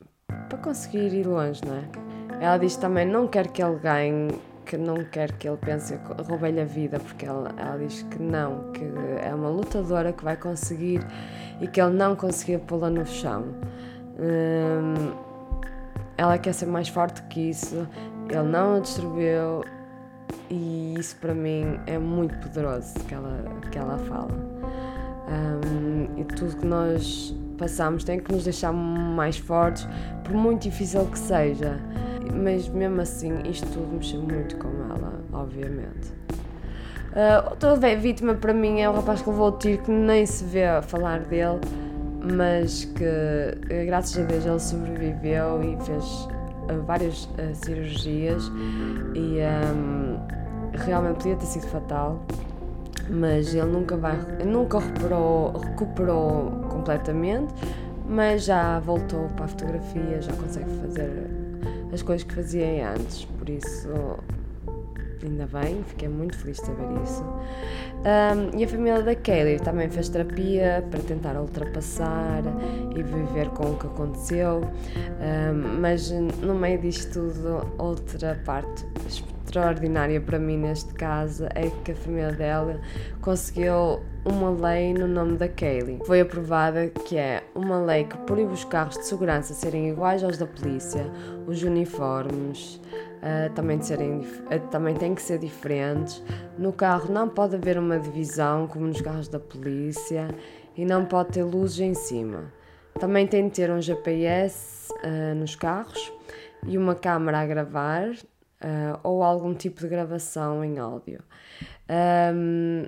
para 0.49 0.59
conseguir 0.59 1.13
ir 1.13 1.27
longe, 1.27 1.61
não 1.67 1.75
é? 1.77 2.45
Ela 2.45 2.57
diz 2.57 2.77
também 2.77 3.07
não 3.07 3.27
quer 3.27 3.49
que 3.49 3.63
ele 3.63 3.77
ganhe, 3.79 4.29
que 4.65 4.77
não 4.77 5.05
quer 5.05 5.33
que 5.33 5.49
ele 5.49 5.57
pense 5.57 5.99
que 5.99 6.23
roubei-lhe 6.23 6.61
a 6.61 6.65
vida, 6.65 7.01
porque 7.01 7.27
ela, 7.27 7.53
ela 7.57 7.77
diz 7.77 8.03
que 8.05 8.23
não, 8.23 8.71
que 8.73 8.85
é 9.23 9.35
uma 9.35 9.49
lutadora 9.49 10.13
que 10.13 10.23
vai 10.23 10.37
conseguir 10.37 11.05
e 11.61 11.67
que 11.67 11.81
ele 11.81 11.97
não 11.97 12.15
conseguia 12.15 12.61
pô-la 12.61 12.89
no 12.89 13.05
chão. 13.05 13.45
Hum, 14.19 15.13
ela 16.17 16.39
quer 16.39 16.55
ser 16.55 16.67
mais 16.67 16.89
forte 16.89 17.23
que 17.25 17.51
isso, 17.51 17.89
ele 18.29 18.43
não 18.43 18.77
a 18.77 18.81
destruiu 18.81 19.65
e 20.49 20.95
isso 20.99 21.17
para 21.17 21.35
mim 21.35 21.81
é 21.87 21.99
muito 21.99 22.39
poderoso 22.39 22.95
que 23.09 23.15
ela, 23.15 23.43
que 23.71 23.79
ela 23.79 23.99
fala. 23.99 24.29
Um, 25.31 26.21
e 26.21 26.25
tudo 26.25 26.57
que 26.57 26.67
nós 26.67 27.35
passamos 27.57 28.03
tem 28.03 28.19
que 28.19 28.33
nos 28.33 28.45
deixar 28.45 28.73
mais 28.73 29.39
fortes, 29.39 29.87
por 30.25 30.35
muito 30.35 30.63
difícil 30.63 31.05
que 31.07 31.19
seja. 31.19 31.79
Mas 32.35 32.69
mesmo 32.69 33.01
assim, 33.01 33.41
isto 33.49 33.67
tudo 33.69 33.95
mexeu 33.95 34.23
muito 34.23 34.57
com 34.57 34.69
ela, 34.69 35.21
obviamente. 35.33 36.13
Uh, 37.11 37.51
outra 37.51 37.75
vítima 37.97 38.35
para 38.35 38.55
mim 38.55 38.81
é 38.81 38.89
o 38.89 38.93
rapaz 38.93 39.21
que 39.21 39.29
levou 39.29 39.49
o 39.49 39.53
tiro, 39.53 39.83
que 39.83 39.91
nem 39.91 40.25
se 40.25 40.45
vê 40.45 40.81
falar 40.83 41.21
dele, 41.21 41.61
mas 42.33 42.85
que 42.85 43.85
graças 43.87 44.17
a 44.23 44.27
Deus 44.27 44.47
ele 44.47 44.61
sobreviveu 44.61 45.63
e 45.63 45.77
fez 45.85 46.05
uh, 46.05 46.83
várias 46.87 47.25
uh, 47.25 47.55
cirurgias 47.55 48.45
e 49.15 49.39
um, 49.75 50.21
realmente 50.87 51.17
podia 51.17 51.37
ter 51.37 51.47
sido 51.47 51.67
fatal 51.67 52.25
mas 53.11 53.55
ele 53.55 53.67
nunca 53.67 53.97
vai, 53.97 54.17
nunca 54.45 54.79
recuperou, 54.79 55.53
recuperou 55.59 56.51
completamente, 56.69 57.53
mas 58.07 58.45
já 58.45 58.79
voltou 58.81 59.29
para 59.37 59.47
a 59.47 59.49
fotografia, 59.49 60.23
já 60.23 60.33
consegue 60.33 60.71
fazer 60.81 61.31
as 61.93 62.03
coisas 62.03 62.25
que 62.25 62.35
fazia 62.35 62.93
antes, 62.93 63.25
por 63.25 63.49
isso 63.49 63.89
ainda 65.23 65.47
bem, 65.47 65.83
fiquei 65.85 66.09
muito 66.09 66.37
feliz 66.39 66.59
de 66.59 66.67
saber 66.67 67.03
isso. 67.03 67.23
Um, 67.23 68.59
e 68.59 68.65
a 68.65 68.69
família 68.69 69.03
da 69.03 69.15
Kaylee 69.15 69.61
também 69.61 69.91
fez 69.91 70.09
terapia 70.09 70.85
para 70.91 71.01
tentar 71.01 71.39
ultrapassar 71.39 72.43
e 72.97 73.03
viver 73.03 73.51
com 73.51 73.73
o 73.73 73.77
que 73.77 73.87
aconteceu, 73.87 74.63
um, 74.63 75.81
mas 75.81 76.11
no 76.11 76.55
meio 76.55 76.79
disto 76.79 77.13
tudo, 77.13 77.67
outra 77.77 78.41
parte 78.45 78.87
extraordinária 79.51 80.21
para 80.21 80.39
mim 80.39 80.57
neste 80.57 80.95
caso 80.95 81.45
é 81.55 81.69
que 81.85 81.91
a 81.91 81.95
família 81.95 82.33
dela 82.33 82.81
conseguiu 83.21 84.01
uma 84.25 84.51
lei 84.51 84.95
no 84.95 85.09
nome 85.09 85.37
da 85.37 85.49
Kaylee. 85.49 85.99
Foi 86.07 86.21
aprovada 86.21 86.89
que 86.89 87.17
é 87.17 87.43
uma 87.55 87.81
lei 87.81 88.05
que 88.05 88.17
proíbe 88.19 88.53
os 88.53 88.65
carros 88.65 88.97
de 88.97 89.07
segurança 89.07 89.53
serem 89.53 89.91
iguais 89.91 90.23
aos 90.23 90.39
da 90.39 90.47
polícia, 90.47 91.05
os 91.47 91.63
uniformes 91.65 92.77
uh, 92.77 93.53
também, 93.55 93.79
de 93.79 93.87
serem, 93.87 94.21
uh, 94.21 94.69
também 94.71 94.95
têm 94.95 95.15
que 95.15 95.23
ser 95.23 95.39
diferentes. 95.39 96.23
No 96.57 96.73
carro 96.73 97.13
não 97.13 97.29
pode 97.29 97.57
haver 97.57 97.77
uma 97.77 97.99
divisão 97.99 98.69
como 98.69 98.87
nos 98.87 99.01
carros 99.01 99.27
da 99.27 99.41
polícia 99.41 100.29
e 100.77 100.85
não 100.85 101.05
pode 101.05 101.31
ter 101.31 101.43
luzes 101.43 101.81
em 101.81 101.95
cima. 101.95 102.53
Também 103.01 103.27
tem 103.27 103.49
de 103.49 103.55
ter 103.55 103.71
um 103.71 103.81
GPS 103.81 104.93
uh, 104.93 105.35
nos 105.35 105.57
carros 105.57 106.13
e 106.67 106.77
uma 106.77 106.95
câmera 106.95 107.41
a 107.41 107.47
gravar 107.47 108.13
ou 109.03 109.23
algum 109.23 109.55
tipo 109.55 109.81
de 109.81 109.89
gravação 109.89 110.65
em 110.65 110.79
áudio. 110.79 111.21
Um, 112.35 112.85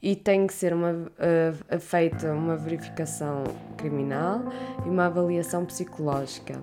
e 0.00 0.14
tem 0.14 0.46
que 0.46 0.54
ser 0.54 0.72
uma, 0.72 0.92
uh, 0.92 1.80
feita 1.80 2.32
uma 2.32 2.56
verificação 2.56 3.42
criminal 3.76 4.42
e 4.86 4.88
uma 4.88 5.06
avaliação 5.06 5.64
psicológica. 5.64 6.60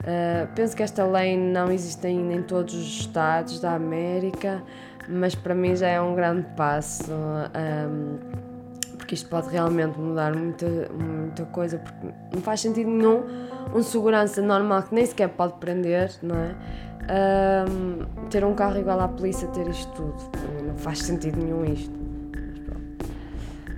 Uh, 0.00 0.46
penso 0.54 0.76
que 0.76 0.82
esta 0.82 1.04
lei 1.04 1.36
não 1.36 1.70
existe 1.70 2.06
ainda 2.06 2.32
em 2.34 2.42
todos 2.42 2.74
os 2.74 3.00
estados 3.00 3.60
da 3.60 3.74
América, 3.74 4.62
mas 5.08 5.34
para 5.34 5.54
mim 5.54 5.74
já 5.74 5.88
é 5.88 6.00
um 6.00 6.14
grande 6.14 6.46
passo, 6.56 7.10
um, 7.12 8.18
porque 8.96 9.14
isto 9.14 9.28
pode 9.28 9.48
realmente 9.48 9.98
mudar 9.98 10.34
muita, 10.34 10.66
muita 10.92 11.44
coisa, 11.46 11.78
porque 11.78 12.14
não 12.32 12.40
faz 12.40 12.60
sentido 12.60 12.88
nenhum 12.88 13.24
um 13.74 13.82
segurança 13.82 14.40
normal 14.40 14.84
que 14.84 14.94
nem 14.94 15.04
sequer 15.04 15.28
pode 15.30 15.54
prender, 15.54 16.12
não 16.22 16.36
é? 16.36 16.54
Um, 17.08 18.26
ter 18.28 18.44
um 18.44 18.54
carro 18.54 18.78
igual 18.78 19.00
à 19.00 19.08
polícia 19.08 19.46
ter 19.48 19.68
isto 19.68 19.92
tudo. 19.92 20.16
Não 20.66 20.76
faz 20.76 21.00
sentido 21.00 21.38
nenhum 21.38 21.64
isto. 21.64 22.06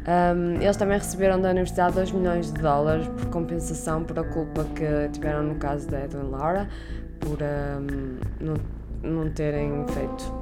Um, 0.09 0.55
eles 0.63 0.77
também 0.77 0.97
receberam 0.97 1.39
da 1.39 1.51
Universidade 1.51 1.95
2 1.95 2.13
milhões 2.13 2.51
de 2.51 2.63
dólares 2.63 3.07
por 3.09 3.27
compensação 3.27 4.05
por 4.05 4.19
a 4.19 4.25
culpa 4.25 4.65
que 4.75 5.11
tiveram 5.13 5.43
no 5.43 5.57
caso 5.57 5.87
da 5.89 6.03
Edwin 6.05 6.31
Laura, 6.31 6.67
por 7.21 7.39
um, 7.43 8.19
não, 8.41 8.55
não 9.03 9.31
terem 9.31 9.85
feito 9.89 10.33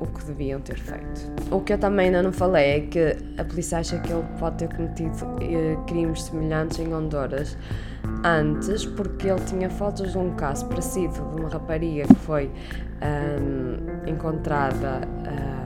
o 0.00 0.06
que 0.06 0.24
deviam 0.24 0.60
ter 0.60 0.78
feito. 0.78 1.30
O 1.50 1.60
que 1.60 1.74
eu 1.74 1.78
também 1.78 2.06
ainda 2.06 2.22
não 2.22 2.32
falei 2.32 2.78
é 2.78 2.80
que 2.80 3.16
a 3.38 3.44
polícia 3.44 3.78
acha 3.78 3.98
que 4.00 4.12
ele 4.12 4.24
pode 4.38 4.56
ter 4.56 4.74
cometido 4.74 5.14
eh, 5.40 5.76
crimes 5.86 6.22
semelhantes 6.24 6.78
em 6.80 6.92
Honduras 6.92 7.56
antes, 8.24 8.86
porque 8.86 9.28
ele 9.28 9.40
tinha 9.44 9.70
fotos 9.70 10.12
de 10.12 10.18
um 10.18 10.34
caso 10.34 10.66
parecido 10.66 11.14
de 11.14 11.40
uma 11.40 11.48
rapariga 11.48 12.06
que 12.06 12.20
foi 12.20 12.50
um, 13.02 14.08
encontrada. 14.08 15.00
Um, 15.26 15.60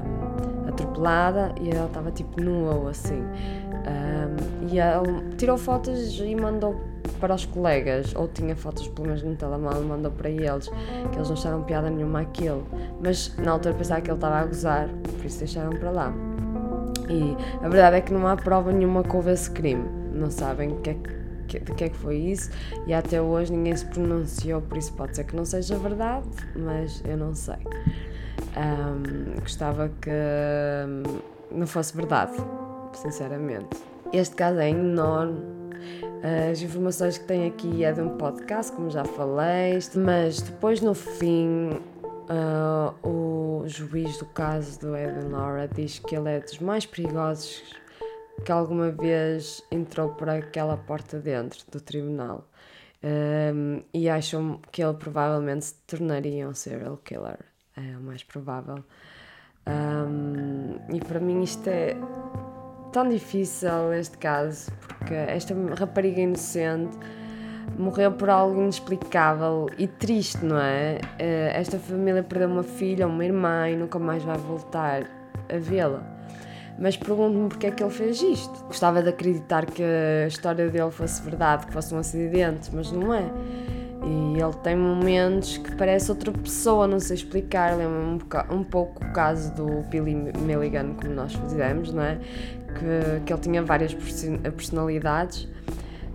atropelada 0.75 1.55
e 1.61 1.71
ela 1.71 1.87
estava 1.87 2.11
tipo 2.11 2.43
nua 2.43 2.75
ou 2.75 2.89
assim. 2.89 3.23
Um, 3.23 4.67
e 4.69 4.79
ele 4.79 5.37
tirou 5.37 5.57
fotos 5.57 6.19
e 6.19 6.35
mandou 6.35 6.81
para 7.21 7.35
os 7.35 7.45
colegas, 7.47 8.15
ou 8.15 8.29
tinha 8.29 8.57
fotos 8.57 8.89
pelo 8.89 9.09
menos 9.09 9.23
no 9.23 9.37
telemóvel 9.37 9.83
mandou 9.83 10.11
para 10.11 10.29
eles, 10.29 10.69
que 11.11 11.17
eles 11.17 11.29
não 11.29 11.35
acharam 11.35 11.63
piada 11.63 11.91
nenhuma 11.91 12.21
aquilo. 12.21 12.67
Mas 13.03 13.35
na 13.39 13.53
altura 13.53 13.75
pensava 13.75 14.01
que 14.01 14.11
ele 14.11 14.17
estava 14.17 14.37
a 14.37 14.45
gozar, 14.45 14.89
por 14.89 15.25
isso 15.25 15.39
deixaram 15.39 15.71
para 15.71 15.91
lá. 15.91 16.13
E 17.09 17.37
a 17.65 17.69
verdade 17.69 17.97
é 17.97 18.01
que 18.01 18.13
não 18.13 18.27
há 18.27 18.37
prova 18.37 18.73
nenhuma 18.73 19.03
que 19.03 19.15
houve 19.15 19.31
esse 19.31 19.51
crime. 19.51 19.85
Não 20.13 20.31
sabem 20.31 20.77
que 20.81 20.91
é 20.91 20.95
que, 20.95 21.24
de 21.45 21.73
que 21.73 21.85
é 21.85 21.89
que 21.89 21.97
foi 21.97 22.17
isso 22.17 22.51
e 22.87 22.95
até 22.95 23.21
hoje 23.21 23.53
ninguém 23.53 23.77
se 23.77 23.85
pronunciou, 23.87 24.61
por 24.63 24.79
isso 24.79 24.93
pode 24.95 25.17
ser 25.17 25.25
que 25.25 25.37
não 25.37 25.45
seja 25.45 25.77
verdade, 25.79 26.29
mas 26.57 27.03
eu 27.05 27.17
não 27.17 27.35
sei. 27.35 27.59
Um, 28.57 29.41
gostava 29.41 29.91
que 30.01 30.11
não 31.51 31.67
fosse 31.67 31.97
verdade, 31.97 32.33
sinceramente. 32.95 33.77
Este 34.13 34.37
caso 34.37 34.59
é 34.59 34.71
enorme. 34.71 35.41
As 36.51 36.63
informações 36.63 37.19
que 37.19 37.25
tenho 37.25 37.49
aqui 37.49 37.85
é 37.85 37.93
de 37.93 38.01
um 38.01 38.17
podcast, 38.17 38.73
como 38.73 38.89
já 38.89 39.05
falei, 39.05 39.79
mas 39.95 40.41
depois 40.41 40.81
no 40.81 40.95
fim 40.95 41.71
uh, 42.31 43.09
o 43.09 43.65
juiz 43.67 44.17
do 44.19 44.27
caso 44.27 44.81
do 44.81 44.97
Evan 44.97 45.29
Laura 45.29 45.69
diz 45.69 45.99
que 45.99 46.17
ele 46.17 46.31
é 46.31 46.41
dos 46.41 46.59
mais 46.61 46.87
perigosos 46.87 47.63
que 48.45 48.51
alguma 48.53 48.91
vez 48.91 49.63
entrou 49.71 50.11
por 50.11 50.29
aquela 50.29 50.77
porta 50.77 51.19
dentro 51.19 51.61
do 51.71 51.81
tribunal. 51.81 52.49
Um, 53.03 53.83
e 53.93 54.09
acham 54.09 54.61
que 54.73 54.83
ele 54.83 54.95
provavelmente 54.95 55.67
se 55.67 55.75
tornaria 55.87 56.49
um 56.49 56.55
serial 56.55 56.97
killer 57.05 57.39
é 57.77 57.97
o 57.97 58.01
mais 58.01 58.23
provável. 58.23 58.85
Um, 59.67 60.77
e 60.95 61.01
para 61.01 61.19
mim 61.21 61.43
isto 61.43 61.69
é 61.69 61.97
tão 62.93 63.09
difícil 63.09 63.93
este 63.95 64.19
caso, 64.19 64.71
porque 64.99 65.15
esta 65.15 65.55
rapariga 65.79 66.21
inocente 66.21 66.97
morreu 67.79 68.13
por 68.13 68.29
algo 68.29 68.61
inexplicável 68.61 69.67
e 69.79 69.89
triste, 69.89 70.45
não 70.45 70.59
é? 70.59 71.01
Eh, 71.19 71.51
esta 71.55 71.79
família 71.79 72.23
perdeu 72.23 72.49
uma 72.49 72.63
filha, 72.63 73.07
uma 73.07 73.25
irmã 73.25 73.69
e 73.69 73.77
nunca 73.77 73.99
mais 73.99 74.23
vai 74.23 74.37
voltar 74.37 75.11
a 75.49 75.59
vê-la. 75.59 76.14
Mas 76.79 76.97
pergunto-me 76.97 77.49
porque 77.49 77.67
é 77.67 77.71
que 77.71 77.83
ele 77.83 77.93
fez 77.93 78.21
isto. 78.21 78.65
Gostava 78.65 79.03
de 79.03 79.09
acreditar 79.09 79.67
que 79.67 79.83
a 79.83 80.27
história 80.27 80.69
dele 80.69 80.91
fosse 80.91 81.23
verdade, 81.23 81.67
que 81.67 81.73
fosse 81.73 81.95
um 81.95 81.99
acidente, 81.99 82.71
mas 82.73 82.91
não 82.91 83.15
é. 83.15 83.25
E 84.05 84.41
ele 84.41 84.53
tem 84.63 84.77
momentos 84.77 85.57
que 85.57 85.75
parece 85.77 86.11
outra 86.11 86.31
pessoa, 86.33 86.87
não 86.87 87.01
sei 87.01 87.17
explicar. 87.17 87.77
Lembra-me 87.77 88.23
um, 88.51 88.57
um, 88.57 88.65
pouco 88.65 89.03
o 89.05 89.13
caso 89.13 89.55
do 89.55 89.83
Billy 89.89 90.15
Milligan, 90.15 90.95
como 90.95 91.15
nós 91.15 91.35
fizemos, 91.35 91.93
não 91.93 92.03
é? 92.03 92.17
Que, 92.17 93.21
que 93.25 93.33
ele 93.33 93.41
tinha 93.41 93.63
várias 93.63 93.95
personalidades. 93.95 95.49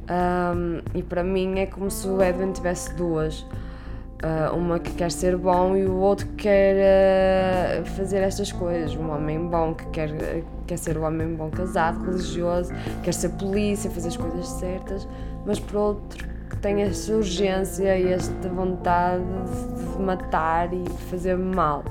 Um, 0.10 0.82
e 0.94 1.02
para 1.02 1.24
mim 1.24 1.60
é 1.60 1.66
como 1.66 1.90
se 1.90 2.08
o 2.08 2.22
Edwin 2.22 2.52
tivesse 2.52 2.94
duas. 2.96 3.46
Uh, 4.22 4.54
uma 4.54 4.80
que 4.80 4.92
quer 4.92 5.12
ser 5.12 5.38
bom 5.38 5.78
e 5.78 5.86
o 5.86 5.96
outro 5.96 6.28
que 6.28 6.44
quer 6.44 7.82
uh, 7.82 7.86
fazer 7.86 8.18
estas 8.18 8.52
coisas. 8.52 8.94
Um 8.94 9.10
homem 9.12 9.48
bom 9.48 9.74
que 9.74 9.86
quer, 9.88 10.44
quer 10.68 10.78
ser 10.78 10.98
o 10.98 11.02
um 11.02 11.06
homem 11.06 11.36
bom 11.36 11.50
casado, 11.50 12.04
religioso, 12.04 12.74
quer 13.02 13.14
ser 13.14 13.30
polícia, 13.30 13.90
fazer 13.90 14.10
as 14.10 14.18
coisas 14.18 14.46
certas, 14.48 15.08
mas 15.46 15.58
por 15.58 15.78
outro 15.78 16.28
tem 16.62 16.82
esta 16.82 17.14
urgência 17.14 17.98
e 17.98 18.12
esta 18.12 18.50
vontade 18.50 19.24
de 19.24 20.02
matar 20.02 20.74
e 20.74 20.84
de 20.84 20.98
fazer 21.10 21.38
mal. 21.38 21.84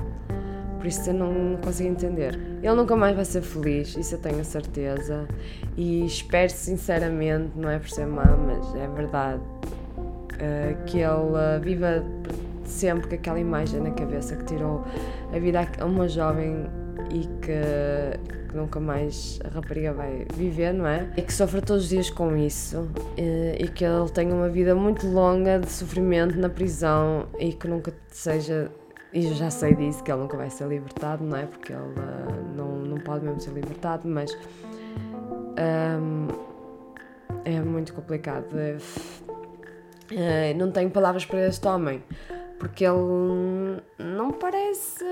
Por 0.77 0.87
isso 0.87 1.09
eu 1.09 1.13
não 1.13 1.57
consigo 1.57 1.89
entender. 1.89 2.35
Ele 2.61 2.73
nunca 2.73 2.95
mais 2.95 3.15
vai 3.15 3.25
ser 3.25 3.41
feliz, 3.41 3.97
isso 3.97 4.15
eu 4.15 4.19
tenho 4.19 4.43
certeza. 4.45 5.27
E 5.75 6.05
espero 6.05 6.49
sinceramente, 6.49 7.51
não 7.55 7.69
é 7.69 7.79
por 7.79 7.89
ser 7.89 8.05
má, 8.05 8.25
mas 8.25 8.75
é 8.75 8.87
verdade, 8.87 9.41
uh, 10.39 10.83
que 10.85 10.99
ele 10.99 11.59
viva 11.61 12.03
sempre 12.63 13.07
com 13.07 13.15
aquela 13.15 13.39
imagem 13.39 13.81
na 13.81 13.91
cabeça 13.91 14.35
que 14.35 14.45
tirou 14.45 14.83
a 15.33 15.39
vida 15.39 15.67
a 15.79 15.85
uma 15.85 16.07
jovem 16.07 16.65
e 17.11 17.21
que 17.41 18.29
que 18.49 18.57
nunca 18.57 18.79
mais 18.79 19.39
a 19.43 19.49
rapariga 19.49 19.93
vai 19.93 20.25
viver, 20.33 20.73
não 20.73 20.87
é? 20.87 21.07
E 21.15 21.21
que 21.21 21.31
sofre 21.31 21.61
todos 21.61 21.83
os 21.83 21.89
dias 21.89 22.09
com 22.09 22.35
isso 22.35 22.89
e 23.15 23.67
que 23.67 23.85
ele 23.85 24.09
tenha 24.09 24.33
uma 24.33 24.49
vida 24.49 24.75
muito 24.75 25.07
longa 25.07 25.59
de 25.59 25.69
sofrimento 25.69 26.37
na 26.37 26.49
prisão 26.49 27.27
e 27.39 27.53
que 27.53 27.67
nunca 27.67 27.93
seja. 28.07 28.71
E 29.13 29.25
eu 29.25 29.33
já 29.33 29.49
sei 29.49 29.73
disso, 29.73 30.03
que 30.03 30.11
ele 30.11 30.21
nunca 30.21 30.37
vai 30.37 30.49
ser 30.49 30.67
libertado, 30.67 31.23
não 31.23 31.37
é? 31.37 31.45
Porque 31.45 31.73
ele 31.73 31.81
uh, 31.81 32.55
não, 32.55 32.77
não 32.79 32.97
pode 32.97 33.25
mesmo 33.25 33.39
ser 33.39 33.51
libertado, 33.51 34.07
mas. 34.07 34.35
Um, 35.57 36.27
é 37.45 37.59
muito 37.61 37.93
complicado. 37.93 38.45
Uh, 40.11 40.57
não 40.57 40.71
tenho 40.71 40.89
palavras 40.89 41.25
para 41.25 41.47
este 41.47 41.67
homem 41.67 42.03
porque 42.59 42.83
ele 42.83 43.81
não 43.97 44.31
parece 44.31 45.03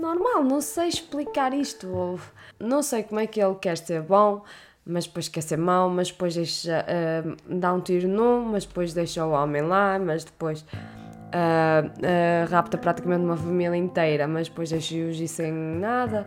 normal, 0.00 0.42
não 0.42 0.60
sei 0.60 0.88
explicar 0.88 1.52
isto. 1.52 2.18
Não 2.58 2.82
sei 2.82 3.02
como 3.02 3.20
é 3.20 3.26
que 3.26 3.40
ele 3.40 3.54
quer 3.56 3.76
ser 3.76 4.00
bom, 4.00 4.42
mas 4.84 5.06
depois 5.06 5.28
quer 5.28 5.42
ser 5.42 5.58
mau, 5.58 5.90
mas 5.90 6.10
depois 6.10 6.34
deixa, 6.34 6.84
uh, 6.84 7.36
dá 7.58 7.74
um 7.74 7.80
tiro 7.80 8.08
num, 8.08 8.40
mas 8.46 8.64
depois 8.64 8.94
deixa 8.94 9.24
o 9.24 9.32
homem 9.32 9.62
lá, 9.62 9.98
mas 9.98 10.24
depois 10.24 10.62
uh, 10.62 12.48
rapta 12.48 12.78
praticamente 12.78 13.24
uma 13.24 13.36
família 13.36 13.76
inteira, 13.76 14.26
mas 14.26 14.48
depois 14.48 14.70
deixa-os 14.70 15.30
sem 15.30 15.52
nada. 15.52 16.26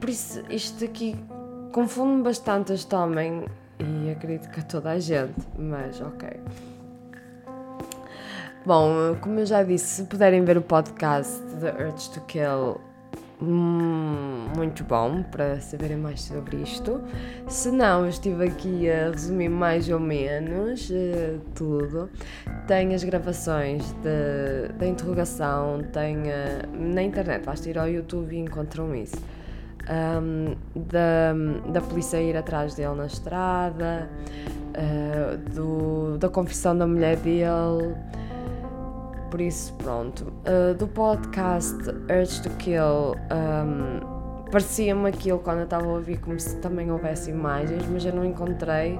Por 0.00 0.08
isso, 0.08 0.42
isto 0.48 0.84
aqui 0.84 1.16
confunde-me 1.70 2.22
bastante 2.22 2.72
este 2.72 2.94
homem 2.94 3.44
e 3.78 4.10
acredito 4.10 4.50
que 4.50 4.60
a 4.60 4.62
toda 4.62 4.90
a 4.90 4.98
gente, 4.98 5.34
mas 5.58 6.00
ok. 6.00 6.28
Bom, 8.64 9.16
como 9.20 9.38
eu 9.38 9.46
já 9.46 9.62
disse, 9.62 10.02
se 10.02 10.04
puderem 10.04 10.44
ver 10.44 10.58
o 10.58 10.62
podcast 10.62 11.40
The 11.60 11.84
Urge 11.84 12.10
to 12.10 12.20
Kill, 12.22 12.80
hum, 13.40 14.48
muito 14.56 14.82
bom 14.82 15.22
para 15.22 15.60
saberem 15.60 15.96
mais 15.96 16.22
sobre 16.22 16.56
isto. 16.56 17.00
Se 17.46 17.70
não, 17.70 18.02
eu 18.02 18.08
estive 18.08 18.44
aqui 18.44 18.90
a 18.90 19.10
resumir 19.10 19.48
mais 19.48 19.88
ou 19.88 20.00
menos 20.00 20.90
uh, 20.90 21.38
tudo. 21.54 22.10
Tem 22.66 22.92
as 22.92 23.04
gravações 23.04 23.84
da 24.78 24.84
interrogação, 24.84 25.84
tem 25.92 26.16
uh, 26.22 26.92
na 26.92 27.04
internet, 27.04 27.44
basta 27.44 27.70
ir 27.70 27.78
ao 27.78 27.88
YouTube 27.88 28.34
e 28.34 28.40
encontram 28.40 28.96
isso. 28.96 29.16
Um, 29.88 30.56
da, 30.74 31.32
da 31.70 31.80
polícia 31.80 32.20
ir 32.20 32.36
atrás 32.36 32.74
dele 32.74 32.96
na 32.96 33.06
estrada, 33.06 34.10
uh, 34.74 35.36
do, 35.54 36.18
da 36.18 36.28
confissão 36.28 36.76
da 36.76 36.86
mulher 36.86 37.16
dele 37.18 37.94
por 39.30 39.40
isso, 39.40 39.72
pronto. 39.74 40.32
Uh, 40.46 40.74
do 40.74 40.86
podcast 40.86 41.76
Urge 42.08 42.42
to 42.42 42.50
Kill, 42.56 43.16
um, 43.30 44.46
parecia-me 44.50 45.08
aquilo 45.08 45.38
quando 45.40 45.58
eu 45.58 45.64
estava 45.64 45.84
a 45.84 45.88
ouvir 45.88 46.18
como 46.20 46.38
se 46.38 46.56
também 46.56 46.90
houvesse 46.90 47.30
imagens, 47.30 47.84
mas 47.86 48.04
eu 48.04 48.14
não 48.14 48.24
encontrei 48.24 48.98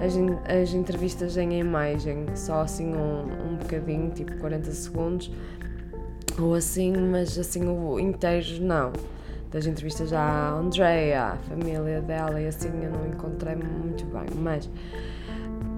as, 0.00 0.14
as 0.50 0.72
entrevistas 0.72 1.36
em 1.36 1.58
imagem, 1.58 2.26
só 2.34 2.62
assim 2.62 2.94
um, 2.94 3.52
um 3.52 3.56
bocadinho, 3.56 4.10
tipo 4.10 4.36
40 4.38 4.70
segundos 4.70 5.30
ou 6.38 6.54
assim, 6.54 6.92
mas 6.96 7.38
assim 7.38 7.68
o 7.68 7.98
inteiro 7.98 8.62
não. 8.62 8.92
Das 9.54 9.66
entrevistas 9.66 10.12
à 10.12 10.50
Andrea, 10.50 11.26
à 11.26 11.36
família 11.36 12.02
dela 12.02 12.40
e 12.40 12.48
assim 12.48 12.72
eu 12.82 12.90
não 12.90 13.06
encontrei 13.06 13.54
muito 13.54 14.04
bem, 14.06 14.26
mas 14.36 14.68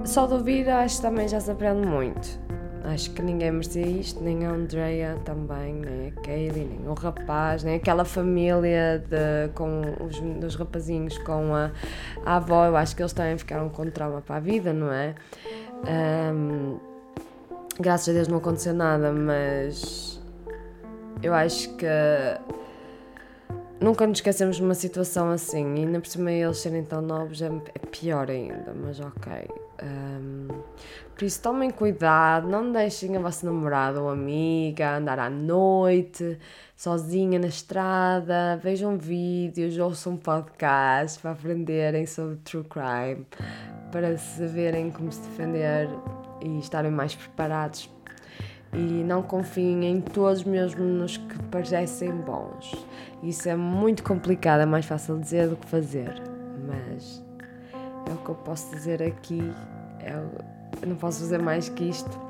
só 0.03 0.27
de 0.27 0.33
ouvir 0.33 0.67
acho 0.71 0.97
que 0.97 1.03
também 1.03 1.29
já 1.29 1.39
se 1.39 1.51
aprende 1.51 1.87
muito. 1.87 2.41
Acho 2.85 3.11
que 3.11 3.21
ninguém 3.21 3.51
merecia 3.51 3.87
isto, 3.87 4.25
nem 4.25 4.47
a 4.47 4.51
Andrea 4.51 5.19
também, 5.27 5.75
nem 5.75 6.09
a 6.09 6.21
Kaylee, 6.23 6.65
nem 6.65 6.89
o 6.89 6.95
rapaz, 6.95 7.65
nem 7.65 7.75
aquela 7.75 8.07
família 8.07 9.05
de, 9.11 9.53
com 9.53 9.83
os 10.03 10.19
dos 10.41 10.55
rapazinhos 10.55 11.19
com 11.19 11.55
a, 11.55 11.71
a 12.25 12.37
avó. 12.37 12.65
Eu 12.65 12.79
acho 12.79 12.97
que 12.97 13.03
eles 13.03 13.13
também 13.13 13.37
ficaram 13.37 13.69
com 13.69 13.91
trauma 13.91 14.23
para 14.23 14.37
a 14.37 14.41
vida, 14.41 14.73
não 14.73 14.91
é? 14.91 15.15
Um, 16.33 16.79
graças 17.79 18.09
a 18.09 18.13
Deus 18.13 18.27
não 18.27 18.39
aconteceu 18.39 18.73
nada, 18.73 19.13
mas 19.13 20.19
eu 21.23 21.35
acho 21.35 21.77
que 21.77 21.87
nunca 23.81 24.07
nos 24.07 24.19
esquecemos 24.19 24.57
de 24.57 24.63
uma 24.63 24.75
situação 24.75 25.31
assim, 25.31 25.75
e 25.77 25.79
ainda 25.81 26.01
por 26.01 26.09
cima 26.09 26.31
eles 26.33 26.59
serem 26.59 26.85
tão 26.85 27.01
novos 27.01 27.43
é, 27.43 27.47
é 27.47 27.87
pior 27.91 28.31
ainda, 28.31 28.75
mas 28.75 29.01
ok. 29.01 29.49
Um, 29.83 30.49
por 31.15 31.25
isso, 31.25 31.41
tomem 31.41 31.71
cuidado, 31.71 32.47
não 32.47 32.71
deixem 32.73 33.17
a 33.17 33.21
vossa 33.21 33.47
namorada 33.47 34.03
ou 34.03 34.11
amiga 34.11 34.97
andar 34.97 35.19
à 35.19 35.31
noite, 35.31 36.39
sozinha 36.77 37.39
na 37.39 37.47
estrada, 37.47 38.61
vejam 38.63 38.99
vídeos, 38.99 39.79
ouçam 39.79 40.17
podcasts 40.17 41.17
para 41.17 41.31
aprenderem 41.31 42.05
sobre 42.05 42.37
true 42.37 42.65
crime, 42.65 43.27
para 43.91 44.19
saberem 44.19 44.91
como 44.91 45.11
se 45.11 45.23
defender 45.23 45.89
e 46.43 46.59
estarem 46.59 46.91
mais 46.91 47.15
preparados. 47.15 47.91
E 48.75 49.03
não 49.05 49.23
confiem 49.23 49.87
em 49.87 50.01
todos 50.03 50.45
mesmo 50.45 50.85
nos 50.85 51.17
que 51.17 51.39
parecem 51.45 52.11
bons. 52.11 52.87
Isso 53.27 53.49
é 53.49 53.57
muito 53.57 54.05
complicado, 54.05 54.61
é 54.61 54.67
mais 54.67 54.87
fácil 54.87 55.19
dizer 55.19 55.49
do 55.49 55.57
que 55.57 55.67
fazer, 55.67 56.15
mas 56.65 57.25
é 58.09 58.13
o 58.13 58.17
que 58.19 58.29
eu 58.29 58.37
posso 58.37 58.73
dizer 58.73 59.03
aqui. 59.03 59.53
É 59.99 60.13
eu 60.81 60.89
não 60.89 60.95
posso 60.95 61.21
fazer 61.21 61.39
mais 61.39 61.69
que 61.69 61.85
isto. 61.89 62.21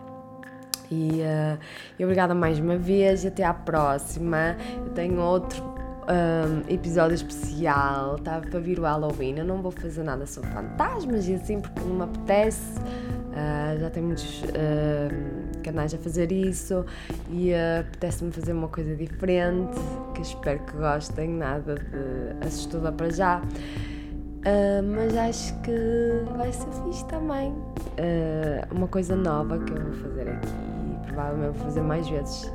E, 0.90 1.20
uh, 1.20 1.58
e 1.98 2.04
obrigada 2.04 2.34
mais 2.34 2.58
uma 2.58 2.78
vez 2.78 3.24
e 3.24 3.28
até 3.28 3.44
à 3.44 3.52
próxima. 3.52 4.56
Eu 4.78 4.92
tenho 4.94 5.20
outro 5.20 5.62
um, 5.62 6.72
episódio 6.72 7.14
especial, 7.14 8.16
estava 8.16 8.42
tá, 8.42 8.50
para 8.50 8.60
vir 8.60 8.78
o 8.78 8.82
Halloween. 8.82 9.36
Eu 9.36 9.44
não 9.44 9.60
vou 9.60 9.72
fazer 9.72 10.02
nada 10.02 10.26
sobre 10.26 10.48
fantasmas 10.50 11.28
e 11.28 11.34
assim 11.34 11.60
porque 11.60 11.80
não 11.80 11.96
me 11.96 12.02
apetece. 12.04 12.78
Uh, 12.78 13.80
já 13.80 13.90
tenho 13.90 14.06
muitos 14.06 14.42
uh, 14.44 15.55
canais 15.66 15.92
a 15.92 15.98
fazer 15.98 16.30
isso 16.30 16.84
e 17.30 17.50
uh, 17.50 17.80
apetece-me 17.80 18.30
fazer 18.30 18.52
uma 18.52 18.68
coisa 18.68 18.94
diferente 18.94 19.76
que 20.14 20.22
espero 20.22 20.60
que 20.60 20.76
gostem, 20.76 21.28
nada 21.28 21.74
de 21.74 22.46
assustador 22.46 22.92
para 22.92 23.10
já. 23.10 23.40
Uh, 23.40 24.82
mas 24.94 25.16
acho 25.16 25.60
que 25.62 25.72
vai 26.36 26.52
ser 26.52 26.70
fixe 26.84 27.04
também. 27.06 27.50
Uh, 27.50 28.74
uma 28.74 28.86
coisa 28.86 29.16
nova 29.16 29.58
que 29.58 29.72
eu 29.72 29.82
vou 29.82 29.92
fazer 29.94 30.28
aqui 30.28 30.48
e 30.48 31.06
provavelmente 31.06 31.56
vou 31.56 31.64
fazer 31.64 31.80
mais 31.80 32.08
vezes. 32.08 32.52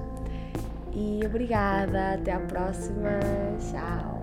E 0.93 1.19
obrigada, 1.25 2.13
até 2.13 2.31
à 2.31 2.39
próxima. 2.39 3.19
Tchau. 3.59 4.21